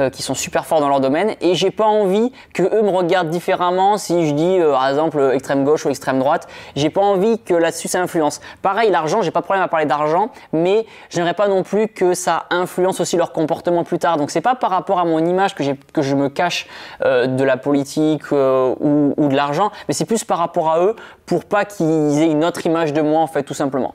euh, 0.00 0.10
qui 0.10 0.22
sont 0.22 0.34
super 0.34 0.66
forts 0.66 0.80
dans 0.80 0.88
leur 0.88 1.00
domaine, 1.00 1.34
et 1.40 1.54
j'ai 1.54 1.70
pas 1.70 1.86
envie 1.86 2.32
que 2.54 2.62
eux 2.62 2.82
me 2.82 2.90
regardent 2.90 3.30
différemment 3.30 3.98
si 3.98 4.26
je 4.26 4.34
dis, 4.34 4.58
euh, 4.58 4.72
par 4.72 4.88
exemple, 4.88 5.32
extrême 5.34 5.64
gauche 5.64 5.86
ou 5.86 5.90
extrême 5.90 6.18
droite. 6.18 6.48
J'ai 6.76 6.90
pas 6.90 7.00
envie 7.00 7.38
que 7.38 7.54
là-dessus 7.54 7.88
ça 7.88 8.00
influence. 8.00 8.40
Pareil, 8.62 8.90
l'argent, 8.90 9.22
j'ai 9.22 9.30
pas 9.30 9.40
de 9.40 9.44
problème 9.44 9.64
à 9.64 9.68
parler 9.68 9.86
d'argent, 9.86 10.30
mais 10.52 10.86
j'aimerais 11.10 11.34
pas 11.34 11.48
non 11.48 11.62
plus 11.62 11.88
que 11.88 12.14
ça 12.14 12.46
influence 12.50 13.00
aussi 13.00 13.16
leur 13.16 13.32
comportement 13.32 13.84
plus 13.84 13.98
tard. 13.98 14.16
Donc 14.16 14.30
c'est 14.30 14.40
pas 14.40 14.54
par 14.54 14.70
rapport 14.70 14.98
à 14.98 15.04
mon 15.04 15.18
image 15.24 15.54
que, 15.54 15.62
que 15.92 16.02
je 16.02 16.14
me 16.14 16.28
cache 16.28 16.66
de 17.02 17.44
la 17.44 17.56
politique 17.56 18.30
ou, 18.32 19.14
ou 19.16 19.28
de 19.28 19.34
l'argent, 19.34 19.70
mais 19.88 19.94
c'est 19.94 20.04
plus 20.04 20.24
par 20.24 20.38
rapport 20.38 20.70
à 20.70 20.80
eux 20.80 20.96
pour 21.26 21.44
pas 21.44 21.64
qu'ils 21.64 22.20
aient 22.20 22.30
une 22.30 22.44
autre 22.44 22.64
image 22.66 22.92
de 22.92 23.00
moi 23.00 23.20
en 23.20 23.26
fait, 23.26 23.42
tout 23.42 23.54
simplement. 23.54 23.94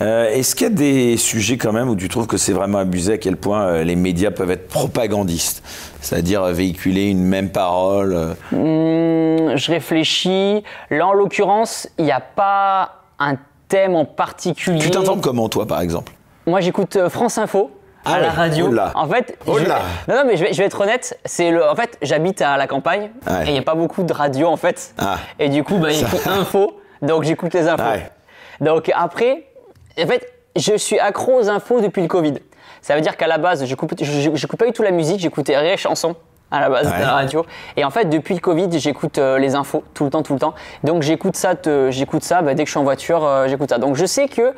Euh, 0.00 0.30
est-ce 0.30 0.54
qu'il 0.54 0.66
y 0.66 0.70
a 0.70 0.74
des 0.74 1.16
sujets 1.16 1.56
quand 1.56 1.72
même 1.72 1.88
où 1.88 1.96
tu 1.96 2.08
trouves 2.08 2.26
que 2.26 2.36
c'est 2.36 2.52
vraiment 2.52 2.78
abusé 2.78 3.14
à 3.14 3.18
quel 3.18 3.36
point 3.36 3.62
euh, 3.62 3.84
les 3.84 3.96
médias 3.96 4.30
peuvent 4.30 4.50
être 4.50 4.68
propagandistes? 4.68 5.62
C'est-à-dire 6.00 6.42
euh, 6.42 6.52
véhiculer 6.52 7.08
une 7.08 7.24
même 7.24 7.50
parole 7.50 8.36
hmm, 8.50 9.56
Je 9.56 9.70
réfléchis. 9.70 10.64
Là, 10.90 11.06
en 11.06 11.12
l'occurrence, 11.12 11.88
il 11.98 12.04
n'y 12.04 12.12
a 12.12 12.20
pas 12.20 13.02
un 13.18 13.36
thème 13.68 13.94
en 13.94 14.04
particulier. 14.04 14.80
Tu 14.80 14.90
t'informes 14.90 15.20
comment, 15.20 15.48
toi, 15.48 15.66
par 15.66 15.80
exemple? 15.80 16.12
Moi, 16.46 16.60
j'écoute 16.60 17.08
France 17.08 17.38
Info. 17.38 17.70
à 18.04 18.14
ah 18.14 18.20
la 18.20 18.30
radio. 18.30 18.74
En 18.94 19.06
fait, 19.06 19.38
non, 19.46 19.54
non, 20.08 20.22
mais 20.26 20.36
je 20.36 20.44
vais, 20.44 20.64
être 20.64 20.80
honnête. 20.80 21.18
C'est 21.24 21.52
le, 21.52 21.64
en 21.64 21.76
fait, 21.76 21.96
j'habite 22.02 22.42
à 22.42 22.56
la 22.56 22.66
campagne 22.66 23.10
et 23.28 23.46
il 23.46 23.52
n'y 23.52 23.58
a 23.58 23.62
pas 23.62 23.76
beaucoup 23.76 24.02
de 24.02 24.12
radio 24.12 24.48
en 24.48 24.56
fait. 24.56 24.94
Ah. 24.98 25.18
Et 25.38 25.48
du 25.48 25.62
coup, 25.62 25.78
bah, 25.78 25.92
il 25.92 26.04
a 26.04 26.32
info, 26.40 26.80
donc 27.00 27.22
j'écoute 27.22 27.54
les 27.54 27.68
infos. 27.68 28.00
Donc 28.60 28.90
après, 28.94 29.44
en 29.98 30.06
fait, 30.06 30.32
je 30.56 30.76
suis 30.76 30.98
accro 30.98 31.40
aux 31.40 31.48
infos 31.48 31.80
depuis 31.80 32.02
le 32.02 32.08
Covid. 32.08 32.34
Ça 32.80 32.94
veut 32.94 33.00
dire 33.00 33.16
qu'à 33.16 33.26
la 33.26 33.38
base, 33.38 33.64
je 33.64 33.70
n'écoute 33.70 34.56
pas 34.56 34.66
du 34.66 34.72
tout 34.72 34.82
la 34.82 34.90
musique, 34.90 35.20
j'écoutais 35.20 35.60
les 35.62 35.76
chansons 35.76 36.16
à 36.50 36.60
la 36.60 36.68
base 36.68 36.86
de 36.86 37.00
la 37.00 37.12
radio. 37.12 37.46
Et 37.76 37.84
en 37.84 37.90
fait, 37.90 38.04
depuis 38.04 38.34
le 38.34 38.40
Covid, 38.40 38.68
j'écoute 38.78 39.18
euh, 39.18 39.38
les 39.38 39.54
infos 39.54 39.82
tout 39.94 40.04
le 40.04 40.10
temps, 40.10 40.22
tout 40.22 40.34
le 40.34 40.38
temps. 40.38 40.54
Donc 40.84 41.02
j'écoute 41.02 41.34
ça, 41.34 41.54
j'écoute 41.88 42.22
ça 42.22 42.42
bah, 42.42 42.54
dès 42.54 42.64
que 42.64 42.68
je 42.68 42.72
suis 42.72 42.80
en 42.80 42.84
voiture, 42.84 43.24
euh, 43.24 43.48
j'écoute 43.48 43.70
ça. 43.70 43.78
Donc 43.78 43.96
je 43.96 44.04
sais 44.04 44.28
que 44.28 44.52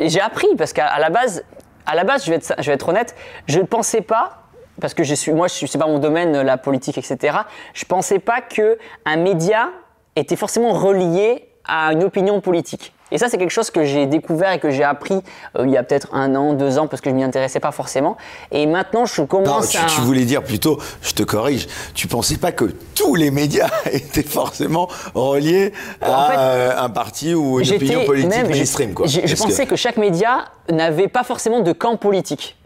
j'ai 0.00 0.20
appris 0.20 0.48
parce 0.58 0.72
qu'à 0.72 0.98
la 0.98 1.10
base, 1.10 1.44
à 1.86 1.94
la 1.94 2.02
base, 2.02 2.24
je 2.24 2.30
vais 2.30 2.36
être, 2.36 2.54
je 2.58 2.66
vais 2.66 2.72
être 2.72 2.88
honnête, 2.88 3.14
je 3.46 3.60
ne 3.60 3.64
pensais 3.64 4.00
pas 4.00 4.42
parce 4.80 4.94
que 4.94 5.04
je 5.04 5.14
suis, 5.14 5.32
moi, 5.32 5.46
je 5.46 5.64
sais 5.64 5.78
pas 5.78 5.86
mon 5.86 6.00
domaine, 6.00 6.42
la 6.42 6.58
politique, 6.58 6.98
etc. 6.98 7.38
Je 7.72 7.84
pensais 7.84 8.18
pas 8.18 8.40
que 8.40 8.76
un 9.04 9.16
média 9.16 9.70
était 10.16 10.36
forcément 10.36 10.72
relié 10.72 11.48
à 11.64 11.92
une 11.92 12.02
opinion 12.02 12.40
politique. 12.40 12.92
Et 13.12 13.18
ça, 13.18 13.28
c'est 13.28 13.38
quelque 13.38 13.50
chose 13.50 13.70
que 13.70 13.84
j'ai 13.84 14.06
découvert 14.06 14.52
et 14.52 14.58
que 14.58 14.70
j'ai 14.70 14.82
appris 14.82 15.22
euh, 15.56 15.64
il 15.64 15.70
y 15.70 15.76
a 15.76 15.82
peut-être 15.82 16.08
un 16.12 16.34
an, 16.34 16.54
deux 16.54 16.78
ans, 16.78 16.88
parce 16.88 17.00
que 17.00 17.10
je 17.10 17.14
m'y 17.14 17.22
intéressais 17.22 17.60
pas 17.60 17.70
forcément. 17.70 18.16
Et 18.50 18.66
maintenant, 18.66 19.06
je 19.06 19.22
commence 19.22 19.74
non, 19.74 19.80
tu, 19.86 19.94
tu, 19.94 20.00
voulais 20.00 20.24
dire 20.24 20.42
plutôt, 20.42 20.78
je 21.02 21.12
te 21.12 21.22
corrige, 21.22 21.68
tu 21.94 22.08
pensais 22.08 22.36
pas 22.36 22.52
que 22.52 22.64
tous 22.94 23.14
les 23.14 23.30
médias 23.30 23.70
étaient 23.92 24.22
forcément 24.22 24.88
reliés 25.14 25.72
à 26.00 26.38
euh, 26.38 26.72
un 26.78 26.90
parti 26.90 27.34
ou 27.34 27.60
une 27.60 27.74
opinion 27.74 28.04
politique 28.04 28.48
mainstream, 28.48 28.94
quoi. 28.94 29.06
Je, 29.06 29.36
pensais 29.36 29.66
que 29.66 29.76
chaque 29.76 29.96
média 29.96 30.46
n'avait 30.70 31.08
pas 31.08 31.22
forcément 31.22 31.60
de 31.60 31.72
camp 31.72 31.96
politique. 31.96 32.56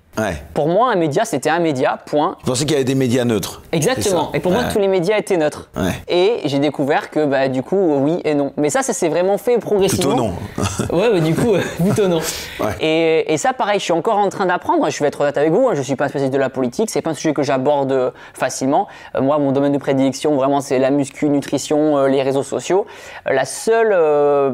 Pour 0.55 0.69
moi, 0.69 0.93
un 0.93 0.97
média, 0.97 1.25
c'était 1.25 1.51
un 1.51 1.61
média, 1.61 1.99
point. 2.05 2.37
Je 2.41 2.47
pensais 2.47 2.65
qu'il 2.65 2.73
y 2.73 2.75
avait 2.75 2.85
des 2.85 2.95
médias 2.95 3.25
neutres. 3.25 3.63
Exactement. 3.73 4.31
Et 4.35 4.41
pour 4.41 4.53
moi, 4.53 4.65
tous 4.73 4.79
les 4.79 4.89
médias 4.89 5.17
étaient 5.19 5.37
neutres. 5.37 5.71
Et 6.09 6.41
j'ai 6.45 6.59
découvert 6.59 7.11
que, 7.11 7.25
bah, 7.25 7.49
du 7.49 7.63
coup, 7.63 7.77
oui 7.77 8.21
et 8.25 8.35
non. 8.35 8.53
Mais 8.57 8.71
ça, 8.71 8.83
ça 8.83 8.93
s'est 8.93 9.09
vraiment 9.09 9.39
fait 9.39 9.59
progressivement. 9.59 10.33
Plutôt 10.57 10.93
non. 10.93 10.99
ouais, 10.99 11.13
bah, 11.13 11.21
du 11.21 11.35
coup, 11.35 11.53
plutôt 11.83 12.09
non. 12.09 12.21
Et, 12.81 13.33
et, 13.33 13.37
ça, 13.37 13.53
pareil, 13.53 13.79
je 13.79 13.85
suis 13.85 13.93
encore 13.93 14.19
en 14.19 14.29
train 14.29 14.47
d'apprendre. 14.47 14.89
Je 14.89 14.99
vais 15.01 15.09
être 15.09 15.21
honnête 15.21 15.37
avec 15.37 15.53
vous. 15.53 15.69
Hein, 15.69 15.73
je 15.75 15.83
suis 15.83 15.97
pas 15.97 16.05
un 16.05 16.09
spécialiste 16.09 16.33
de 16.33 16.39
la 16.39 16.51
politique. 16.51 16.91
C'est 16.91 17.03
pas 17.03 17.11
un 17.11 17.15
sujet 17.15 17.35
que 17.35 17.43
j'aborde 17.43 18.13
facilement. 18.33 18.87
Euh, 19.15 19.21
moi, 19.21 19.39
mon 19.39 19.53
domaine 19.53 19.73
de 19.73 19.79
prédilection, 19.79 20.35
vraiment, 20.35 20.61
c'est 20.61 20.79
la 20.79 20.91
muscu, 20.91 21.29
nutrition, 21.29 21.99
euh, 21.99 22.09
les 22.09 22.23
réseaux 22.23 22.43
sociaux. 22.43 22.87
Euh, 23.27 23.33
la 23.33 23.45
seule, 23.45 23.91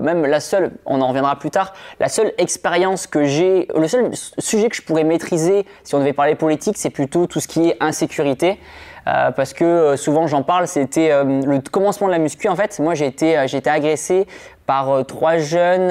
même 0.00 0.24
la 0.24 0.40
seule, 0.40 0.72
on 0.86 1.00
en 1.00 1.08
reviendra 1.08 1.36
plus 1.36 1.50
tard, 1.50 1.72
la 2.00 2.08
seule 2.08 2.32
expérience 2.38 3.06
que 3.06 3.24
j'ai, 3.24 3.68
le 3.76 3.88
seul 3.88 4.10
sujet 4.38 4.68
que 4.68 4.76
je 4.76 4.82
pourrais 4.82 5.04
maîtriser 5.04 5.45
si 5.84 5.94
on 5.94 5.98
devait 5.98 6.12
parler 6.12 6.34
politique, 6.34 6.76
c'est 6.78 6.90
plutôt 6.90 7.26
tout 7.26 7.40
ce 7.40 7.48
qui 7.48 7.68
est 7.68 7.76
insécurité. 7.80 8.58
Euh, 9.08 9.30
parce 9.30 9.52
que 9.52 9.64
euh, 9.64 9.96
souvent 9.96 10.26
j'en 10.26 10.42
parle, 10.42 10.66
c'était 10.66 11.12
euh, 11.12 11.22
le 11.24 11.60
commencement 11.60 12.08
de 12.08 12.12
la 12.12 12.18
muscu. 12.18 12.48
En 12.48 12.56
fait, 12.56 12.78
moi 12.80 12.94
j'ai 12.94 13.06
été, 13.06 13.40
j'ai 13.46 13.58
été 13.58 13.70
agressé 13.70 14.26
par 14.66 15.06
trois 15.06 15.38
jeunes 15.38 15.90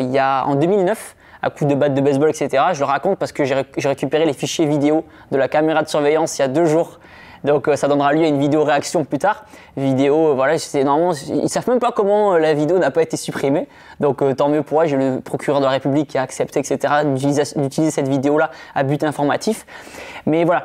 il 0.00 0.10
y 0.10 0.18
a, 0.18 0.44
en 0.44 0.54
2009 0.54 1.16
à 1.42 1.48
coups 1.48 1.70
de 1.70 1.74
batte 1.74 1.94
de 1.94 2.00
baseball, 2.02 2.28
etc. 2.28 2.62
Je 2.74 2.80
le 2.80 2.84
raconte 2.84 3.18
parce 3.18 3.32
que 3.32 3.44
j'ai 3.44 3.88
récupéré 3.88 4.26
les 4.26 4.34
fichiers 4.34 4.66
vidéo 4.66 5.04
de 5.30 5.38
la 5.38 5.48
caméra 5.48 5.82
de 5.82 5.88
surveillance 5.88 6.38
il 6.38 6.42
y 6.42 6.44
a 6.44 6.48
deux 6.48 6.66
jours 6.66 7.00
donc 7.44 7.68
euh, 7.68 7.76
ça 7.76 7.88
donnera 7.88 8.12
lieu 8.12 8.24
à 8.24 8.28
une 8.28 8.38
vidéo 8.38 8.64
réaction 8.64 9.04
plus 9.04 9.18
tard. 9.18 9.44
Vidéo, 9.76 10.28
euh, 10.28 10.34
voilà, 10.34 10.58
c'est 10.58 10.84
normalement 10.84 11.14
ils 11.28 11.48
savent 11.48 11.68
même 11.68 11.78
pas 11.78 11.92
comment 11.92 12.34
euh, 12.34 12.38
la 12.38 12.54
vidéo 12.54 12.78
n'a 12.78 12.90
pas 12.90 13.02
été 13.02 13.16
supprimée. 13.16 13.68
Donc 14.00 14.22
tant 14.36 14.48
mieux 14.48 14.62
pour 14.62 14.82
eux. 14.82 14.86
J'ai 14.86 14.96
le 14.96 15.20
procureur 15.20 15.60
de 15.60 15.64
la 15.64 15.70
République 15.70 16.08
qui 16.08 16.18
a 16.18 16.22
accepté, 16.22 16.60
etc. 16.60 16.78
d'utiliser 17.04 17.90
cette 17.90 18.08
vidéo-là 18.08 18.50
à 18.74 18.82
but 18.82 19.02
informatif. 19.04 19.66
Mais 20.26 20.44
voilà. 20.44 20.64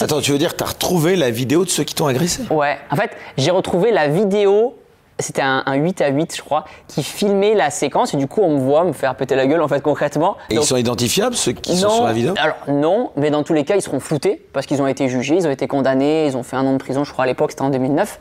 Attends, 0.00 0.20
tu 0.20 0.32
veux 0.32 0.38
dire 0.38 0.52
que 0.52 0.58
tu 0.58 0.64
as 0.64 0.68
retrouvé 0.68 1.16
la 1.16 1.30
vidéo 1.30 1.64
de 1.64 1.70
ceux 1.70 1.84
qui 1.84 1.94
t'ont 1.94 2.06
agressé? 2.06 2.42
Ouais. 2.50 2.78
En 2.90 2.96
fait, 2.96 3.10
j'ai 3.36 3.50
retrouvé 3.50 3.90
la 3.90 4.08
vidéo 4.08 4.74
c'était 5.18 5.42
un, 5.42 5.62
8 5.74 6.02
à 6.02 6.08
8, 6.08 6.36
je 6.36 6.42
crois, 6.42 6.64
qui 6.88 7.02
filmait 7.02 7.54
la 7.54 7.70
séquence 7.70 8.12
et 8.12 8.16
du 8.18 8.26
coup 8.26 8.42
on 8.42 8.58
me 8.58 8.60
voit 8.60 8.84
me 8.84 8.92
faire 8.92 9.14
péter 9.14 9.34
la 9.34 9.46
gueule 9.46 9.62
en 9.62 9.68
fait 9.68 9.80
concrètement. 9.80 10.36
Et 10.50 10.56
ils 10.56 10.62
sont 10.62 10.76
identifiables 10.76 11.34
ceux 11.34 11.52
qui 11.52 11.76
sont 11.76 11.88
sur 11.88 12.04
la 12.04 12.12
vidéo 12.12 12.34
Alors 12.36 12.56
non, 12.68 13.12
mais 13.16 13.30
dans 13.30 13.42
tous 13.42 13.54
les 13.54 13.64
cas 13.64 13.76
ils 13.76 13.82
seront 13.82 14.00
floutés 14.00 14.44
parce 14.52 14.66
qu'ils 14.66 14.82
ont 14.82 14.86
été 14.86 15.08
jugés, 15.08 15.36
ils 15.36 15.46
ont 15.46 15.50
été 15.50 15.68
condamnés, 15.68 16.26
ils 16.26 16.36
ont 16.36 16.42
fait 16.42 16.56
un 16.56 16.66
an 16.66 16.72
de 16.72 16.78
prison, 16.78 17.04
je 17.04 17.12
crois 17.12 17.24
à 17.24 17.26
l'époque 17.26 17.52
c'était 17.52 17.62
en 17.62 17.70
2009. 17.70 18.18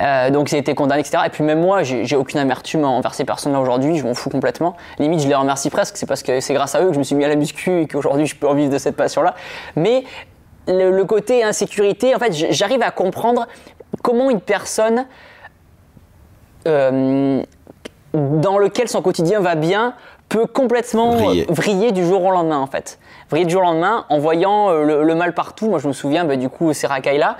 Euh, 0.00 0.30
donc 0.30 0.50
ils 0.50 0.56
ont 0.56 0.58
été 0.58 0.74
condamnés, 0.74 1.00
etc. 1.00 1.22
Et 1.26 1.30
puis 1.30 1.44
même 1.44 1.60
moi 1.60 1.82
j'ai 1.84 2.16
aucune 2.16 2.40
amertume 2.40 2.84
envers 2.84 3.14
ces 3.14 3.24
personnes-là 3.24 3.60
aujourd'hui, 3.60 3.98
je 3.98 4.04
m'en 4.04 4.14
fous 4.14 4.30
complètement. 4.30 4.76
Limite 4.98 5.20
je 5.20 5.28
les 5.28 5.34
remercie 5.34 5.70
presque, 5.70 5.96
c'est 5.96 6.06
parce 6.06 6.24
que 6.24 6.40
c'est 6.40 6.54
grâce 6.54 6.74
à 6.74 6.82
eux 6.82 6.88
que 6.88 6.94
je 6.94 6.98
me 6.98 7.04
suis 7.04 7.14
mis 7.14 7.24
à 7.24 7.28
la 7.28 7.36
muscu 7.36 7.82
et 7.82 7.86
qu'aujourd'hui 7.86 8.26
je 8.26 8.34
peux 8.34 8.48
en 8.48 8.54
vivre 8.54 8.72
de 8.72 8.78
cette 8.78 8.96
passion-là. 8.96 9.34
Mais 9.76 10.02
le, 10.66 10.90
le 10.90 11.04
côté 11.04 11.44
insécurité, 11.44 12.16
en 12.16 12.18
fait 12.18 12.32
j'arrive 12.50 12.82
à 12.82 12.90
comprendre 12.90 13.46
comment 14.02 14.28
une 14.30 14.40
personne 14.40 15.06
euh, 16.66 17.42
dans 18.14 18.58
lequel 18.58 18.88
son 18.88 19.02
quotidien 19.02 19.40
va 19.40 19.54
bien 19.54 19.94
peut 20.28 20.46
complètement 20.46 21.16
vriller. 21.48 21.92
du 21.92 22.06
jour 22.06 22.24
au 22.24 22.30
lendemain 22.30 22.58
en 22.58 22.66
fait. 22.66 22.98
Vriller 23.30 23.46
du 23.46 23.52
jour 23.52 23.62
au 23.62 23.64
lendemain 23.64 24.06
en 24.08 24.18
voyant 24.18 24.70
euh, 24.70 25.02
le, 25.02 25.14
mal 25.14 25.34
partout. 25.34 25.68
Moi 25.68 25.78
je 25.78 25.88
me 25.88 25.92
souviens 25.92 26.24
bah, 26.24 26.36
du 26.36 26.48
coup 26.48 26.72
c'est 26.72 26.88
là 26.88 27.36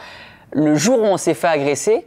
le 0.53 0.75
jour 0.75 1.01
où 1.01 1.05
on 1.05 1.17
s'est 1.17 1.35
fait 1.35 1.49
agresser, 1.49 2.07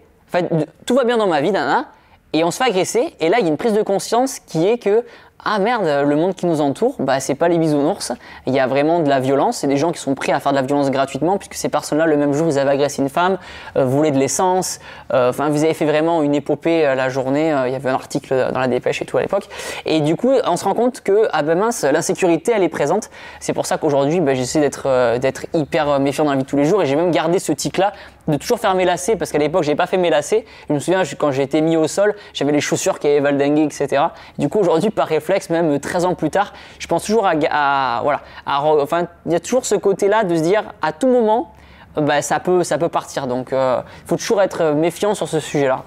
tout 0.85 0.95
va 0.95 1.03
bien 1.03 1.17
dans 1.17 1.27
ma 1.27 1.41
vie, 1.41 1.51
Dana, 1.51 1.85
et 2.33 2.43
on 2.43 2.51
se 2.51 2.57
fait 2.57 2.69
agresser, 2.69 3.15
et 3.19 3.29
là 3.29 3.37
il 3.39 3.45
y 3.45 3.47
a 3.47 3.49
une 3.49 3.57
prise 3.57 3.73
de 3.73 3.81
conscience 3.81 4.39
qui 4.39 4.67
est 4.67 4.77
que 4.77 5.03
ah 5.43 5.59
merde, 5.59 6.07
le 6.07 6.15
monde 6.15 6.33
qui 6.33 6.47
nous 6.47 6.59
entoure, 6.59 6.95
bah 6.97 7.19
c'est 7.19 7.35
pas 7.35 7.47
les 7.47 7.59
bisounours. 7.59 8.13
Il 8.47 8.53
y 8.53 8.59
a 8.59 8.65
vraiment 8.65 8.99
de 8.99 9.09
la 9.09 9.19
violence. 9.19 9.57
C'est 9.57 9.67
des 9.67 9.77
gens 9.77 9.91
qui 9.91 9.99
sont 9.99 10.15
prêts 10.15 10.31
à 10.31 10.39
faire 10.39 10.51
de 10.51 10.57
la 10.57 10.63
violence 10.63 10.89
gratuitement, 10.89 11.37
puisque 11.37 11.53
ces 11.53 11.69
personnes-là, 11.69 12.07
le 12.07 12.17
même 12.17 12.33
jour, 12.33 12.45
vous 12.47 12.57
avez 12.57 12.71
agressé 12.71 13.01
une 13.01 13.09
femme, 13.09 13.37
euh, 13.77 13.85
volé 13.85 14.09
de 14.09 14.17
l'essence. 14.17 14.79
Euh, 15.13 15.29
enfin, 15.29 15.49
vous 15.49 15.63
avez 15.63 15.75
fait 15.75 15.85
vraiment 15.85 16.23
une 16.23 16.33
épopée 16.33 16.87
euh, 16.87 16.95
la 16.95 17.09
journée. 17.09 17.53
il 17.67 17.71
y 17.71 17.75
avait 17.75 17.89
un 17.89 17.93
article 17.93 18.49
dans 18.53 18.59
la 18.59 18.67
dépêche 18.67 19.01
et 19.01 19.05
tout 19.05 19.17
à 19.17 19.21
l'époque. 19.21 19.47
Et 19.85 19.99
du 20.01 20.15
coup, 20.15 20.31
on 20.45 20.57
se 20.57 20.63
rend 20.63 20.73
compte 20.73 21.01
que 21.01 21.27
ah 21.31 21.43
ben 21.43 21.59
mince, 21.59 21.83
l'insécurité, 21.83 22.53
elle 22.55 22.63
est 22.63 22.69
présente. 22.69 23.09
C'est 23.39 23.53
pour 23.53 23.65
ça 23.67 23.77
qu'aujourd'hui, 23.77 24.21
bah, 24.21 24.33
j'essaie 24.33 24.61
d'être 24.61 25.17
d'être 25.19 25.45
hyper 25.53 25.99
méfiant 25.99 26.23
dans 26.23 26.31
la 26.31 26.37
vie 26.37 26.43
de 26.43 26.49
tous 26.49 26.57
les 26.57 26.65
jours. 26.65 26.81
Et 26.81 26.85
j'ai 26.85 26.95
même 26.95 27.11
gardé 27.11 27.37
ce 27.37 27.51
tic-là 27.51 27.93
de 28.27 28.37
toujours 28.37 28.59
faire 28.59 28.75
mes 28.75 28.85
lacets, 28.85 29.15
parce 29.15 29.31
qu'à 29.31 29.37
l'époque, 29.37 29.63
j'ai 29.63 29.75
pas 29.75 29.87
fait 29.87 29.97
mes 29.97 30.09
lacets. 30.09 30.45
Je 30.69 30.73
me 30.73 30.79
souviens 30.79 31.03
quand 31.17 31.31
été 31.31 31.61
mis 31.61 31.77
au 31.77 31.87
sol, 31.87 32.15
j'avais 32.33 32.51
les 32.51 32.61
chaussures 32.61 32.99
qui 32.99 33.07
avaient 33.07 33.19
valdingué, 33.19 33.63
etc. 33.63 34.03
Du 34.37 34.49
coup, 34.49 34.59
aujourd'hui, 34.59 34.89
par 34.89 35.07
réflexe 35.07 35.49
même 35.49 35.79
13 35.79 36.05
ans 36.05 36.15
plus 36.15 36.29
tard, 36.29 36.53
je 36.79 36.87
pense 36.87 37.05
toujours 37.05 37.27
à, 37.27 37.99
voilà, 38.03 38.21
enfin, 38.45 39.07
il 39.25 39.31
y 39.31 39.35
a 39.35 39.39
toujours 39.39 39.65
ce 39.65 39.75
côté-là 39.75 40.23
de 40.23 40.35
se 40.35 40.41
dire 40.41 40.63
à 40.81 40.91
tout 40.91 41.07
moment, 41.07 41.53
bah, 41.95 42.21
ça 42.21 42.39
peut, 42.39 42.63
ça 42.63 42.77
peut 42.77 42.89
partir. 42.89 43.27
Donc, 43.27 43.49
il 43.51 43.55
euh, 43.55 43.81
faut 44.05 44.17
toujours 44.17 44.41
être 44.41 44.71
méfiant 44.71 45.15
sur 45.15 45.27
ce 45.27 45.39
sujet-là. 45.39 45.83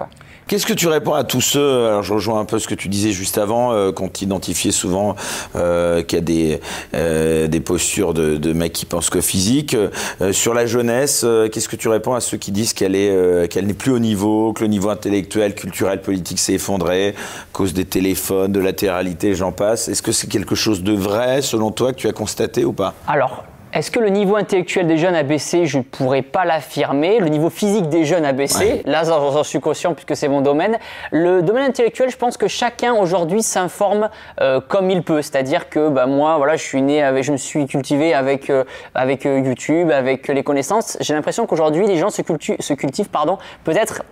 Qu'est-ce 0.48 0.64
que 0.64 0.72
tu 0.72 0.88
réponds 0.88 1.12
à 1.12 1.24
tous 1.24 1.42
ceux, 1.42 1.88
alors 1.88 2.02
je 2.02 2.14
rejoins 2.14 2.40
un 2.40 2.46
peu 2.46 2.58
ce 2.58 2.66
que 2.66 2.74
tu 2.74 2.88
disais 2.88 3.12
juste 3.12 3.36
avant, 3.36 3.74
euh, 3.74 3.92
qu'on 3.92 4.08
t'identifiait 4.08 4.72
souvent 4.72 5.14
euh, 5.56 6.02
qu'il 6.02 6.18
y 6.18 6.22
a 6.22 6.24
des, 6.24 6.60
euh, 6.94 7.48
des 7.48 7.60
postures 7.60 8.14
de, 8.14 8.38
de 8.38 8.54
mecs 8.54 8.72
qui 8.72 8.86
pensent 8.86 9.10
que 9.10 9.20
physique. 9.20 9.76
Euh, 10.22 10.32
sur 10.32 10.54
la 10.54 10.64
jeunesse, 10.64 11.26
qu'est-ce 11.52 11.68
que 11.68 11.76
tu 11.76 11.88
réponds 11.88 12.14
à 12.14 12.20
ceux 12.20 12.38
qui 12.38 12.50
disent 12.50 12.72
qu'elle 12.72 12.96
est 12.96 13.46
qu'elle 13.50 13.66
n'est 13.66 13.74
plus 13.74 13.92
au 13.92 13.98
niveau, 13.98 14.54
que 14.54 14.62
le 14.62 14.68
niveau 14.68 14.88
intellectuel, 14.88 15.54
culturel, 15.54 16.00
politique 16.00 16.38
s'est 16.38 16.54
effondré 16.54 17.14
cause 17.52 17.74
des 17.74 17.84
téléphones, 17.84 18.50
de 18.50 18.60
latéralité, 18.60 19.34
j'en 19.34 19.52
passe? 19.52 19.88
Est-ce 19.88 20.00
que 20.00 20.12
c'est 20.12 20.28
quelque 20.28 20.54
chose 20.54 20.82
de 20.82 20.94
vrai 20.94 21.42
selon 21.42 21.72
toi 21.72 21.92
que 21.92 21.98
tu 21.98 22.08
as 22.08 22.12
constaté 22.12 22.64
ou 22.64 22.72
pas? 22.72 22.94
Alors, 23.06 23.44
Est-ce 23.74 23.90
que 23.90 24.00
le 24.00 24.08
niveau 24.08 24.36
intellectuel 24.36 24.86
des 24.86 24.96
jeunes 24.96 25.14
a 25.14 25.22
baissé? 25.22 25.66
Je 25.66 25.78
ne 25.78 25.82
pourrais 25.82 26.22
pas 26.22 26.46
l'affirmer. 26.46 27.18
Le 27.20 27.28
niveau 27.28 27.50
physique 27.50 27.90
des 27.90 28.06
jeunes 28.06 28.24
a 28.24 28.32
baissé. 28.32 28.82
Là, 28.86 29.04
j'en 29.04 29.44
suis 29.44 29.60
conscient 29.60 29.92
puisque 29.92 30.16
c'est 30.16 30.28
mon 30.28 30.40
domaine. 30.40 30.78
Le 31.12 31.42
domaine 31.42 31.64
intellectuel, 31.64 32.08
je 32.10 32.16
pense 32.16 32.38
que 32.38 32.48
chacun 32.48 32.94
aujourd'hui 32.94 33.42
s'informe 33.42 34.08
euh, 34.40 34.60
comme 34.66 34.90
il 34.90 35.02
peut. 35.02 35.20
C'est-à-dire 35.20 35.68
que 35.68 35.90
bah, 35.90 36.06
moi, 36.06 36.38
voilà, 36.38 36.56
je 36.56 36.62
suis 36.62 36.80
né, 36.80 37.02
avec, 37.02 37.24
je 37.24 37.32
me 37.32 37.36
suis 37.36 37.66
cultivé 37.66 38.14
avec, 38.14 38.48
euh, 38.48 38.64
avec 38.94 39.26
euh, 39.26 39.38
YouTube, 39.38 39.90
avec 39.90 40.28
les 40.28 40.42
connaissances. 40.42 40.96
J'ai 41.00 41.12
l'impression 41.12 41.46
qu'aujourd'hui, 41.46 41.86
les 41.86 41.98
gens 41.98 42.08
se, 42.08 42.22
se 42.60 42.72
cultivent 42.72 43.10
pardon, 43.10 43.36
peut-être 43.64 44.02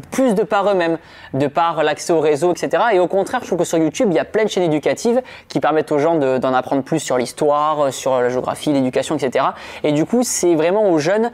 plus 0.00 0.34
de 0.34 0.42
par 0.42 0.70
eux-mêmes, 0.70 0.98
de 1.34 1.46
par 1.46 1.82
l'accès 1.82 2.12
au 2.12 2.20
réseau, 2.20 2.52
etc. 2.52 2.82
Et 2.92 2.98
au 2.98 3.08
contraire, 3.08 3.40
je 3.42 3.46
trouve 3.46 3.58
que 3.58 3.64
sur 3.64 3.78
YouTube, 3.78 4.08
il 4.10 4.16
y 4.16 4.20
a 4.20 4.24
plein 4.24 4.44
de 4.44 4.48
chaînes 4.48 4.64
éducatives 4.64 5.20
qui 5.48 5.60
permettent 5.60 5.92
aux 5.92 5.98
gens 5.98 6.16
d'en 6.16 6.54
apprendre 6.54 6.82
plus 6.82 7.00
sur 7.00 7.18
l'histoire, 7.18 7.92
sur 7.92 8.20
la 8.20 8.28
géographie, 8.28 8.72
l'éducation, 8.72 9.16
etc. 9.16 9.46
Et 9.84 9.92
du 9.92 10.04
coup, 10.04 10.22
c'est 10.22 10.54
vraiment 10.54 10.90
aux 10.90 10.98
jeunes 10.98 11.30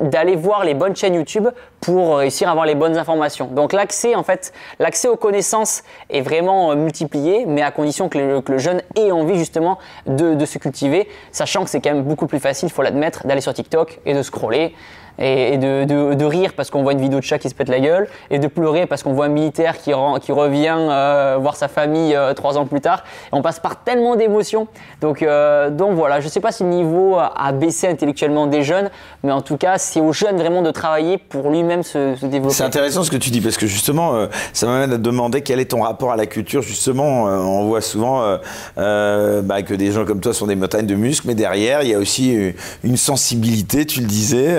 d'aller 0.00 0.36
voir 0.36 0.64
les 0.64 0.74
bonnes 0.74 0.96
chaînes 0.96 1.14
YouTube 1.14 1.48
pour 1.80 2.16
réussir 2.16 2.48
à 2.48 2.52
avoir 2.52 2.66
les 2.66 2.74
bonnes 2.74 2.96
informations. 2.96 3.46
Donc 3.46 3.72
l'accès, 3.72 4.14
en 4.14 4.22
fait, 4.22 4.52
l'accès 4.78 5.08
aux 5.08 5.16
connaissances 5.16 5.82
est 6.10 6.20
vraiment 6.20 6.70
euh, 6.70 6.76
multiplié, 6.76 7.44
mais 7.46 7.62
à 7.62 7.70
condition 7.70 8.08
que 8.08 8.18
le, 8.18 8.58
jeune 8.58 8.82
ait 8.96 9.10
envie 9.10 9.38
justement 9.38 9.78
de, 10.06 10.34
de 10.34 10.46
se 10.46 10.58
cultiver, 10.58 11.08
sachant 11.30 11.64
que 11.64 11.70
c'est 11.70 11.80
quand 11.80 11.92
même 11.92 12.04
beaucoup 12.04 12.26
plus 12.26 12.40
facile, 12.40 12.68
il 12.68 12.72
faut 12.72 12.82
l'admettre, 12.82 13.26
d'aller 13.26 13.40
sur 13.40 13.52
TikTok 13.52 14.00
et 14.06 14.14
de 14.14 14.22
scroller 14.22 14.74
et, 15.18 15.58
de, 15.58 16.14
de, 16.14 16.24
rire 16.24 16.52
parce 16.56 16.70
qu'on 16.70 16.82
voit 16.82 16.92
une 16.92 17.00
vidéo 17.00 17.20
de 17.20 17.24
chat 17.24 17.38
qui 17.38 17.48
se 17.48 17.54
pète 17.54 17.68
la 17.68 17.80
gueule 17.80 18.08
et 18.30 18.38
de 18.38 18.46
pleurer 18.46 18.86
parce 18.86 19.02
qu'on 19.02 19.12
voit 19.12 19.26
un 19.26 19.30
militaire 19.30 19.78
qui, 19.78 19.92
revient 19.92 20.76
euh, 20.78 21.36
voir 21.40 21.56
sa 21.56 21.68
famille 21.68 22.14
euh, 22.14 22.32
trois 22.32 22.56
ans 22.56 22.66
plus 22.66 22.80
tard. 22.80 23.04
on 23.32 23.42
passe 23.42 23.60
par 23.60 23.82
tellement 23.84 24.16
d'émotions. 24.16 24.66
Donc, 25.00 25.22
euh, 25.22 25.70
donc 25.70 25.94
voilà, 25.94 26.20
je 26.20 26.26
ne 26.26 26.30
sais 26.30 26.40
pas 26.40 26.52
si 26.52 26.62
le 26.62 26.70
niveau 26.70 27.18
a 27.18 27.52
baissé 27.52 27.88
intellectuellement 27.88 28.46
des 28.46 28.62
jeunes, 28.62 28.90
mais 29.22 29.32
en 29.32 29.42
tout 29.42 29.56
cas, 29.56 29.78
c'est 29.78 30.00
aux 30.00 30.12
jeunes 30.12 30.36
vraiment 30.36 30.62
de 30.62 30.70
travailler 30.70 31.18
pour 31.18 31.50
lui-même 31.50 31.82
se, 31.82 32.14
se, 32.16 32.26
développer. 32.26 32.54
C'est 32.54 32.64
intéressant 32.64 33.02
ce 33.02 33.10
que 33.10 33.16
tu 33.16 33.30
dis 33.30 33.40
parce 33.40 33.56
que 33.56 33.66
justement, 33.66 34.26
ça 34.52 34.66
m'amène 34.66 34.92
à 34.92 34.96
te 34.96 35.02
demander 35.02 35.42
quel 35.42 35.60
est 35.60 35.70
ton 35.70 35.82
rapport 35.82 36.12
à 36.12 36.16
la 36.16 36.26
culture. 36.26 36.62
Justement, 36.62 37.24
on 37.24 37.66
voit 37.66 37.80
souvent 37.80 38.38
bah, 38.76 39.62
que 39.62 39.74
des 39.74 39.92
gens 39.92 40.04
comme 40.04 40.20
toi 40.20 40.32
sont 40.32 40.46
des 40.46 40.56
montagnes 40.56 40.86
de 40.86 40.94
muscles, 40.94 41.26
mais 41.26 41.34
derrière, 41.34 41.82
il 41.82 41.90
y 41.90 41.94
a 41.94 41.98
aussi 41.98 42.54
une 42.84 42.96
sensibilité, 42.96 43.84
tu 43.84 44.00
le 44.00 44.06
disais 44.06 44.56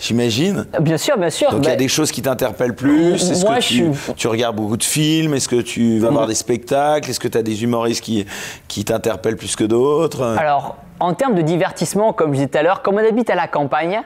j'imagine. 0.00 0.66
Bien 0.80 0.98
sûr, 0.98 1.16
bien 1.16 1.30
sûr. 1.30 1.50
Donc 1.50 1.64
il 1.64 1.68
y 1.68 1.72
a 1.72 1.76
des 1.76 1.88
choses 1.88 2.10
qui 2.10 2.22
t'interpellent 2.22 2.74
plus. 2.74 3.14
Est-ce 3.14 3.44
que 3.44 3.60
tu, 3.60 3.84
tu, 4.16 4.28
regardes 4.28 4.56
beaucoup 4.56 4.76
de 4.76 4.84
films? 4.84 5.34
Est-ce 5.34 5.48
que 5.48 5.60
tu 5.60 5.98
vas 5.98 6.10
voir 6.10 6.26
des 6.26 6.34
spectacles? 6.34 7.10
Est-ce 7.10 7.20
que 7.20 7.28
tu 7.28 7.38
as 7.38 7.42
des 7.42 7.62
humoristes 7.62 8.02
qui, 8.02 8.26
qui 8.68 8.84
t'interpellent 8.84 9.36
plus 9.36 9.56
que 9.56 9.64
d'autres? 9.64 10.36
Alors, 10.38 10.76
en 11.00 11.14
termes 11.14 11.34
de 11.34 11.42
divertissement, 11.42 12.12
comme 12.12 12.30
je 12.30 12.36
disais 12.36 12.48
tout 12.48 12.58
à 12.58 12.62
l'heure, 12.62 12.82
comme 12.82 12.96
on 12.96 13.08
habite 13.08 13.30
à 13.30 13.34
la 13.34 13.46
campagne, 13.46 14.02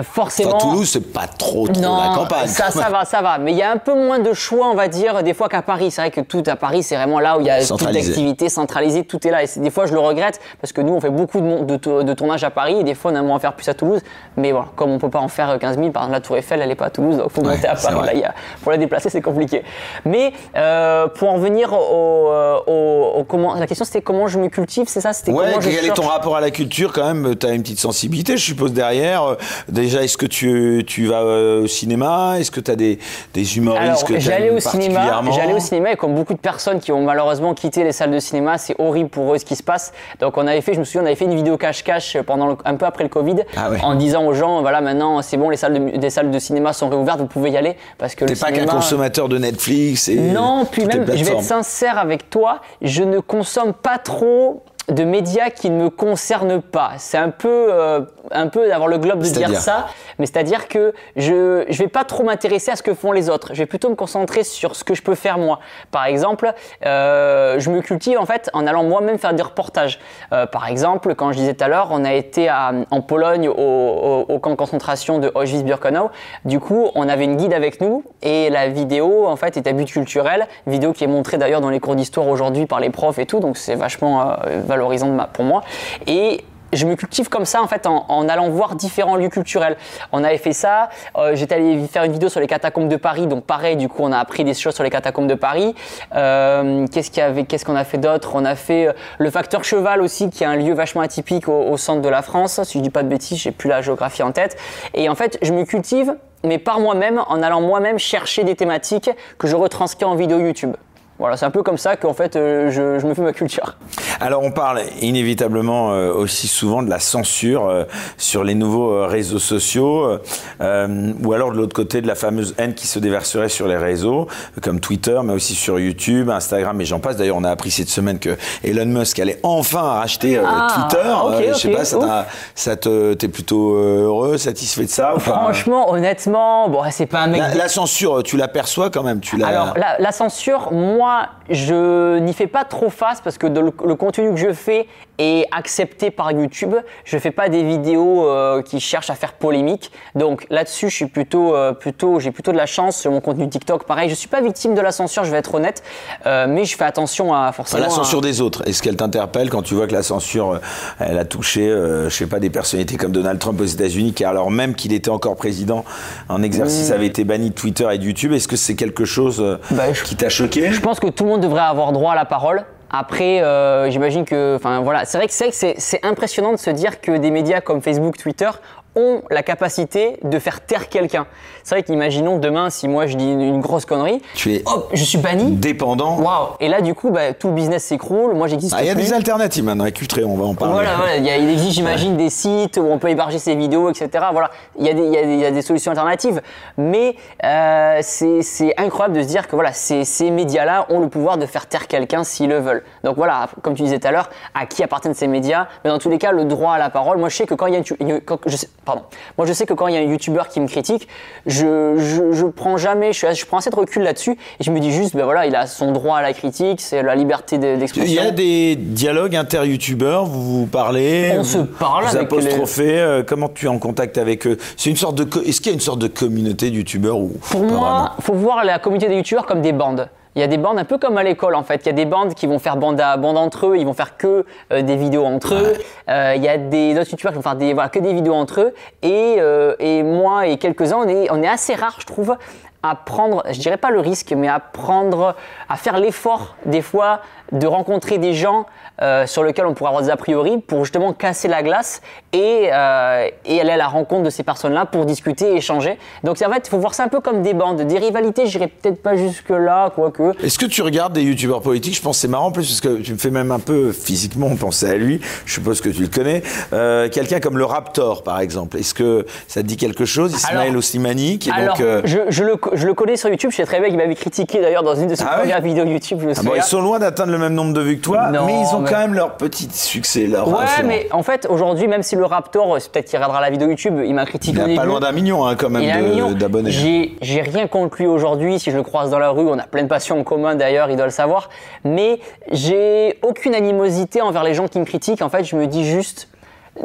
forcément. 0.00 0.56
Toulouse, 0.58 0.88
c'est 0.90 1.12
pas 1.12 1.26
trop, 1.26 1.68
trop 1.68 1.82
la 1.82 2.14
campagne. 2.14 2.46
Ça, 2.48 2.70
ça 2.70 2.88
va, 2.88 3.04
ça 3.04 3.20
va. 3.20 3.38
Mais 3.38 3.52
il 3.52 3.58
y 3.58 3.62
a 3.62 3.70
un 3.70 3.76
peu 3.76 3.94
moins 3.94 4.18
de 4.18 4.32
choix, 4.32 4.68
on 4.68 4.74
va 4.74 4.88
dire, 4.88 5.22
des 5.22 5.34
fois 5.34 5.48
qu'à 5.48 5.60
Paris. 5.62 5.90
C'est 5.90 6.00
vrai 6.00 6.10
que 6.10 6.20
tout 6.22 6.42
à 6.46 6.56
Paris, 6.56 6.82
c'est 6.82 6.96
vraiment 6.96 7.20
là 7.20 7.36
où 7.36 7.40
il 7.40 7.46
y 7.46 7.50
a 7.50 7.64
toute 7.64 7.82
l'activité 7.82 8.48
centralisée, 8.48 9.04
tout 9.04 9.26
est 9.26 9.30
là. 9.30 9.42
Et 9.42 9.46
des 9.56 9.70
fois, 9.70 9.86
je 9.86 9.92
le 9.92 9.98
regrette 9.98 10.40
parce 10.60 10.72
que 10.72 10.80
nous, 10.80 10.94
on 10.94 11.00
fait 11.00 11.10
beaucoup 11.10 11.40
de, 11.40 11.76
de, 11.76 12.02
de 12.02 12.14
tournages 12.14 12.44
à 12.44 12.50
Paris 12.50 12.76
et 12.80 12.84
des 12.84 12.94
fois, 12.94 13.12
on 13.12 13.16
aimerait 13.16 13.32
en 13.34 13.38
faire 13.38 13.54
plus 13.54 13.68
à 13.68 13.74
Toulouse. 13.74 14.00
Mais 14.36 14.52
voilà, 14.52 14.68
comme 14.76 14.90
on 14.90 14.98
peut 14.98 15.10
pas 15.10 15.20
en 15.20 15.28
faire 15.28 15.58
15 15.58 15.76
000, 15.76 15.90
par 15.90 16.04
exemple, 16.04 16.12
la 16.14 16.20
Tour 16.20 16.36
Eiffel, 16.38 16.62
elle 16.62 16.70
est 16.70 16.74
pas 16.74 16.86
à 16.86 16.90
Toulouse, 16.90 17.18
donc 17.18 17.30
faut 17.30 17.42
monter 17.42 17.68
à 17.68 17.74
Paris. 17.74 18.20
Là, 18.22 18.34
pour 18.62 18.72
la 18.72 18.78
déplacer, 18.78 19.10
c'est 19.10 19.20
compliqué. 19.20 19.62
Mais 20.04 20.32
euh, 20.56 21.06
pour 21.08 21.30
en 21.30 21.38
venir 21.38 21.72
au, 21.72 22.28
euh, 22.28 22.58
au, 22.66 23.18
au, 23.20 23.24
comment, 23.24 23.54
la 23.54 23.66
question 23.66 23.84
c'était 23.84 24.02
comment 24.02 24.26
je 24.26 24.38
me 24.38 24.48
cultive, 24.48 24.86
c'est 24.88 25.00
ça? 25.00 25.12
C'était 25.12 25.32
ouais, 25.32 25.52
comment 25.52 25.58
quel 25.60 25.84
est 25.84 25.94
ton 25.94 26.06
rapport 26.06 26.36
à 26.36 26.40
la 26.40 26.50
culture 26.50 26.92
quand 26.92 27.04
même? 27.12 27.36
Tu 27.36 27.46
as 27.46 27.50
une 27.50 27.62
petite 27.62 27.80
sensibilité, 27.80 28.36
je 28.36 28.44
suppose, 28.44 28.72
derrière. 28.72 29.36
Déjà, 29.82 30.04
est-ce 30.04 30.16
que 30.16 30.26
tu, 30.26 30.84
tu 30.86 31.06
vas 31.06 31.22
euh, 31.22 31.64
au 31.64 31.66
cinéma? 31.66 32.36
Est-ce 32.38 32.52
que 32.52 32.60
tu 32.60 32.70
as 32.70 32.76
des, 32.76 33.00
des 33.34 33.58
humoristes 33.58 34.06
que 34.06 34.20
J'allais 34.20 34.50
au 34.50 34.60
cinéma, 34.60 35.20
j'allais 35.32 35.54
au 35.54 35.58
cinéma 35.58 35.90
et 35.90 35.96
comme 35.96 36.14
beaucoup 36.14 36.34
de 36.34 36.38
personnes 36.38 36.78
qui 36.78 36.92
ont 36.92 37.02
malheureusement 37.02 37.52
quitté 37.52 37.82
les 37.82 37.90
salles 37.90 38.12
de 38.12 38.20
cinéma, 38.20 38.58
c'est 38.58 38.76
horrible 38.78 39.10
pour 39.10 39.34
eux 39.34 39.38
ce 39.38 39.44
qui 39.44 39.56
se 39.56 39.62
passe. 39.64 39.92
Donc 40.20 40.36
on 40.38 40.46
avait 40.46 40.60
fait, 40.60 40.74
je 40.74 40.78
me 40.78 40.84
souviens, 40.84 41.02
on 41.02 41.06
avait 41.06 41.16
fait 41.16 41.24
une 41.24 41.34
vidéo 41.34 41.56
cache-cache 41.56 42.18
pendant 42.24 42.56
un 42.64 42.76
peu 42.76 42.86
après 42.86 43.02
le 43.02 43.10
Covid, 43.10 43.38
ah 43.56 43.70
en 43.82 43.96
disant 43.96 44.24
aux 44.24 44.34
gens, 44.34 44.60
voilà, 44.60 44.80
maintenant 44.80 45.20
c'est 45.20 45.36
bon, 45.36 45.50
les 45.50 45.56
salles 45.56 45.92
de, 45.92 45.96
des 45.96 46.10
salles 46.10 46.30
de 46.30 46.38
cinéma 46.38 46.72
sont 46.72 46.88
réouvertes, 46.88 47.18
vous 47.18 47.26
pouvez 47.26 47.50
y 47.50 47.56
aller 47.56 47.76
parce 47.98 48.14
que. 48.14 48.24
T'es 48.24 48.36
pas 48.36 48.52
qu'un 48.52 48.66
consommateur 48.66 49.28
de 49.28 49.38
Netflix 49.38 50.08
et 50.08 50.14
non, 50.14 50.64
puis 50.64 50.84
même, 50.84 51.06
je 51.12 51.24
vais 51.24 51.32
être 51.32 51.42
sincère 51.42 51.98
avec 51.98 52.30
toi, 52.30 52.60
je 52.82 53.02
ne 53.02 53.18
consomme 53.18 53.72
pas 53.72 53.98
trop 53.98 54.62
de 54.88 55.04
médias 55.04 55.50
qui 55.50 55.70
ne 55.70 55.84
me 55.84 55.90
concernent 55.90 56.60
pas. 56.60 56.92
C'est 56.98 57.18
un 57.18 57.30
peu, 57.30 57.66
euh, 57.70 58.00
un 58.30 58.48
peu 58.48 58.68
d'avoir 58.68 58.88
le 58.88 58.98
globe 58.98 59.20
de 59.20 59.28
dire 59.28 59.60
ça, 59.60 59.88
mais 60.18 60.26
c'est-à-dire 60.26 60.68
que 60.68 60.94
je 61.16 61.68
ne 61.68 61.74
vais 61.74 61.88
pas 61.88 62.04
trop 62.04 62.22
m'intéresser 62.22 62.70
à 62.70 62.76
ce 62.76 62.82
que 62.82 62.94
font 62.94 63.12
les 63.12 63.28
autres. 63.28 63.50
Je 63.52 63.58
vais 63.58 63.66
plutôt 63.66 63.90
me 63.90 63.94
concentrer 63.94 64.44
sur 64.44 64.76
ce 64.76 64.84
que 64.84 64.94
je 64.94 65.02
peux 65.02 65.14
faire 65.14 65.38
moi. 65.38 65.60
Par 65.90 66.06
exemple, 66.06 66.52
euh, 66.86 67.58
je 67.58 67.70
me 67.70 67.80
cultive 67.80 68.18
en 68.18 68.26
fait 68.26 68.50
en 68.52 68.66
allant 68.66 68.84
moi-même 68.84 69.18
faire 69.18 69.34
des 69.34 69.42
reportages. 69.42 69.98
Euh, 70.32 70.46
par 70.46 70.68
exemple, 70.68 71.14
quand 71.14 71.32
je 71.32 71.38
disais 71.38 71.54
tout 71.54 71.64
à 71.64 71.68
l'heure, 71.68 71.88
on 71.90 72.04
a 72.04 72.12
été 72.12 72.50
en 72.50 73.00
Pologne 73.00 73.48
au, 73.48 74.24
au, 74.28 74.38
camp 74.38 74.50
de 74.50 74.56
concentration 74.56 75.18
de 75.18 75.30
Auschwitz-Birkenau. 75.34 76.10
Du 76.44 76.60
coup, 76.60 76.90
on 76.94 77.08
avait 77.08 77.24
une 77.24 77.36
guide 77.36 77.52
avec 77.52 77.80
nous 77.80 78.04
et 78.22 78.50
la 78.50 78.68
vidéo 78.68 79.26
en 79.26 79.36
fait 79.36 79.56
est 79.56 79.66
à 79.66 79.72
but 79.72 79.86
culturel, 79.86 80.46
vidéo 80.66 80.92
qui 80.92 81.04
est 81.04 81.08
montrée 81.08 81.38
d'ailleurs 81.38 81.60
dans 81.60 81.70
les 81.70 81.80
cours 81.80 81.96
d'histoire 81.96 82.28
aujourd'hui 82.28 82.66
par 82.66 82.80
les 82.80 82.90
profs 82.90 83.18
et 83.18 83.26
tout, 83.26 83.40
donc 83.40 83.56
c'est 83.56 83.74
vachement 83.74 84.36
valorisant 84.66 85.16
pour 85.32 85.44
moi. 85.44 85.62
Et 86.06 86.44
je 86.72 86.86
me 86.86 86.94
cultive 86.94 87.28
comme 87.28 87.44
ça 87.44 87.62
en 87.62 87.68
fait 87.68 87.86
en, 87.86 88.28
allant 88.28 88.48
voir 88.50 88.74
différents 88.74 89.16
lieux 89.16 89.28
culturels. 89.28 89.76
On 90.12 90.24
avait 90.24 90.38
fait 90.38 90.52
ça, 90.52 90.88
euh, 91.16 91.34
j'étais 91.34 91.56
allé 91.56 91.86
faire 91.86 92.04
une 92.04 92.12
vidéo 92.12 92.28
sur 92.28 92.40
les 92.40 92.46
catacombes 92.46 92.88
de 92.88 92.96
Paris, 92.96 93.26
donc 93.26 93.44
pareil, 93.44 93.76
du 93.76 93.88
coup 93.88 94.02
on 94.02 94.12
a 94.12 94.18
appris 94.18 94.44
des 94.44 94.54
choses 94.54 94.74
sur 94.74 94.84
les 94.84 94.90
catacombes 94.90 95.26
de 95.26 95.34
Paris. 95.34 95.74
Euh, 96.14 96.86
qu'est-ce 96.88 97.64
qu'on 97.64 97.76
a 97.76 97.84
fait 97.84 97.98
d'autre? 97.98 98.32
On 98.34 98.44
a 98.44 98.54
fait 98.54 98.88
euh, 98.88 98.92
le 99.18 99.30
facteur 99.30 99.64
cheval 99.64 100.00
aussi, 100.00 100.30
qui 100.30 100.44
est 100.44 100.46
un 100.46 100.56
lieu 100.56 100.74
vachement 100.74 101.02
atypique 101.02 101.48
au, 101.48 101.76
centre 101.76 102.02
de 102.02 102.08
la 102.08 102.22
France. 102.22 102.62
Si 102.64 102.78
je 102.78 102.82
dis 102.82 102.90
pas 102.90 103.02
de 103.02 103.08
bêtises, 103.08 103.38
j'ai 103.38 103.50
plus 103.50 103.68
la 103.68 103.82
géographie 103.82 104.22
en 104.22 104.32
tête. 104.32 104.56
Et 104.94 105.08
en 105.08 105.14
fait, 105.14 105.38
je 105.42 105.52
me 105.52 105.64
cultive, 105.64 106.14
mais 106.44 106.58
par 106.58 106.80
moi-même, 106.80 107.22
en 107.28 107.42
allant 107.42 107.60
moi-même 107.60 107.98
chercher 107.98 108.44
des 108.44 108.54
thématiques 108.54 109.10
que 109.38 109.46
je 109.46 109.56
retranscris 109.56 110.04
en 110.04 110.14
vidéo 110.14 110.38
YouTube. 110.38 110.76
Voilà, 111.22 111.36
c'est 111.36 111.46
un 111.46 111.52
peu 111.52 111.62
comme 111.62 111.78
ça 111.78 111.94
qu'en 111.94 112.14
fait 112.14 112.34
euh, 112.34 112.72
je, 112.72 113.06
me 113.06 113.14
fais 113.14 113.22
ma 113.22 113.32
culture. 113.32 113.76
Alors 114.20 114.42
on 114.42 114.50
parle 114.50 114.80
inévitablement 115.02 115.92
euh, 115.92 116.12
aussi 116.12 116.48
souvent 116.48 116.82
de 116.82 116.90
la 116.90 116.98
censure 116.98 117.68
euh, 117.68 117.84
sur 118.18 118.42
les 118.42 118.56
nouveaux 118.56 119.06
réseaux 119.06 119.38
sociaux, 119.38 120.18
ou 120.58 121.32
alors 121.32 121.52
de 121.52 121.56
l'autre 121.56 121.74
côté 121.74 122.00
de 122.00 122.08
la 122.08 122.16
fameuse 122.16 122.56
haine 122.58 122.74
qui 122.74 122.88
se 122.88 122.98
déverserait 122.98 123.48
sur 123.48 123.68
les 123.68 123.76
réseaux, 123.76 124.26
comme 124.62 124.80
Twitter, 124.80 125.16
mais 125.22 125.32
aussi 125.32 125.54
sur 125.54 125.78
YouTube, 125.78 126.28
Instagram 126.28 126.80
et 126.80 126.84
j'en 126.84 126.98
passe. 126.98 127.18
D'ailleurs 127.18 127.36
on 127.36 127.44
a 127.44 127.50
appris 127.50 127.70
cette 127.70 127.88
semaine 127.88 128.18
que 128.18 128.36
Elon 128.64 128.86
Musk 128.86 129.20
allait 129.20 129.38
enfin 129.44 129.82
racheter 129.82 130.40
ah, 130.44 130.88
Twitter. 130.90 131.52
je 131.52 131.54
sais 131.54 131.70
pas, 131.70 132.26
ça, 132.56 132.74
te, 132.74 133.14
t'es 133.14 133.28
plutôt 133.28 133.76
heureux, 133.76 134.38
satisfait 134.38 134.86
de 134.86 134.90
ça 134.90 135.14
Franchement, 135.18 135.88
honnêtement, 135.92 136.68
bon, 136.68 136.82
c'est 136.90 137.06
pas 137.06 137.20
un 137.20 137.26
mec. 137.28 137.42
La, 137.54 137.68
censure, 137.68 138.24
tu 138.24 138.36
l'aperçois 138.36 138.90
quand 138.90 139.04
même, 139.04 139.20
tu 139.20 139.40
Alors 139.40 139.74
la, 139.76 140.00
la 140.00 140.10
censure, 140.10 140.72
moi 140.72 141.11
je 141.48 142.18
n'y 142.18 142.32
fais 142.32 142.46
pas 142.46 142.64
trop 142.64 142.90
face 142.90 143.20
parce 143.20 143.38
que 143.38 143.46
le, 143.46 143.70
contenu 143.94 144.30
que 144.30 144.36
je 144.36 144.52
fais 144.52 144.86
est 145.18 145.46
accepté 145.50 146.10
par 146.10 146.32
YouTube. 146.32 146.74
Je 147.04 147.18
fais 147.18 147.30
pas 147.30 147.48
des 147.48 147.62
vidéos 147.62 148.26
euh, 148.26 148.62
qui 148.62 148.80
cherchent 148.80 149.10
à 149.10 149.14
faire 149.14 149.34
polémique. 149.34 149.92
Donc 150.14 150.46
là-dessus, 150.50 150.90
je 150.90 150.96
suis 150.96 151.06
plutôt, 151.06 151.54
euh, 151.54 151.72
plutôt, 151.72 152.18
j'ai 152.18 152.30
plutôt 152.30 152.52
de 152.52 152.56
la 152.56 152.66
chance 152.66 152.96
sur 152.96 153.10
mon 153.10 153.20
contenu 153.20 153.48
TikTok. 153.48 153.84
Pareil, 153.84 154.08
je 154.08 154.14
suis 154.14 154.28
pas 154.28 154.40
victime 154.40 154.74
de 154.74 154.80
la 154.80 154.92
censure, 154.92 155.24
je 155.24 155.30
vais 155.30 155.38
être 155.38 155.54
honnête, 155.54 155.82
euh, 156.26 156.46
mais 156.48 156.64
je 156.64 156.76
fais 156.76 156.84
attention 156.84 157.34
à 157.34 157.52
forcément. 157.52 157.82
La 157.82 157.90
censure 157.90 158.20
des 158.20 158.40
autres. 158.40 158.66
Est-ce 158.66 158.82
qu'elle 158.82 158.96
t'interpelle 158.96 159.50
quand 159.50 159.62
tu 159.62 159.74
vois 159.74 159.86
que 159.86 159.92
la 159.92 160.02
censure, 160.02 160.60
elle 160.98 161.18
a 161.18 161.24
touché, 161.24 161.68
je 161.68 162.08
sais 162.08 162.26
pas, 162.26 162.40
des 162.40 162.50
personnalités 162.50 162.96
comme 162.96 163.12
Donald 163.12 163.38
Trump 163.38 163.60
aux 163.60 163.66
États-Unis, 163.66 164.14
qui 164.14 164.24
alors 164.24 164.50
même 164.50 164.74
qu'il 164.74 164.92
était 164.92 165.10
encore 165.10 165.36
président 165.36 165.84
en 166.28 166.42
exercice, 166.42 166.90
mmh. 166.90 166.94
avait 166.94 167.06
été 167.06 167.24
banni 167.24 167.50
de 167.50 167.54
Twitter 167.54 167.86
et 167.92 167.98
de 167.98 168.04
YouTube. 168.04 168.32
Est-ce 168.32 168.48
que 168.48 168.56
c'est 168.56 168.76
quelque 168.76 169.04
chose 169.04 169.58
bah, 169.70 169.92
qui 170.04 170.16
t'a 170.16 170.28
choqué? 170.28 170.72
Je 170.72 170.80
pense 170.80 170.91
que 171.00 171.08
tout 171.08 171.24
le 171.24 171.30
monde 171.30 171.40
devrait 171.40 171.60
avoir 171.60 171.92
droit 171.92 172.12
à 172.12 172.16
la 172.16 172.24
parole. 172.24 172.64
Après, 172.90 173.42
euh, 173.42 173.90
j'imagine 173.90 174.26
que, 174.26 174.56
enfin 174.56 174.80
voilà, 174.80 175.06
c'est 175.06 175.16
vrai 175.16 175.26
que 175.26 175.32
c'est 175.32 176.04
impressionnant 176.04 176.52
de 176.52 176.58
se 176.58 176.68
dire 176.68 177.00
que 177.00 177.16
des 177.16 177.30
médias 177.30 177.62
comme 177.62 177.80
Facebook, 177.80 178.18
Twitter 178.18 178.50
ont 178.96 179.22
la 179.30 179.42
capacité 179.42 180.18
de 180.22 180.38
faire 180.38 180.60
taire 180.60 180.88
quelqu'un. 180.88 181.26
C'est 181.64 181.74
vrai 181.74 181.82
qu'imaginons 181.82 182.38
demain, 182.38 182.70
si 182.70 182.88
moi 182.88 183.06
je 183.06 183.16
dis 183.16 183.30
une, 183.30 183.60
grosse 183.60 183.84
connerie, 183.86 184.20
Tu 184.34 184.54
es 184.54 184.62
hop, 184.66 184.90
je 184.92 185.02
suis 185.04 185.18
banni. 185.18 185.52
dépendant. 185.52 186.18
Waouh 186.18 186.48
Et 186.60 186.68
là, 186.68 186.80
du 186.80 186.94
coup, 186.94 187.10
bah, 187.10 187.32
tout 187.32 187.48
le 187.48 187.54
business 187.54 187.84
s'écroule. 187.84 188.34
Moi, 188.34 188.48
j'existe 188.48 188.74
Ah, 188.76 188.82
il 188.82 188.86
y 188.88 188.90
a 188.90 188.94
des 188.94 189.12
alternatives 189.12 189.64
maintenant 189.64 189.84
avec 189.84 190.00
Utré, 190.02 190.24
on 190.24 190.36
va 190.36 190.44
en 190.44 190.54
parler. 190.54 190.74
Voilà, 190.74 190.96
voilà. 190.96 191.16
Il, 191.16 191.24
y 191.24 191.30
a- 191.30 191.36
il 191.36 191.48
existe, 191.50 191.72
j'imagine, 191.72 192.16
des 192.16 192.30
sites 192.30 192.76
où 192.78 192.86
on 192.90 192.98
peut 192.98 193.08
héberger 193.10 193.38
ses 193.38 193.54
vidéos, 193.54 193.88
etc. 193.90 194.08
Voilà, 194.32 194.50
il 194.78 194.84
y 194.86 194.90
a 194.90 194.94
des, 194.94 195.02
il 195.04 195.12
y 195.12 195.16
a 195.18 195.22
des, 195.24 195.34
il 195.34 195.40
y 195.40 195.46
a 195.46 195.50
des 195.50 195.62
solutions 195.62 195.90
alternatives. 195.92 196.40
Mais 196.76 197.16
euh, 197.44 197.98
c'est 198.02 198.74
incroyable 198.78 199.16
de 199.16 199.22
se 199.22 199.28
dire 199.28 199.46
que 199.48 199.54
voilà, 199.56 199.72
ces, 199.72 200.04
ces 200.04 200.30
médias-là 200.30 200.86
ont 200.90 201.00
le 201.00 201.08
pouvoir 201.08 201.38
de 201.38 201.46
faire 201.46 201.66
taire 201.66 201.86
quelqu'un 201.86 202.24
s'ils 202.24 202.48
le 202.48 202.58
veulent. 202.58 202.82
Donc 203.04 203.16
voilà, 203.16 203.48
comme 203.62 203.74
tu 203.74 203.82
disais 203.82 203.98
tout 203.98 204.08
à 204.08 204.10
l'heure, 204.10 204.30
à 204.54 204.66
qui 204.66 204.82
appartiennent 204.82 205.14
ces 205.14 205.26
médias? 205.28 205.66
Mais 205.84 205.90
dans 205.90 205.98
tous 205.98 206.10
les 206.10 206.18
cas, 206.18 206.32
le 206.32 206.44
droit 206.44 206.74
à 206.74 206.78
la 206.78 206.90
parole. 206.90 207.18
Moi, 207.18 207.28
je 207.28 207.36
sais 207.36 207.46
que 207.46 207.54
quand 207.54 207.66
il 207.66 207.74
y 207.74 207.76
a, 207.76 207.82
une- 208.00 208.20
quand- 208.20 208.38
je 208.46 208.56
sais, 208.56 208.68
pardon. 208.84 209.02
Moi, 209.38 209.46
je 209.46 209.52
sais 209.52 209.66
que 209.66 209.74
quand 209.74 209.86
il 209.88 209.94
y 209.94 209.96
a 209.96 210.00
un 210.00 210.04
YouTuber 210.04 210.42
qui 210.50 210.60
me 210.60 210.66
critique, 210.68 211.08
je, 211.46 211.94
je, 211.98 212.32
je 212.32 212.46
prends 212.46 212.76
jamais, 212.76 213.12
je, 213.12 213.46
prends 213.46 213.58
assez 213.58 213.70
de 213.70 213.76
recul 213.76 214.02
là-dessus 214.02 214.32
et 214.32 214.64
je 214.64 214.70
me 214.70 214.80
dis 214.80 214.92
juste, 214.92 215.14
ben 215.16 215.24
voilà, 215.24 215.46
il 215.46 215.54
a 215.56 215.66
son 215.66 215.92
droit 215.92 216.18
à 216.18 216.22
la 216.22 216.32
critique, 216.32 216.80
c'est 216.80 217.02
la 217.02 217.14
liberté 217.14 217.58
de- 217.58 217.66
Il 217.68 217.74
y 217.74 217.78
d'expression. 217.78 218.22
a 218.22 218.30
des 218.30 218.76
dialogues 218.76 219.36
inter-youtubeurs, 219.36 220.24
vous 220.26 220.60
vous 220.60 220.66
parlez, 220.66 221.32
On 221.38 221.44
se 221.44 221.58
parle 221.58 222.04
vous 222.04 222.16
avec 222.16 222.30
les- 222.32 222.38
apostrophez, 222.46 222.98
euh, 223.00 223.22
comment 223.22 223.48
tu 223.48 223.66
es 223.66 223.68
en 223.68 223.78
contact 223.78 224.18
avec 224.18 224.46
eux 224.46 224.58
C'est 224.76 224.90
une 224.90 224.96
sorte 224.96 225.14
de, 225.16 225.24
est-ce 225.46 225.60
qu'il 225.60 225.68
y 225.68 225.70
a 225.70 225.74
une 225.74 225.80
sorte 225.80 226.00
de 226.00 226.08
communauté 226.08 226.70
de 226.70 226.76
youtubeurs 226.76 227.18
ou 227.18 227.32
Pour 227.50 227.62
moi, 227.64 228.12
faut 228.20 228.34
voir 228.34 228.64
la 228.64 228.78
communauté 228.78 229.08
des 229.08 229.16
youtubeurs 229.16 229.46
comme 229.46 229.62
des 229.62 229.72
bandes. 229.72 230.08
Il 230.34 230.40
y 230.40 230.42
a 230.42 230.46
des 230.46 230.56
bandes 230.56 230.78
un 230.78 230.84
peu 230.84 230.98
comme 230.98 231.18
à 231.18 231.22
l'école 231.22 231.54
en 231.54 231.62
fait. 231.62 231.82
Il 231.84 231.86
y 231.86 231.90
a 231.90 231.92
des 231.92 232.06
bandes 232.06 232.34
qui 232.34 232.46
vont 232.46 232.58
faire 232.58 232.76
bande 232.76 233.00
à 233.00 233.16
bande 233.16 233.36
entre 233.36 233.66
eux, 233.66 233.76
ils 233.76 233.84
vont 233.84 233.92
faire 233.92 234.16
que 234.16 234.46
euh, 234.72 234.82
des 234.82 234.96
vidéos 234.96 235.24
entre 235.24 235.54
eux. 235.54 235.74
Euh, 236.08 236.32
il 236.36 236.42
y 236.42 236.48
a 236.48 236.56
des 236.56 236.98
autres 236.98 237.10
youtubeurs 237.10 237.32
qui 237.32 237.36
vont 237.36 237.42
faire 237.42 237.56
des, 237.56 237.74
voilà, 237.74 237.88
que 237.88 237.98
des 237.98 238.12
vidéos 238.12 238.34
entre 238.34 238.60
eux. 238.60 238.74
Et, 239.02 239.36
euh, 239.38 239.74
et 239.78 240.02
moi 240.02 240.46
et 240.46 240.56
quelques-uns, 240.56 240.96
on 240.96 241.08
est, 241.08 241.30
on 241.30 241.42
est 241.42 241.48
assez 241.48 241.74
rares, 241.74 242.00
je 242.00 242.06
trouve, 242.06 242.36
à 242.82 242.94
prendre, 242.96 243.44
je 243.50 243.58
dirais 243.58 243.76
pas 243.76 243.90
le 243.90 244.00
risque, 244.00 244.32
mais 244.36 244.48
à 244.48 244.60
prendre, 244.60 245.36
à 245.68 245.76
faire 245.76 245.98
l'effort 245.98 246.56
des 246.66 246.82
fois 246.82 247.20
de 247.52 247.66
rencontrer 247.66 248.18
des 248.18 248.34
gens 248.34 248.66
euh, 249.00 249.26
sur 249.26 249.44
lesquels 249.44 249.66
on 249.66 249.74
pourrait 249.74 249.88
avoir 249.88 250.02
des 250.02 250.10
a 250.10 250.16
priori 250.16 250.58
pour 250.58 250.84
justement 250.84 251.12
casser 251.12 251.48
la 251.48 251.62
glace 251.62 252.02
et, 252.32 252.68
euh, 252.72 253.28
et 253.44 253.60
aller 253.60 253.72
à 253.72 253.76
la 253.76 253.88
rencontre 253.88 254.22
de 254.22 254.30
ces 254.30 254.42
personnes-là 254.42 254.86
pour 254.86 255.04
discuter, 255.04 255.56
échanger. 255.56 255.98
Donc 256.24 256.40
en 256.42 256.50
fait, 256.50 256.66
il 256.66 256.70
faut 256.70 256.78
voir 256.78 256.94
ça 256.94 257.04
un 257.04 257.08
peu 257.08 257.20
comme 257.20 257.42
des 257.42 257.54
bandes, 257.54 257.82
des 257.82 257.98
rivalités. 257.98 258.46
J'irai 258.46 258.68
peut-être 258.68 259.02
pas 259.02 259.16
jusque 259.16 259.50
là, 259.50 259.90
quoique. 259.90 260.34
Est-ce 260.42 260.58
que 260.58 260.66
tu 260.66 260.82
regardes 260.82 261.12
des 261.12 261.22
youtubeurs 261.22 261.62
politiques? 261.62 261.96
Je 261.96 262.02
pense 262.02 262.16
que 262.16 262.22
c'est 262.22 262.28
marrant 262.28 262.46
en 262.46 262.52
plus 262.52 262.66
parce 262.66 262.80
que 262.80 263.02
tu 263.02 263.12
me 263.12 263.18
fais 263.18 263.30
même 263.30 263.50
un 263.50 263.58
peu 263.58 263.92
physiquement 263.92 264.54
penser 264.60 264.88
à 264.88 264.96
lui. 264.96 265.20
Je 265.46 265.54
suppose 265.54 265.80
que 265.80 265.90
tu 265.90 266.02
le 266.02 266.08
connais. 266.08 266.42
Euh, 266.72 267.08
Quelqu'un 267.08 267.40
comme 267.40 267.58
le 267.58 267.64
Raptor 267.64 268.22
par 268.22 268.40
exemple. 268.40 268.78
Est-ce 268.78 268.94
que 268.94 269.26
ça 269.46 269.62
te 269.62 269.66
dit 269.66 269.76
quelque 269.76 270.04
chose? 270.04 270.32
Ismaël 270.32 270.76
Oslimani 270.76 271.38
qui 271.38 271.50
est 271.50 271.52
Alors, 271.52 271.76
donc. 271.76 271.86
je, 272.04 272.18
je 272.28 272.44
le, 272.44 272.56
je 272.72 272.86
le 272.86 272.94
connais 272.94 273.16
sur 273.16 273.28
YouTube. 273.28 273.50
Je 273.50 273.56
sais 273.56 273.64
très 273.64 273.80
bien 273.80 273.88
qu'il 273.88 273.98
m'avait 273.98 274.14
critiqué 274.14 274.60
d'ailleurs 274.60 274.82
dans 274.82 274.94
une 274.94 275.06
de 275.08 275.14
ses 275.14 275.24
Ah 275.28 275.38
premières 275.38 275.60
vidéos 275.60 275.84
YouTube. 275.84 276.18
Je 276.22 276.26
me 276.26 276.32
ah 276.36 276.42
bon, 276.42 276.52
ils 276.56 276.62
sont 276.62 276.80
loin 276.80 276.98
d'atteindre 276.98 277.32
le 277.32 277.38
même 277.38 277.54
nombre 277.54 277.72
de 277.72 277.80
vues 277.80 277.96
que 277.98 278.02
toi, 278.02 278.28
Non, 278.30 278.44
mais 278.46 278.60
ils 278.60 278.74
ont 278.74 278.80
mais- 278.80 278.90
quand 278.90 278.98
même 278.98 279.14
leur 279.14 279.36
petit 279.36 279.68
succès, 279.72 280.26
leur 280.26 280.48
Ouais, 280.48 280.64
influence. 280.64 280.86
mais 280.88 281.08
en 281.12 281.22
fait, 281.22 281.46
aujourd'hui, 281.48 281.88
même 281.88 282.02
si 282.02 282.16
le 282.16 282.24
Raptor, 282.24 282.76
peut-être 282.92 283.06
qu'il 283.06 283.16
regardera 283.18 283.40
la 283.40 283.50
vidéo 283.50 283.68
YouTube, 283.68 284.00
il 284.04 284.14
m'a 284.14 284.24
critiqué 284.26 284.60
Il 284.66 284.72
a 284.72 284.80
pas 284.80 284.86
loin 284.86 285.00
d'un 285.00 285.12
million 285.12 285.46
hein, 285.46 285.54
quand 285.56 285.70
même 285.70 286.34
d'abonnés. 286.34 286.70
J'ai, 286.70 287.16
j'ai 287.20 287.40
rien 287.42 287.66
contre 287.66 287.96
lui 287.98 288.06
aujourd'hui. 288.06 288.58
Si 288.58 288.70
je 288.70 288.76
le 288.76 288.82
croise 288.82 289.10
dans 289.10 289.18
la 289.18 289.30
rue, 289.30 289.46
on 289.46 289.58
a 289.58 289.64
plein 289.64 289.82
de 289.82 289.88
passions 289.88 290.18
en 290.20 290.24
commun 290.24 290.54
d'ailleurs, 290.54 290.90
il 290.90 290.96
doit 290.96 291.06
le 291.06 291.10
savoir. 291.12 291.48
Mais 291.84 292.18
j'ai 292.50 293.18
aucune 293.22 293.54
animosité 293.54 294.20
envers 294.22 294.44
les 294.44 294.54
gens 294.54 294.68
qui 294.68 294.78
me 294.78 294.84
critiquent. 294.84 295.22
En 295.22 295.28
fait, 295.28 295.44
je 295.44 295.56
me 295.56 295.66
dis 295.66 295.84
juste, 295.84 296.28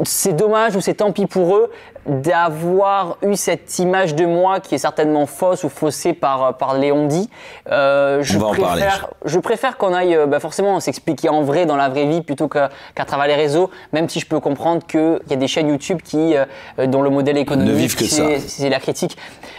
c'est 0.04 0.34
dommage 0.34 0.76
ou 0.76 0.80
c'est 0.80 0.94
tant 0.94 1.12
pis 1.12 1.26
pour 1.26 1.56
eux 1.56 1.70
d'avoir 2.06 3.18
eu 3.22 3.36
cette 3.36 3.78
image 3.78 4.14
de 4.14 4.24
moi 4.24 4.60
qui 4.60 4.74
est 4.74 4.78
certainement 4.78 5.26
fausse 5.26 5.64
ou 5.64 5.68
faussée 5.68 6.14
par, 6.14 6.56
par 6.56 6.78
Léon 6.78 7.06
Di. 7.06 7.28
Euh, 7.70 8.22
je 8.22 8.38
On 8.38 8.40
va 8.40 8.46
en 8.46 8.54
parler. 8.54 8.82
préfère, 8.82 9.10
je 9.24 9.38
préfère 9.38 9.76
qu'on 9.76 9.92
aille 9.92 10.14
euh, 10.14 10.26
bah, 10.26 10.40
forcément 10.40 10.78
s'expliquer 10.80 11.28
en 11.28 11.42
vrai 11.42 11.66
dans 11.66 11.76
la 11.76 11.88
vraie 11.88 12.06
vie 12.06 12.22
plutôt 12.22 12.48
qu'à 12.48 12.70
qu'à 12.94 13.04
travers 13.04 13.26
les 13.26 13.34
réseaux, 13.34 13.70
même 13.92 14.08
si 14.08 14.20
je 14.20 14.26
peux 14.26 14.40
comprendre 14.40 14.86
qu'il 14.86 15.20
y 15.28 15.32
a 15.34 15.36
des 15.36 15.48
chaînes 15.48 15.68
YouTube 15.68 16.00
qui, 16.02 16.36
euh, 16.36 16.44
euh, 16.78 16.86
dont 16.86 17.02
le 17.02 17.10
modèle 17.10 17.36
économique, 17.36 17.90
c'est 17.90 18.68
la 18.68 18.80
critique. 18.80 19.16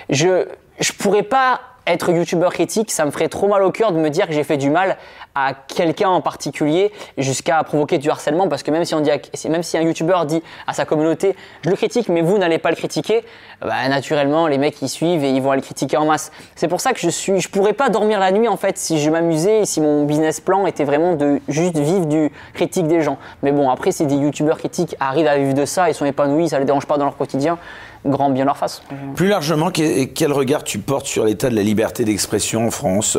Je 0.10 0.48
je 0.80 0.94
pourrais 0.94 1.24
pas 1.24 1.60
être 1.94 2.12
youtubeur 2.12 2.54
critique, 2.54 2.92
ça 2.92 3.06
me 3.06 3.12
ferait 3.12 3.30
trop 3.30 3.48
mal 3.48 3.64
au 3.64 3.72
cœur 3.72 3.92
de 3.92 3.98
me 3.98 4.10
dire 4.10 4.28
que 4.28 4.34
j'ai 4.34 4.44
fait 4.44 4.58
du 4.58 4.70
mal 4.70 4.98
à 5.36 5.54
quelqu'un 5.54 6.10
en 6.10 6.22
particulier 6.22 6.92
jusqu'à 7.18 7.64
provoquer 7.64 7.98
du 7.98 8.10
harcèlement 8.10 8.48
parce 8.48 8.64
que 8.64 8.72
même 8.72 8.84
si 8.84 8.96
on 8.96 9.00
dit 9.00 9.12
même 9.48 9.64
si 9.64 9.78
un 9.78 9.82
youtubeur 9.82 10.26
dit 10.26 10.42
à 10.68 10.74
sa 10.74 10.86
communauté 10.86 11.36
je 11.64 11.70
le 11.70 11.76
critique 11.76 12.10
mais 12.10 12.22
vous 12.22 12.38
n'allez 12.38 12.58
pas 12.58 12.72
le 12.72 12.76
critiquer, 12.76 13.24
bah, 13.62 13.88
naturellement 13.90 14.48
les 14.48 14.58
mecs 14.58 14.82
ils 14.82 14.90
suivent 14.90 15.24
et 15.24 15.30
ils 15.30 15.42
vont 15.42 15.52
aller 15.52 15.62
le 15.62 15.66
critiquer 15.66 15.98
en 15.98 16.06
masse. 16.06 16.32
C'est 16.56 16.68
pour 16.68 16.82
ça 16.82 16.94
que 16.94 17.00
je 17.00 17.10
suis 17.10 17.40
je 17.40 17.50
pourrais 17.50 17.74
pas 17.74 17.90
dormir 17.90 18.20
la 18.20 18.32
nuit 18.32 18.48
en 18.48 18.58
fait 18.58 18.78
si 18.78 19.00
je 19.00 19.10
m'amusais 19.10 19.62
et 19.62 19.66
si 19.66 19.82
mon 19.82 20.06
business 20.06 20.40
plan 20.40 20.66
était 20.66 20.84
vraiment 20.84 21.16
de 21.16 21.40
juste 21.48 21.78
vivre 21.78 22.06
du 22.06 22.32
critique 22.54 22.88
des 22.88 23.02
gens. 23.02 23.18
Mais 23.44 23.52
bon 23.52 23.70
après 23.70 23.92
si 23.92 24.06
des 24.06 24.16
youtubeurs 24.16 24.58
critiques 24.58 24.96
arrivent 25.00 25.28
à 25.28 25.38
vivre 25.38 25.54
de 25.54 25.66
ça, 25.66 25.90
ils 25.90 25.94
sont 25.94 26.06
épanouis, 26.06 26.50
ça 26.50 26.60
les 26.60 26.66
dérange 26.66 26.86
pas 26.86 26.98
dans 26.98 27.06
leur 27.06 27.18
quotidien, 27.18 27.58
grand 28.06 28.30
bien 28.30 28.46
leur 28.46 28.58
face. 28.58 28.82
Plus 29.16 29.28
largement, 29.28 29.72
que- 29.72 30.06
quel 30.06 30.32
regard 30.32 30.64
tu 30.64 30.80
portes 30.80 31.06
sur 31.06 31.26
l'état 31.26 31.50
de 31.50 31.56
la 31.56 31.64
liberté 31.64 32.06
d'expression 32.06 32.68
en 32.68 32.72
France 32.72 33.18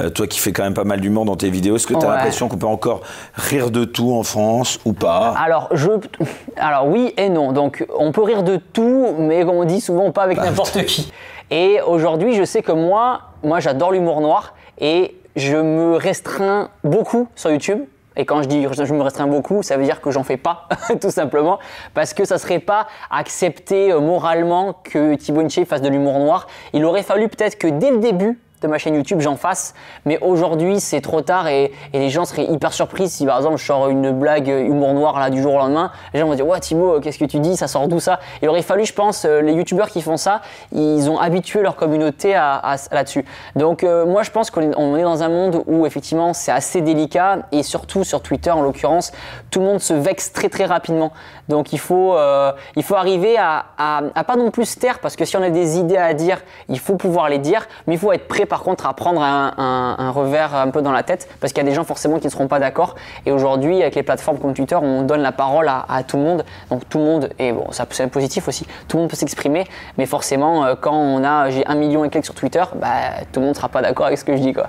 Euh, 0.00 0.10
Toi 0.10 0.26
qui 0.26 0.38
fais 0.38 0.52
quand 0.52 0.62
même 0.62 0.74
pas 0.74 0.84
mal 0.84 1.00
d'humour 1.00 1.24
dans 1.24 1.36
tes 1.36 1.50
vidéos, 1.50 1.76
est-ce 1.76 1.86
que 1.86 1.94
tu 1.94 2.04
as 2.04 2.08
Ouais. 2.08 2.14
l'impression 2.16 2.48
qu'on 2.48 2.56
peut 2.56 2.66
encore 2.66 3.00
rire 3.34 3.70
de 3.70 3.84
tout 3.84 4.12
en 4.12 4.22
France 4.22 4.78
ou 4.84 4.92
pas? 4.92 5.34
Alors, 5.38 5.68
je, 5.72 5.88
alors 6.56 6.86
oui 6.88 7.12
et 7.16 7.28
non. 7.28 7.52
Donc, 7.52 7.84
on 7.98 8.12
peut 8.12 8.22
rire 8.22 8.42
de 8.42 8.56
tout, 8.56 9.14
mais 9.18 9.40
comme 9.44 9.56
on 9.56 9.64
dit 9.64 9.80
souvent, 9.80 10.10
pas 10.12 10.22
avec 10.22 10.38
Bah, 10.38 10.44
n'importe 10.46 10.84
qui. 10.84 11.12
Et 11.50 11.80
aujourd'hui, 11.86 12.34
je 12.34 12.44
sais 12.44 12.62
que 12.62 12.72
moi, 12.72 13.22
moi, 13.42 13.58
j'adore 13.60 13.90
l'humour 13.92 14.20
noir 14.20 14.54
et 14.80 15.16
je 15.36 15.56
me 15.56 15.96
restreins 15.96 16.70
beaucoup 16.84 17.28
sur 17.34 17.50
YouTube. 17.50 17.80
Et 18.16 18.24
quand 18.24 18.42
je 18.42 18.48
dis 18.48 18.62
je 18.62 18.94
me 18.94 19.02
restreins 19.02 19.26
beaucoup, 19.26 19.62
ça 19.62 19.76
veut 19.76 19.84
dire 19.84 20.00
que 20.00 20.10
j'en 20.10 20.24
fais 20.24 20.36
pas, 20.36 20.68
tout 21.00 21.10
simplement, 21.10 21.58
parce 21.94 22.12
que 22.12 22.24
ça 22.24 22.38
serait 22.38 22.58
pas 22.58 22.86
accepté 23.10 23.92
euh, 23.92 24.00
moralement 24.00 24.74
que 24.84 25.14
Thibaut 25.14 25.48
fasse 25.66 25.82
de 25.82 25.88
l'humour 25.88 26.18
noir. 26.18 26.46
Il 26.72 26.84
aurait 26.84 27.02
fallu 27.02 27.28
peut-être 27.28 27.56
que 27.56 27.68
dès 27.68 27.90
le 27.90 27.98
début, 27.98 28.38
de 28.62 28.66
ma 28.68 28.78
chaîne 28.78 28.94
YouTube, 28.94 29.20
j'en 29.20 29.36
fasse. 29.36 29.74
Mais 30.04 30.18
aujourd'hui, 30.20 30.80
c'est 30.80 31.00
trop 31.00 31.20
tard 31.22 31.48
et, 31.48 31.72
les 31.92 32.10
gens 32.10 32.24
seraient 32.24 32.44
hyper 32.44 32.72
surpris 32.72 33.08
si 33.08 33.26
par 33.26 33.36
exemple 33.38 33.56
je 33.56 33.64
sors 33.64 33.88
une 33.88 34.10
blague 34.12 34.48
humour 34.48 34.94
noir 34.94 35.18
là 35.18 35.30
du 35.30 35.42
jour 35.42 35.54
au 35.54 35.58
lendemain. 35.58 35.90
Les 36.14 36.20
gens 36.20 36.26
vont 36.26 36.34
dire 36.34 36.46
Ouais, 36.46 36.60
Thibaut, 36.60 37.00
qu'est-ce 37.00 37.18
que 37.18 37.24
tu 37.24 37.40
dis? 37.40 37.56
Ça 37.56 37.68
sort 37.68 37.88
d'où 37.88 38.00
ça? 38.00 38.20
Il 38.42 38.48
aurait 38.48 38.62
fallu, 38.62 38.84
je 38.84 38.92
pense, 38.92 39.24
euh, 39.24 39.40
les 39.40 39.52
youtubeurs 39.52 39.88
qui 39.88 40.02
font 40.02 40.16
ça, 40.16 40.40
ils 40.72 41.08
ont 41.10 41.18
habitué 41.18 41.62
leur 41.62 41.76
communauté 41.76 42.34
à, 42.34 42.54
à- 42.54 42.76
là-dessus. 42.92 43.24
Donc, 43.56 43.84
euh, 43.84 44.06
moi, 44.06 44.22
je 44.22 44.30
pense 44.30 44.50
qu'on 44.50 44.96
est, 44.96 45.02
dans 45.02 45.22
un 45.22 45.28
monde 45.28 45.62
où 45.66 45.86
effectivement 45.86 46.32
c'est 46.32 46.52
assez 46.52 46.80
délicat 46.80 47.40
et 47.52 47.62
surtout 47.62 48.04
sur 48.04 48.22
Twitter 48.22 48.50
en 48.50 48.62
l'occurrence, 48.62 49.12
tout 49.50 49.60
le 49.60 49.66
monde 49.66 49.80
se 49.80 49.94
vexe 49.94 50.32
très 50.32 50.48
très 50.48 50.64
rapidement. 50.64 51.12
Donc, 51.48 51.72
il 51.72 51.78
faut, 51.78 52.14
euh, 52.16 52.52
il 52.76 52.82
faut 52.82 52.94
arriver 52.94 53.36
à, 53.38 53.66
à, 53.78 54.02
à 54.14 54.24
pas 54.24 54.36
non 54.36 54.50
plus 54.50 54.66
se 54.66 54.78
taire 54.78 54.98
parce 55.00 55.16
que 55.16 55.24
si 55.24 55.36
on 55.36 55.42
a 55.42 55.50
des 55.50 55.78
idées 55.78 55.96
à 55.96 56.14
dire, 56.14 56.40
il 56.68 56.78
faut 56.78 56.96
pouvoir 56.96 57.28
les 57.28 57.38
dire, 57.38 57.66
mais 57.86 57.94
il 57.94 57.98
faut 57.98 58.12
être 58.12 58.28
prêt 58.28 58.46
par 58.50 58.62
contre 58.62 58.84
à 58.84 58.92
prendre 58.92 59.22
un, 59.22 60.10
revers 60.10 60.54
un 60.54 60.70
peu 60.70 60.82
dans 60.82 60.92
la 60.92 61.02
tête 61.02 61.28
parce 61.40 61.54
qu'il 61.54 61.62
y 61.62 61.66
a 61.66 61.70
des 61.70 61.74
gens 61.74 61.84
forcément 61.84 62.18
qui 62.18 62.26
ne 62.26 62.30
seront 62.30 62.48
pas 62.48 62.58
d'accord. 62.58 62.96
Et 63.24 63.32
aujourd'hui, 63.32 63.80
avec 63.80 63.94
les 63.94 64.02
plateformes 64.02 64.38
comme 64.38 64.52
Twitter, 64.52 64.76
on 64.76 65.02
donne 65.02 65.22
la 65.22 65.32
parole 65.32 65.68
à, 65.68 66.02
tout 66.02 66.18
le 66.18 66.22
monde. 66.24 66.44
Donc 66.68 66.86
tout 66.88 66.98
le 66.98 67.04
monde, 67.04 67.30
et 67.38 67.52
bon, 67.52 67.70
ça 67.70 67.86
c'est 67.90 68.06
positif 68.08 68.48
aussi, 68.48 68.66
tout 68.88 68.96
le 68.96 69.02
monde 69.02 69.10
peut 69.10 69.16
s'exprimer, 69.16 69.66
mais 69.96 70.06
forcément, 70.06 70.64
euh, 70.64 70.74
quand 70.78 70.94
on 70.94 71.22
a, 71.24 71.48
j'ai 71.50 71.66
un 71.66 71.76
million 71.76 72.04
et 72.04 72.10
quelques 72.10 72.24
sur 72.24 72.34
Twitter, 72.34 72.64
bah, 72.74 72.88
tout 73.32 73.40
le 73.40 73.46
monde 73.46 73.54
ne 73.54 73.56
sera 73.56 73.68
pas 73.68 73.82
d'accord 73.82 74.06
avec 74.06 74.18
ce 74.18 74.24
que 74.24 74.36
je 74.36 74.42
dis. 74.42 74.52
Quoi. 74.52 74.68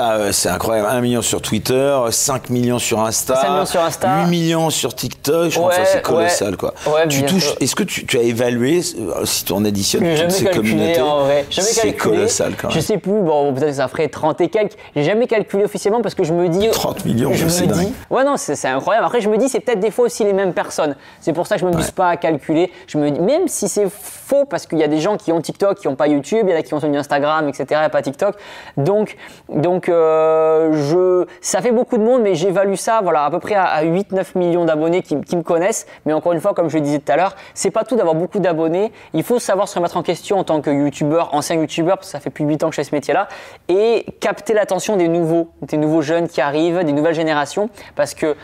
Euh, 0.00 0.32
C'est 0.32 0.48
incroyable, 0.48 0.88
1 0.90 1.00
million 1.00 1.22
sur 1.22 1.42
Twitter, 1.42 1.98
5 2.10 2.50
millions 2.50 2.78
sur 2.78 3.00
Insta, 3.00 3.36
5 3.36 3.50
millions 3.50 3.66
sur 3.66 3.82
Insta. 3.82 4.24
8 4.24 4.30
millions 4.30 4.70
sur 4.70 4.94
TikTok, 4.94 5.50
je 5.50 5.58
crois 5.58 5.70
que 5.70 5.84
c'est 5.86 6.02
colossal 6.02 6.50
ouais. 6.50 6.56
quoi. 6.56 6.74
Ouais, 6.86 7.08
tu 7.08 7.24
touches, 7.24 7.54
est-ce 7.60 7.74
que 7.74 7.82
tu, 7.82 8.06
tu 8.06 8.18
as 8.18 8.22
évalué, 8.22 8.80
euh, 8.98 9.24
si 9.24 9.44
tu 9.44 9.52
en 9.52 9.64
additionnes 9.64 10.04
toutes 10.20 10.30
ces 10.30 10.44
communautés, 10.46 11.00
en 11.00 11.24
vrai. 11.24 11.46
Jamais 11.50 11.68
c'est 11.68 11.92
colossal 11.94 12.54
quand 12.60 12.70
Je 12.70 12.76
même. 12.76 12.82
sais 12.84 12.98
plus, 12.98 13.20
bon, 13.20 13.52
peut-être 13.54 13.68
que 13.68 13.72
ça 13.76 13.88
ferait 13.88 14.08
30 14.08 14.40
et 14.40 14.48
quelques. 14.48 14.76
J'ai 14.94 15.04
jamais 15.04 15.26
calculé 15.26 15.64
officiellement 15.64 16.02
parce 16.02 16.14
que 16.14 16.24
je 16.24 16.32
me 16.32 16.48
dis. 16.48 16.68
30 16.70 17.04
millions, 17.04 17.32
je 17.32 17.44
me 17.44 17.66
dingue. 17.66 17.86
dis. 17.86 17.92
Ouais, 18.10 18.24
non, 18.24 18.36
c'est 18.36 18.68
incroyable. 18.68 19.06
Après, 19.06 19.20
je 19.20 19.28
me 19.28 19.36
dis, 19.36 19.48
c'est 19.48 19.60
peut-être 19.60 19.80
des 19.80 19.90
fois 19.90 20.06
aussi 20.06 20.24
les 20.24 20.32
mêmes 20.32 20.52
personnes. 20.52 20.96
C'est 21.20 21.32
pour 21.32 21.46
ça 21.46 21.56
que 21.56 21.60
je 21.60 21.66
me 21.66 21.70
m'amuse 21.70 21.90
pas 21.90 22.08
à 22.10 22.16
calculer. 22.16 22.70
Je 22.86 22.98
me 22.98 23.10
dis, 23.10 23.20
même 23.20 23.48
si 23.48 23.68
c'est 23.68 23.88
faux, 23.90 24.44
parce 24.44 24.66
qu'il 24.66 24.78
y 24.78 24.84
a 24.84 24.88
des 24.88 25.00
gens 25.00 25.16
qui 25.16 25.32
ont 25.32 25.40
TikTok, 25.40 25.78
qui 25.78 25.88
n'ont 25.88 25.96
pas 25.96 26.06
YouTube, 26.08 26.46
il 26.46 26.50
y 26.52 26.54
en 26.54 26.58
a 26.58 26.62
qui 26.62 26.74
ont 26.74 26.82
Instagram, 26.82 27.48
etc., 27.48 27.82
et 27.86 27.88
pas 27.88 28.02
TikTok. 28.02 28.36
Donc, 28.76 29.16
donc 29.48 29.81
euh, 29.88 30.72
je, 30.72 31.26
ça 31.40 31.60
fait 31.60 31.72
beaucoup 31.72 31.98
de 31.98 32.02
monde, 32.02 32.22
mais 32.22 32.34
j'évalue 32.34 32.74
ça, 32.74 33.00
voilà, 33.02 33.24
à 33.24 33.30
peu 33.30 33.38
près 33.38 33.54
à, 33.54 33.64
à 33.64 33.84
8-9 33.84 34.38
millions 34.38 34.64
d'abonnés 34.64 35.02
qui, 35.02 35.20
qui 35.20 35.36
me 35.36 35.42
connaissent. 35.42 35.86
Mais 36.06 36.12
encore 36.12 36.32
une 36.32 36.40
fois, 36.40 36.54
comme 36.54 36.68
je 36.68 36.76
le 36.76 36.82
disais 36.82 36.98
tout 36.98 37.12
à 37.12 37.16
l'heure, 37.16 37.34
c'est 37.54 37.70
pas 37.70 37.84
tout 37.84 37.96
d'avoir 37.96 38.14
beaucoup 38.14 38.38
d'abonnés. 38.38 38.92
Il 39.14 39.22
faut 39.22 39.38
savoir 39.38 39.68
se 39.68 39.76
remettre 39.76 39.96
en 39.96 40.02
question 40.02 40.38
en 40.38 40.44
tant 40.44 40.60
que 40.60 40.70
youtubeur, 40.70 41.34
ancien 41.34 41.56
youtubeur, 41.56 41.96
parce 41.96 42.08
que 42.08 42.12
ça 42.12 42.20
fait 42.20 42.30
plus 42.30 42.44
de 42.44 42.50
8 42.50 42.64
ans 42.64 42.68
que 42.68 42.74
je 42.74 42.80
fais 42.80 42.84
ce 42.84 42.94
métier-là, 42.94 43.28
et 43.68 44.06
capter 44.20 44.54
l'attention 44.54 44.96
des 44.96 45.08
nouveaux, 45.08 45.50
des 45.62 45.76
nouveaux 45.76 46.02
jeunes 46.02 46.28
qui 46.28 46.40
arrivent, 46.40 46.84
des 46.84 46.92
nouvelles 46.92 47.14
générations, 47.14 47.70
parce 47.96 48.14
que 48.14 48.36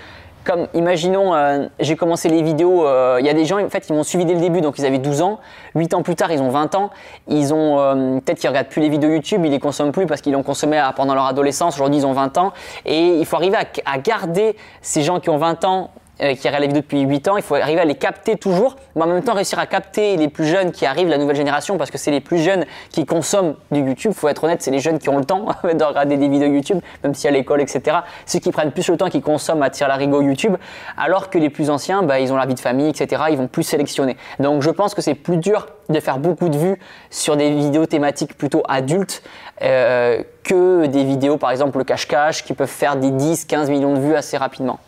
comme 0.48 0.66
imaginons, 0.72 1.34
euh, 1.34 1.66
j'ai 1.78 1.94
commencé 1.94 2.30
les 2.30 2.40
vidéos, 2.40 2.86
euh, 2.86 3.18
il 3.20 3.26
y 3.26 3.28
a 3.28 3.34
des 3.34 3.44
gens, 3.44 3.62
en 3.62 3.68
fait, 3.68 3.86
ils 3.90 3.92
m'ont 3.92 4.02
suivi 4.02 4.24
dès 4.24 4.32
le 4.32 4.40
début, 4.40 4.62
donc 4.62 4.78
ils 4.78 4.86
avaient 4.86 4.98
12 4.98 5.20
ans. 5.20 5.40
8 5.74 5.92
ans 5.92 6.02
plus 6.02 6.14
tard, 6.14 6.32
ils 6.32 6.40
ont 6.40 6.48
20 6.48 6.74
ans. 6.74 6.88
Ils 7.28 7.52
ont 7.52 7.78
euh, 7.78 8.18
peut-être 8.20 8.38
qu'ils 8.38 8.48
regardent 8.48 8.68
plus 8.68 8.80
les 8.80 8.88
vidéos 8.88 9.10
YouTube, 9.10 9.42
ils 9.44 9.50
les 9.50 9.60
consomment 9.60 9.92
plus 9.92 10.06
parce 10.06 10.22
qu'ils 10.22 10.32
l'ont 10.32 10.42
consommé 10.42 10.82
pendant 10.96 11.14
leur 11.14 11.26
adolescence. 11.26 11.74
Aujourd'hui, 11.74 11.98
ils 12.00 12.06
ont 12.06 12.14
20 12.14 12.38
ans. 12.38 12.54
Et 12.86 13.18
il 13.18 13.26
faut 13.26 13.36
arriver 13.36 13.58
à, 13.58 13.64
à 13.84 13.98
garder 13.98 14.56
ces 14.80 15.02
gens 15.02 15.20
qui 15.20 15.28
ont 15.28 15.36
20 15.36 15.66
ans 15.66 15.90
euh, 16.20 16.34
qui 16.34 16.48
regardent 16.48 16.62
les 16.62 16.68
vidéos 16.68 16.82
depuis 16.82 17.00
8 17.00 17.28
ans, 17.28 17.36
il 17.36 17.42
faut 17.42 17.54
arriver 17.54 17.80
à 17.80 17.84
les 17.84 17.94
capter 17.94 18.36
toujours, 18.36 18.76
mais 18.96 19.02
en 19.02 19.06
même 19.06 19.22
temps 19.22 19.34
réussir 19.34 19.58
à 19.58 19.66
capter 19.66 20.16
les 20.16 20.28
plus 20.28 20.46
jeunes 20.46 20.72
qui 20.72 20.86
arrivent, 20.86 21.08
la 21.08 21.18
nouvelle 21.18 21.36
génération, 21.36 21.78
parce 21.78 21.90
que 21.90 21.98
c'est 21.98 22.10
les 22.10 22.20
plus 22.20 22.38
jeunes 22.38 22.64
qui 22.90 23.06
consomment 23.06 23.54
du 23.70 23.80
YouTube. 23.80 24.12
Il 24.14 24.18
faut 24.18 24.28
être 24.28 24.44
honnête, 24.44 24.62
c'est 24.62 24.70
les 24.70 24.80
jeunes 24.80 24.98
qui 24.98 25.08
ont 25.08 25.18
le 25.18 25.24
temps 25.24 25.46
de 25.64 25.84
regarder 25.84 26.16
des 26.16 26.28
vidéos 26.28 26.52
YouTube, 26.52 26.80
même 27.04 27.14
si 27.14 27.28
à 27.28 27.30
l'école, 27.30 27.60
etc. 27.60 27.98
Ceux 28.26 28.38
qui 28.40 28.50
prennent 28.50 28.72
plus 28.72 28.88
le 28.88 28.96
temps, 28.96 29.08
qui 29.08 29.20
consomment, 29.20 29.62
attirent 29.62 29.88
la 29.88 29.96
rigo 29.96 30.20
YouTube, 30.20 30.56
alors 30.96 31.30
que 31.30 31.38
les 31.38 31.50
plus 31.50 31.70
anciens, 31.70 32.02
bah, 32.02 32.20
ils 32.20 32.32
ont 32.32 32.36
la 32.36 32.46
vie 32.46 32.54
de 32.54 32.60
famille, 32.60 32.88
etc. 32.88 33.22
Ils 33.30 33.36
vont 33.36 33.48
plus 33.48 33.62
sélectionner. 33.62 34.16
Donc 34.38 34.62
je 34.62 34.70
pense 34.70 34.94
que 34.94 35.02
c'est 35.02 35.14
plus 35.14 35.36
dur 35.36 35.68
de 35.88 36.00
faire 36.00 36.18
beaucoup 36.18 36.48
de 36.48 36.56
vues 36.56 36.78
sur 37.10 37.36
des 37.36 37.50
vidéos 37.50 37.86
thématiques 37.86 38.36
plutôt 38.36 38.62
adultes 38.68 39.22
euh, 39.62 40.22
que 40.44 40.86
des 40.86 41.04
vidéos, 41.04 41.36
par 41.36 41.50
exemple 41.50 41.78
le 41.78 41.84
cache-cache, 41.84 42.44
qui 42.44 42.54
peuvent 42.54 42.68
faire 42.68 42.96
des 42.96 43.10
10, 43.10 43.44
15 43.46 43.70
millions 43.70 43.94
de 43.94 44.00
vues 44.00 44.14
assez 44.14 44.36
rapidement. 44.36 44.78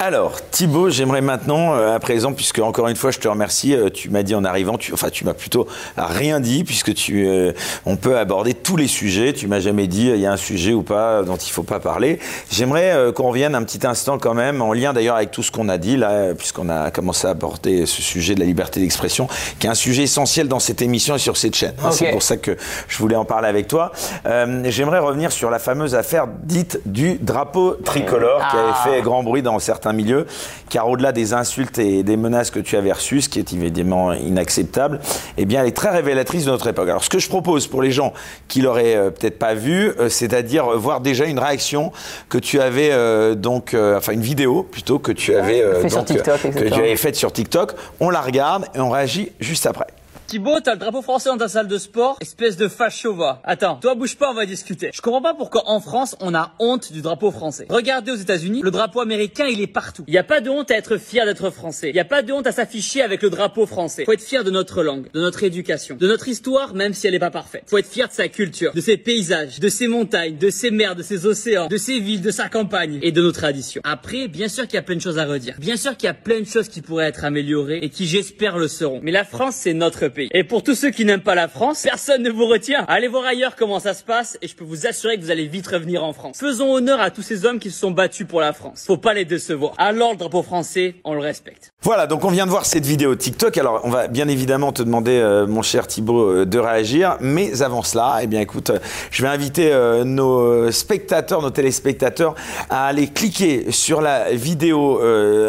Alors, 0.00 0.40
Thibaut, 0.52 0.90
j'aimerais 0.90 1.22
maintenant, 1.22 1.74
euh, 1.74 1.92
à 1.92 1.98
présent, 1.98 2.32
puisque 2.32 2.60
encore 2.60 2.86
une 2.86 2.94
fois, 2.94 3.10
je 3.10 3.18
te 3.18 3.26
remercie, 3.26 3.74
euh, 3.74 3.90
tu 3.90 4.10
m'as 4.10 4.22
dit 4.22 4.36
en 4.36 4.44
arrivant, 4.44 4.78
tu, 4.78 4.92
enfin, 4.92 5.10
tu 5.10 5.24
m'as 5.24 5.34
plutôt 5.34 5.66
rien 5.96 6.38
dit, 6.38 6.62
puisque 6.62 6.94
tu, 6.94 7.26
euh, 7.26 7.50
on 7.84 7.96
peut 7.96 8.16
aborder 8.16 8.54
tous 8.54 8.76
les 8.76 8.86
sujets. 8.86 9.32
Tu 9.32 9.48
m'as 9.48 9.58
jamais 9.58 9.88
dit, 9.88 10.06
il 10.06 10.20
y 10.20 10.26
a 10.26 10.30
un 10.30 10.36
sujet 10.36 10.72
ou 10.72 10.84
pas 10.84 11.24
dont 11.24 11.34
il 11.34 11.50
faut 11.50 11.64
pas 11.64 11.80
parler. 11.80 12.20
J'aimerais 12.52 13.12
qu'on 13.12 13.28
revienne 13.28 13.56
un 13.56 13.64
petit 13.64 13.84
instant 13.84 14.18
quand 14.18 14.34
même, 14.34 14.62
en 14.62 14.72
lien 14.72 14.92
d'ailleurs 14.92 15.16
avec 15.16 15.32
tout 15.32 15.42
ce 15.42 15.50
qu'on 15.50 15.68
a 15.68 15.78
dit 15.78 15.96
là, 15.96 16.32
puisqu'on 16.32 16.68
a 16.68 16.92
commencé 16.92 17.26
à 17.26 17.30
aborder 17.30 17.84
ce 17.84 18.00
sujet 18.00 18.36
de 18.36 18.40
la 18.40 18.46
liberté 18.46 18.78
d'expression, 18.78 19.26
qui 19.58 19.66
est 19.66 19.70
un 19.70 19.74
sujet 19.74 20.04
essentiel 20.04 20.46
dans 20.46 20.60
cette 20.60 20.80
émission 20.80 21.16
et 21.16 21.18
sur 21.18 21.36
cette 21.36 21.56
chaîne. 21.56 21.74
C'est 21.90 22.12
pour 22.12 22.22
ça 22.22 22.36
que 22.36 22.56
je 22.86 22.98
voulais 22.98 23.16
en 23.16 23.24
parler 23.24 23.48
avec 23.48 23.66
toi. 23.66 23.90
j'aimerais 24.24 25.00
revenir 25.00 25.32
sur 25.32 25.50
la 25.50 25.58
fameuse 25.58 25.96
affaire 25.96 26.28
dite 26.44 26.80
du 26.86 27.18
drapeau 27.20 27.76
tricolore, 27.84 28.46
qui 28.50 28.56
avait 28.56 28.68
ah. 28.72 28.88
fait 28.88 29.02
grand 29.02 29.24
bruit 29.24 29.42
dans 29.42 29.58
certains 29.58 29.87
milieu, 29.92 30.26
car 30.70 30.88
au-delà 30.88 31.12
des 31.12 31.32
insultes 31.32 31.78
et 31.78 32.02
des 32.02 32.16
menaces 32.16 32.50
que 32.50 32.60
tu 32.60 32.76
avais 32.76 32.92
reçues, 32.92 33.22
ce 33.22 33.28
qui 33.28 33.38
est 33.38 33.52
évidemment 33.52 34.12
inacceptable, 34.12 35.00
eh 35.36 35.44
bien, 35.44 35.62
elle 35.62 35.68
est 35.68 35.76
très 35.76 35.90
révélatrice 35.90 36.44
de 36.44 36.50
notre 36.50 36.68
époque. 36.68 36.88
Alors, 36.88 37.04
ce 37.04 37.10
que 37.10 37.18
je 37.18 37.28
propose 37.28 37.66
pour 37.66 37.82
les 37.82 37.90
gens 37.90 38.12
qui 38.48 38.60
l'auraient 38.60 38.96
euh, 38.96 39.10
peut-être 39.10 39.38
pas 39.38 39.54
vu, 39.54 39.92
euh, 39.98 40.08
c'est-à-dire 40.08 40.66
voir 40.78 41.00
déjà 41.00 41.24
une 41.26 41.38
réaction 41.38 41.92
que 42.28 42.38
tu 42.38 42.60
avais 42.60 42.90
euh, 42.92 43.34
donc, 43.34 43.74
enfin 43.74 44.12
une 44.12 44.22
vidéo 44.22 44.62
plutôt 44.62 44.98
que 44.98 45.12
tu 45.12 45.34
avais 45.34 45.62
donc, 45.82 46.06
que 46.06 46.68
tu 46.68 46.74
avais 46.74 46.96
faite 46.96 47.16
sur 47.16 47.32
TikTok. 47.32 47.72
On 48.00 48.10
la 48.10 48.20
regarde 48.20 48.66
et 48.74 48.80
on 48.80 48.90
réagit 48.90 49.32
juste 49.40 49.66
après. 49.66 49.86
Thibaut, 50.28 50.60
t'as 50.62 50.74
le 50.74 50.78
drapeau 50.78 51.00
français 51.00 51.30
dans 51.30 51.38
ta 51.38 51.48
salle 51.48 51.68
de 51.68 51.78
sport 51.78 52.18
Espèce 52.20 52.58
de 52.58 52.68
facho 52.68 53.14
va. 53.14 53.40
Attends, 53.44 53.76
toi 53.76 53.94
bouge 53.94 54.14
pas, 54.16 54.30
on 54.30 54.34
va 54.34 54.44
discuter. 54.44 54.90
Je 54.92 55.00
comprends 55.00 55.22
pas 55.22 55.32
pourquoi 55.32 55.62
en 55.70 55.80
France, 55.80 56.16
on 56.20 56.34
a 56.34 56.52
honte 56.58 56.92
du 56.92 57.00
drapeau 57.00 57.30
français. 57.30 57.66
Regardez 57.70 58.12
aux 58.12 58.16
États-Unis, 58.16 58.60
le 58.62 58.70
drapeau 58.70 59.00
américain, 59.00 59.46
il 59.46 59.62
est 59.62 59.66
partout. 59.66 60.04
Il 60.06 60.12
y 60.12 60.18
a 60.18 60.24
pas 60.24 60.42
de 60.42 60.50
honte 60.50 60.70
à 60.70 60.76
être 60.76 60.98
fier 60.98 61.24
d'être 61.24 61.48
français. 61.48 61.88
Il 61.88 61.96
y 61.96 61.98
a 61.98 62.04
pas 62.04 62.20
de 62.20 62.30
honte 62.30 62.46
à 62.46 62.52
s'afficher 62.52 63.00
avec 63.00 63.22
le 63.22 63.30
drapeau 63.30 63.64
français. 63.64 64.04
Faut 64.04 64.12
être 64.12 64.20
fier 64.20 64.44
de 64.44 64.50
notre 64.50 64.82
langue, 64.82 65.10
de 65.14 65.18
notre 65.18 65.44
éducation, 65.44 65.96
de 65.96 66.06
notre 66.06 66.28
histoire, 66.28 66.74
même 66.74 66.92
si 66.92 67.06
elle 67.06 67.14
est 67.14 67.18
pas 67.18 67.30
parfaite. 67.30 67.62
Faut 67.66 67.78
être 67.78 67.88
fier 67.88 68.08
de 68.08 68.12
sa 68.12 68.28
culture, 68.28 68.74
de 68.74 68.82
ses 68.82 68.98
paysages, 68.98 69.60
de 69.60 69.68
ses 69.70 69.88
montagnes, 69.88 70.36
de 70.36 70.50
ses 70.50 70.70
mers, 70.70 70.94
de 70.94 71.02
ses 71.02 71.24
océans, 71.24 71.68
de 71.68 71.78
ses 71.78 72.00
villes, 72.00 72.20
de 72.20 72.30
sa 72.30 72.50
campagne 72.50 72.98
et 73.00 73.12
de 73.12 73.22
nos 73.22 73.32
traditions. 73.32 73.80
Après, 73.82 74.28
bien 74.28 74.48
sûr 74.48 74.64
qu'il 74.64 74.74
y 74.74 74.78
a 74.78 74.82
plein 74.82 74.96
de 74.96 75.00
choses 75.00 75.18
à 75.18 75.24
redire. 75.24 75.54
Bien 75.58 75.78
sûr 75.78 75.96
qu'il 75.96 76.06
y 76.06 76.10
a 76.10 76.14
plein 76.14 76.40
de 76.40 76.46
choses 76.46 76.68
qui 76.68 76.82
pourraient 76.82 77.08
être 77.08 77.24
améliorées 77.24 77.78
et 77.80 77.88
qui 77.88 78.06
j'espère 78.06 78.58
le 78.58 78.68
seront. 78.68 79.00
Mais 79.02 79.10
la 79.10 79.24
France, 79.24 79.54
c'est 79.54 79.72
notre 79.72 80.08
pays. 80.08 80.17
Et 80.32 80.44
pour 80.44 80.62
tous 80.62 80.74
ceux 80.74 80.90
qui 80.90 81.04
n'aiment 81.04 81.20
pas 81.20 81.34
la 81.34 81.48
France, 81.48 81.82
personne 81.82 82.22
ne 82.22 82.30
vous 82.30 82.46
retient. 82.46 82.84
Allez 82.88 83.08
voir 83.08 83.24
ailleurs 83.24 83.56
comment 83.56 83.80
ça 83.80 83.94
se 83.94 84.02
passe 84.02 84.38
et 84.42 84.48
je 84.48 84.56
peux 84.56 84.64
vous 84.64 84.86
assurer 84.86 85.16
que 85.16 85.22
vous 85.22 85.30
allez 85.30 85.46
vite 85.46 85.66
revenir 85.66 86.04
en 86.04 86.12
France. 86.12 86.38
Faisons 86.38 86.72
honneur 86.72 87.00
à 87.00 87.10
tous 87.10 87.22
ces 87.22 87.44
hommes 87.44 87.58
qui 87.58 87.70
se 87.70 87.78
sont 87.78 87.90
battus 87.90 88.26
pour 88.26 88.40
la 88.40 88.52
France. 88.52 88.84
Faut 88.86 88.96
pas 88.96 89.14
les 89.14 89.24
décevoir. 89.24 89.74
Alors 89.78 90.12
le 90.12 90.18
drapeau 90.18 90.42
français, 90.42 90.96
on 91.04 91.14
le 91.14 91.20
respecte. 91.20 91.72
Voilà, 91.82 92.06
donc 92.06 92.24
on 92.24 92.30
vient 92.30 92.44
de 92.44 92.50
voir 92.50 92.66
cette 92.66 92.84
vidéo 92.84 93.14
TikTok. 93.14 93.56
Alors 93.56 93.80
on 93.84 93.90
va 93.90 94.08
bien 94.08 94.28
évidemment 94.28 94.72
te 94.72 94.82
demander, 94.82 95.12
euh, 95.12 95.46
mon 95.46 95.62
cher 95.62 95.86
Thibaut, 95.86 96.30
euh, 96.30 96.44
de 96.44 96.58
réagir. 96.58 97.16
Mais 97.20 97.62
avant 97.62 97.82
cela, 97.82 98.18
eh 98.22 98.26
bien 98.26 98.40
écoute, 98.40 98.70
euh, 98.70 98.78
je 99.10 99.22
vais 99.22 99.28
inviter 99.28 99.72
nos 100.04 100.70
spectateurs, 100.70 101.42
nos 101.42 101.50
téléspectateurs 101.50 102.34
à 102.70 102.86
aller 102.86 103.08
cliquer 103.08 103.70
sur 103.70 104.00
la 104.00 104.32
vidéo 104.32 105.00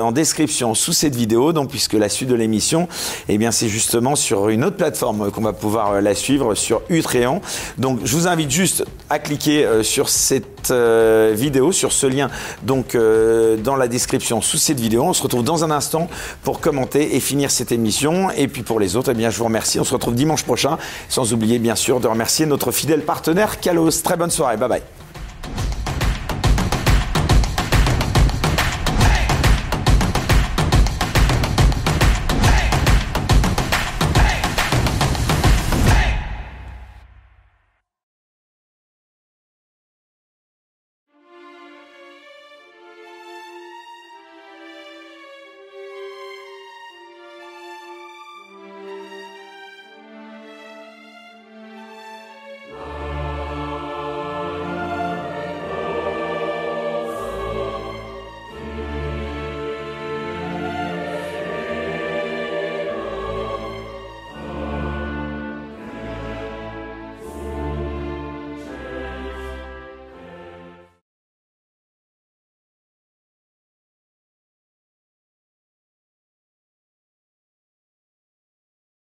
en 0.01 0.11
description 0.11 0.74
sous 0.76 0.93
cette 0.93 1.15
vidéo. 1.15 1.53
Donc 1.53 1.70
puisque 1.70 1.93
la 1.93 2.09
suite 2.09 2.30
de 2.30 2.36
l'émission, 2.36 2.88
eh 3.28 3.38
bien 3.38 3.51
c'est 3.51 3.67
justement 3.67 4.15
sur 4.15 4.49
une 4.49 4.59
autre 4.64 4.78
plateforme 4.78 5.32
qu'on 5.32 5.41
va 5.41 5.53
pouvoir 5.53 5.91
euh, 5.91 6.01
la 6.01 6.16
suivre 6.16 6.55
sur 6.55 6.82
Utréan. 6.89 7.41
Donc 7.78 7.99
je 8.03 8.16
vous 8.16 8.28
invite 8.28 8.51
juste 8.51 8.86
à 9.10 9.20
cliquer 9.20 9.66
euh, 9.66 9.84
sur 9.84 10.10
cette 10.10 10.72
euh, 10.72 11.34
vidéo, 11.36 11.72
sur 11.72 11.91
ce 11.91 12.07
lien 12.07 12.30
donc 12.64 12.95
dans 12.95 13.76
la 13.76 13.88
description 13.88 14.41
sous 14.41 14.57
cette 14.57 14.80
vidéo. 14.80 15.03
On 15.03 15.14
se 15.14 15.24
retrouve 15.24 15.43
dans 15.43 15.64
un 15.64 15.72
instant 15.72 16.07
pour 16.43 16.60
commenter 16.60 17.16
et 17.16 17.20
finir 17.20 17.51
cette 17.51 17.72
émission. 17.72 18.30
Et 18.32 18.47
puis 18.47 18.64
pour 18.64 18.80
les 18.80 18.95
autres, 18.95 19.12
eh 19.12 19.16
bien 19.16 19.30
je 19.30 19.38
vous 19.38 19.45
remercie. 19.45 19.80
On 19.80 19.84
se 19.84 19.93
retrouve 19.93 20.16
dimanche 20.16 20.43
prochain, 20.43 20.78
sans 21.07 21.34
oublier 21.34 21.60
bien 21.60 21.76
sûr 21.76 21.99
de 21.99 22.07
remercier 22.07 22.45
notre 22.45 22.72
fidèle 22.72 23.01
partenaire 23.01 23.60
Kalos. 23.60 24.01
Très 24.03 24.18
bonne 24.18 24.32
soirée. 24.32 24.57
Bye 24.57 24.70
bye. 24.70 24.98